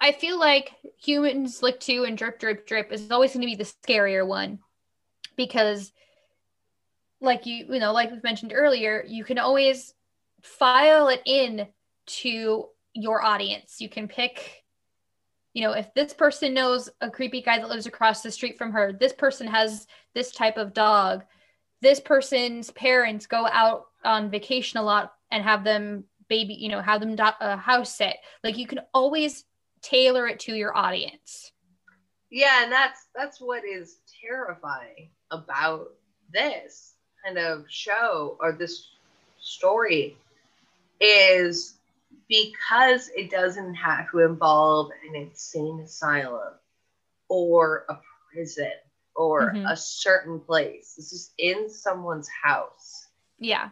I 0.00 0.12
feel 0.12 0.38
like 0.38 0.72
humans 0.98 1.62
lick 1.62 1.80
too 1.80 2.04
and 2.04 2.16
drip 2.16 2.38
drip 2.38 2.66
drip 2.66 2.92
is 2.92 3.10
always 3.10 3.32
going 3.32 3.42
to 3.42 3.46
be 3.46 3.54
the 3.54 3.64
scarier 3.64 4.26
one 4.26 4.60
because, 5.36 5.92
like 7.20 7.44
you 7.46 7.66
you 7.68 7.80
know 7.80 7.92
like 7.92 8.10
we've 8.10 8.24
mentioned 8.24 8.52
earlier, 8.54 9.04
you 9.06 9.24
can 9.24 9.38
always 9.38 9.94
file 10.42 11.08
it 11.08 11.22
in 11.26 11.66
to 12.06 12.66
your 12.94 13.22
audience. 13.22 13.80
You 13.80 13.88
can 13.88 14.08
pick. 14.08 14.64
You 15.52 15.64
know, 15.64 15.72
if 15.72 15.92
this 15.94 16.14
person 16.14 16.54
knows 16.54 16.88
a 17.00 17.10
creepy 17.10 17.42
guy 17.42 17.58
that 17.58 17.68
lives 17.68 17.86
across 17.86 18.22
the 18.22 18.30
street 18.30 18.56
from 18.56 18.70
her, 18.70 18.92
this 18.92 19.12
person 19.12 19.48
has 19.48 19.88
this 20.14 20.30
type 20.30 20.56
of 20.56 20.72
dog, 20.72 21.24
this 21.82 21.98
person's 21.98 22.70
parents 22.70 23.26
go 23.26 23.48
out 23.48 23.86
on 24.04 24.30
vacation 24.30 24.78
a 24.78 24.82
lot 24.82 25.12
and 25.30 25.42
have 25.42 25.64
them 25.64 26.04
baby 26.28 26.54
you 26.54 26.68
know 26.68 26.80
have 26.80 27.00
them 27.00 27.16
do- 27.16 27.24
a 27.40 27.56
house 27.56 27.96
sit 27.96 28.14
like 28.44 28.56
you 28.56 28.66
can 28.66 28.78
always 28.94 29.44
tailor 29.82 30.26
it 30.26 30.40
to 30.40 30.54
your 30.54 30.76
audience 30.76 31.52
Yeah, 32.30 32.62
and 32.64 32.72
that's 32.72 33.06
that's 33.14 33.40
what 33.40 33.64
is 33.64 33.98
terrifying 34.22 35.10
about 35.30 35.88
this 36.32 36.94
kind 37.24 37.38
of 37.38 37.64
show 37.68 38.36
or 38.40 38.52
this 38.52 38.88
story 39.40 40.16
is 41.00 41.74
because 42.28 43.10
it 43.16 43.30
doesn't 43.30 43.74
have 43.74 44.10
to 44.10 44.20
involve 44.20 44.90
an 45.08 45.16
insane 45.16 45.80
asylum 45.80 46.54
or 47.28 47.84
a 47.88 47.98
prison 48.32 48.72
or 49.16 49.52
Mhm. 49.54 49.70
a 49.70 49.76
certain 49.76 50.40
place. 50.40 50.94
This 50.94 51.12
is 51.12 51.32
in 51.38 51.68
someone's 51.70 52.28
house. 52.28 53.08
yeah 53.38 53.70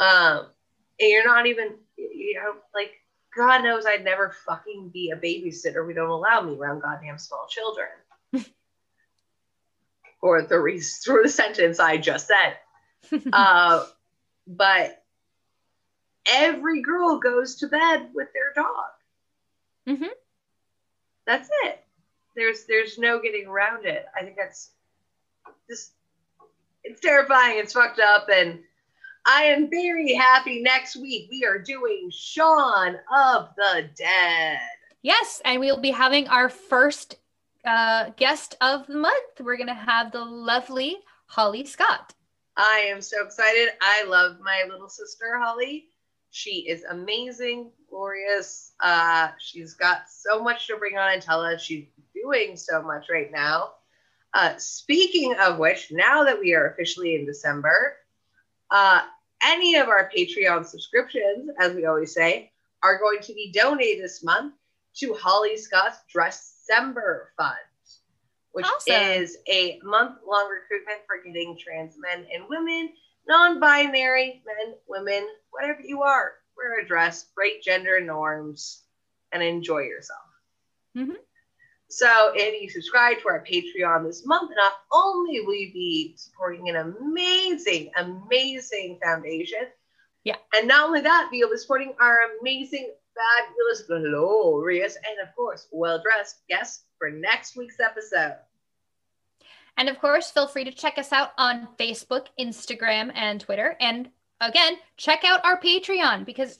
Um, 0.00 0.50
and 0.98 1.10
you're 1.10 1.24
not 1.26 1.46
even, 1.46 1.78
you 1.96 2.34
know, 2.34 2.60
like 2.74 2.92
God 3.36 3.62
knows 3.62 3.84
I'd 3.86 4.04
never 4.04 4.34
fucking 4.46 4.90
be 4.90 5.10
a 5.10 5.16
babysitter. 5.16 5.86
We 5.86 5.94
don't 5.94 6.10
allow 6.10 6.40
me 6.42 6.56
around 6.56 6.80
goddamn 6.80 7.18
small 7.18 7.46
children. 7.48 7.88
or 10.22 10.42
the 10.42 10.58
re- 10.58 10.80
through 10.80 11.22
the 11.24 11.28
sentence 11.28 11.80
I 11.80 11.96
just 11.96 12.28
said. 12.28 13.22
uh, 13.32 13.84
but 14.46 15.02
every 16.30 16.80
girl 16.82 17.18
goes 17.18 17.56
to 17.56 17.68
bed 17.68 18.10
with 18.14 18.28
their 18.32 18.52
dog. 18.54 18.90
Mhm. 19.86 20.08
That's 21.26 21.48
it. 21.64 21.84
There's 22.36 22.64
there's 22.64 22.98
no 22.98 23.20
getting 23.20 23.46
around 23.46 23.86
it. 23.86 24.06
I 24.18 24.22
think 24.22 24.36
that's 24.36 24.70
just 25.68 25.92
it's 26.82 27.00
terrifying. 27.00 27.58
It's 27.58 27.72
fucked 27.72 28.00
up, 28.00 28.28
and 28.32 28.60
I 29.26 29.44
am 29.44 29.70
very 29.70 30.12
happy. 30.14 30.60
Next 30.62 30.96
week 30.96 31.28
we 31.30 31.44
are 31.44 31.58
doing 31.58 32.10
Shaun 32.12 32.96
of 33.16 33.48
the 33.56 33.88
Dead. 33.96 34.58
yes 35.02 35.40
and 35.44 35.60
we'll 35.60 35.80
be 35.80 35.90
having 35.90 36.28
our 36.28 36.48
first 36.48 37.16
uh, 37.64 38.10
guest 38.16 38.56
of 38.60 38.86
the 38.86 38.96
month 38.96 39.40
we're 39.40 39.56
gonna 39.56 39.74
have 39.74 40.12
the 40.12 40.24
lovely 40.24 40.98
holly 41.26 41.64
scott 41.64 42.12
I 42.56 42.86
am 42.88 43.00
so 43.02 43.24
excited. 43.24 43.70
I 43.82 44.04
love 44.04 44.36
my 44.40 44.62
little 44.70 44.88
sister 44.88 45.40
Holly. 45.42 45.88
She 46.30 46.68
is 46.68 46.84
amazing, 46.84 47.72
glorious. 47.90 48.74
Uh, 48.78 49.30
she's 49.40 49.74
got 49.74 50.02
so 50.08 50.40
much 50.40 50.68
to 50.68 50.76
bring 50.76 50.96
on 50.96 51.14
and 51.14 51.20
tell 51.22 51.40
us. 51.40 51.60
She's 51.62 51.86
doing 52.14 52.56
so 52.56 52.80
much 52.80 53.06
right 53.10 53.32
now. 53.32 53.72
Uh, 54.34 54.54
speaking 54.56 55.34
of 55.40 55.58
which, 55.58 55.90
now 55.90 56.22
that 56.22 56.38
we 56.38 56.54
are 56.54 56.68
officially 56.70 57.16
in 57.16 57.26
December, 57.26 57.96
uh, 58.74 59.02
any 59.44 59.76
of 59.76 59.88
our 59.88 60.10
Patreon 60.14 60.66
subscriptions, 60.66 61.48
as 61.60 61.74
we 61.74 61.86
always 61.86 62.12
say, 62.12 62.50
are 62.82 62.98
going 62.98 63.20
to 63.22 63.32
be 63.32 63.52
donated 63.54 64.02
this 64.02 64.24
month 64.24 64.54
to 64.96 65.14
Holly 65.14 65.56
Scott's 65.56 65.98
Dress 66.12 66.56
December 66.66 67.32
Fund, 67.38 67.54
which 68.50 68.66
Awesome. 68.66 68.94
is 68.94 69.38
a 69.48 69.78
month 69.84 70.18
long 70.26 70.50
recruitment 70.50 70.98
for 71.06 71.22
getting 71.24 71.56
trans 71.56 71.94
men 71.98 72.26
and 72.34 72.48
women, 72.48 72.90
non 73.28 73.60
binary 73.60 74.42
men, 74.44 74.74
women, 74.88 75.28
whatever 75.50 75.80
you 75.80 76.02
are, 76.02 76.32
wear 76.56 76.80
a 76.80 76.86
dress, 76.86 77.26
break 77.36 77.62
gender 77.62 78.00
norms, 78.00 78.82
and 79.30 79.40
enjoy 79.42 79.80
yourself. 79.82 80.18
Mhm. 80.96 81.16
So 81.94 82.32
if 82.34 82.60
you 82.60 82.68
subscribe 82.68 83.20
to 83.20 83.28
our 83.28 83.44
Patreon 83.44 84.04
this 84.04 84.26
month, 84.26 84.50
not 84.56 84.72
only 84.92 85.42
will 85.42 85.54
you 85.54 85.72
be 85.72 86.14
supporting 86.16 86.68
an 86.68 86.74
amazing, 86.74 87.92
amazing 87.96 88.98
foundation. 89.00 89.60
Yeah. 90.24 90.34
And 90.56 90.66
not 90.66 90.88
only 90.88 91.02
that, 91.02 91.28
but 91.30 91.36
you'll 91.36 91.52
be 91.52 91.56
supporting 91.56 91.94
our 92.00 92.18
amazing, 92.40 92.92
fabulous, 93.14 93.82
glorious, 93.82 94.96
and 94.96 95.28
of 95.28 95.32
course, 95.36 95.68
well-dressed 95.70 96.38
guests 96.48 96.82
for 96.98 97.10
next 97.10 97.56
week's 97.56 97.78
episode. 97.78 98.38
And 99.76 99.88
of 99.88 100.00
course, 100.00 100.32
feel 100.32 100.48
free 100.48 100.64
to 100.64 100.72
check 100.72 100.98
us 100.98 101.12
out 101.12 101.30
on 101.38 101.68
Facebook, 101.78 102.26
Instagram, 102.40 103.12
and 103.14 103.40
Twitter. 103.40 103.76
And 103.80 104.10
again, 104.40 104.78
check 104.96 105.22
out 105.24 105.44
our 105.44 105.60
Patreon 105.60 106.24
because 106.24 106.58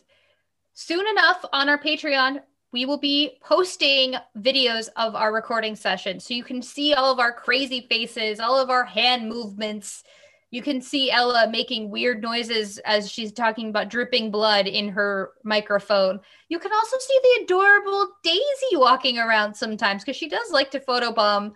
soon 0.74 1.08
enough 1.08 1.44
on 1.52 1.68
our 1.68 1.78
Patreon, 1.78 2.40
we 2.74 2.84
will 2.84 2.98
be 2.98 3.38
posting 3.40 4.16
videos 4.36 4.88
of 4.96 5.14
our 5.14 5.32
recording 5.32 5.76
session. 5.76 6.18
So 6.18 6.34
you 6.34 6.42
can 6.42 6.60
see 6.60 6.92
all 6.92 7.12
of 7.12 7.20
our 7.20 7.32
crazy 7.32 7.86
faces, 7.88 8.40
all 8.40 8.58
of 8.58 8.68
our 8.68 8.82
hand 8.82 9.28
movements. 9.28 10.02
You 10.50 10.60
can 10.60 10.80
see 10.80 11.08
Ella 11.08 11.48
making 11.48 11.88
weird 11.88 12.20
noises 12.20 12.78
as 12.78 13.08
she's 13.08 13.30
talking 13.30 13.68
about 13.68 13.90
dripping 13.90 14.32
blood 14.32 14.66
in 14.66 14.88
her 14.88 15.30
microphone. 15.44 16.18
You 16.48 16.58
can 16.58 16.72
also 16.72 16.96
see 16.98 17.16
the 17.22 17.44
adorable 17.44 18.08
Daisy 18.24 18.74
walking 18.74 19.18
around 19.18 19.54
sometimes 19.54 20.02
because 20.02 20.16
she 20.16 20.28
does 20.28 20.50
like 20.50 20.72
to 20.72 20.80
photobomb 20.80 21.52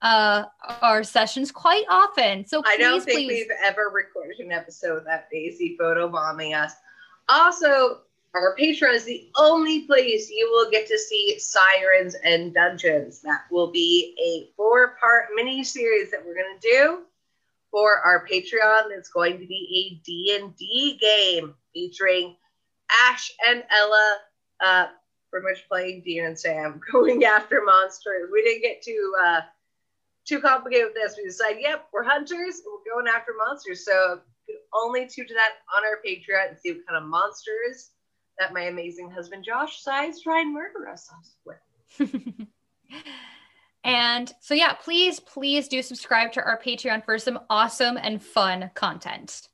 uh, 0.00 0.44
our 0.80 1.02
sessions 1.02 1.50
quite 1.50 1.86
often. 1.90 2.46
So 2.46 2.62
please, 2.62 2.72
I 2.72 2.76
don't 2.76 3.02
think 3.02 3.16
please. 3.18 3.46
we've 3.48 3.58
ever 3.64 3.90
recorded 3.92 4.38
an 4.38 4.52
episode 4.52 5.06
that 5.06 5.28
Daisy 5.28 5.76
photobombing 5.80 6.56
us. 6.56 6.74
Also, 7.28 8.02
our 8.34 8.56
Patreon 8.58 8.94
is 8.94 9.04
the 9.04 9.28
only 9.36 9.80
place 9.80 10.30
you 10.30 10.50
will 10.50 10.70
get 10.70 10.86
to 10.88 10.98
see 10.98 11.38
Sirens 11.38 12.14
and 12.24 12.54
Dungeons. 12.54 13.20
That 13.20 13.42
will 13.50 13.70
be 13.70 14.16
a 14.22 14.54
four-part 14.56 15.26
mini 15.34 15.62
series 15.62 16.10
that 16.10 16.24
we're 16.24 16.34
going 16.34 16.58
to 16.58 16.68
do 16.68 17.02
for 17.70 17.98
our 17.98 18.26
Patreon. 18.26 18.90
It's 18.90 19.10
going 19.10 19.38
to 19.38 19.46
be 19.46 20.00
a 20.00 20.04
D&D 20.04 20.98
game 21.00 21.54
featuring 21.74 22.36
Ash 23.04 23.32
and 23.46 23.64
Ella 23.70 24.18
uh, 24.60 24.86
pretty 25.30 25.46
much 25.48 25.68
playing 25.68 26.02
Dean 26.02 26.24
and 26.24 26.38
Sam 26.38 26.80
going 26.92 27.24
after 27.24 27.62
monsters. 27.62 28.30
We 28.32 28.42
didn't 28.42 28.62
get 28.62 28.82
too 28.82 29.14
uh, 29.22 29.40
too 30.24 30.40
complicated 30.40 30.86
with 30.86 30.94
this. 30.94 31.16
We 31.18 31.24
decided, 31.24 31.60
yep, 31.60 31.88
we're 31.92 32.04
hunters. 32.04 32.62
We're 32.64 32.94
going 32.94 33.08
after 33.08 33.32
monsters. 33.36 33.84
So 33.84 34.20
only 34.72 35.06
tune 35.06 35.26
to 35.26 35.34
that 35.34 35.54
on 35.76 35.84
our 35.84 35.98
Patreon 36.06 36.50
and 36.50 36.58
see 36.58 36.72
what 36.72 36.86
kind 36.86 37.02
of 37.02 37.08
monsters 37.08 37.90
that 38.38 38.52
my 38.52 38.62
amazing 38.62 39.10
husband 39.10 39.44
Josh 39.44 39.78
decides 39.78 40.18
to 40.18 40.24
try 40.24 40.40
and 40.40 40.54
murder 40.54 40.88
us 40.88 41.10
with. 41.44 42.10
and 43.84 44.32
so, 44.40 44.54
yeah, 44.54 44.72
please, 44.74 45.20
please 45.20 45.68
do 45.68 45.82
subscribe 45.82 46.32
to 46.32 46.42
our 46.42 46.60
Patreon 46.60 47.04
for 47.04 47.18
some 47.18 47.40
awesome 47.50 47.96
and 47.96 48.22
fun 48.22 48.70
content. 48.74 49.48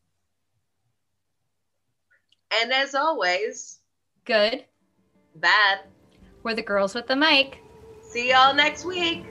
And 2.62 2.72
as 2.72 2.95
always, 2.95 3.81
Good. 4.24 4.64
bad. 5.35 5.81
We're 6.43 6.55
the 6.55 6.62
girls 6.62 6.95
with 6.95 7.07
the 7.07 7.16
mic. 7.16 7.59
See 8.03 8.31
y'all 8.31 8.55
next 8.55 8.85
week. 8.85 9.26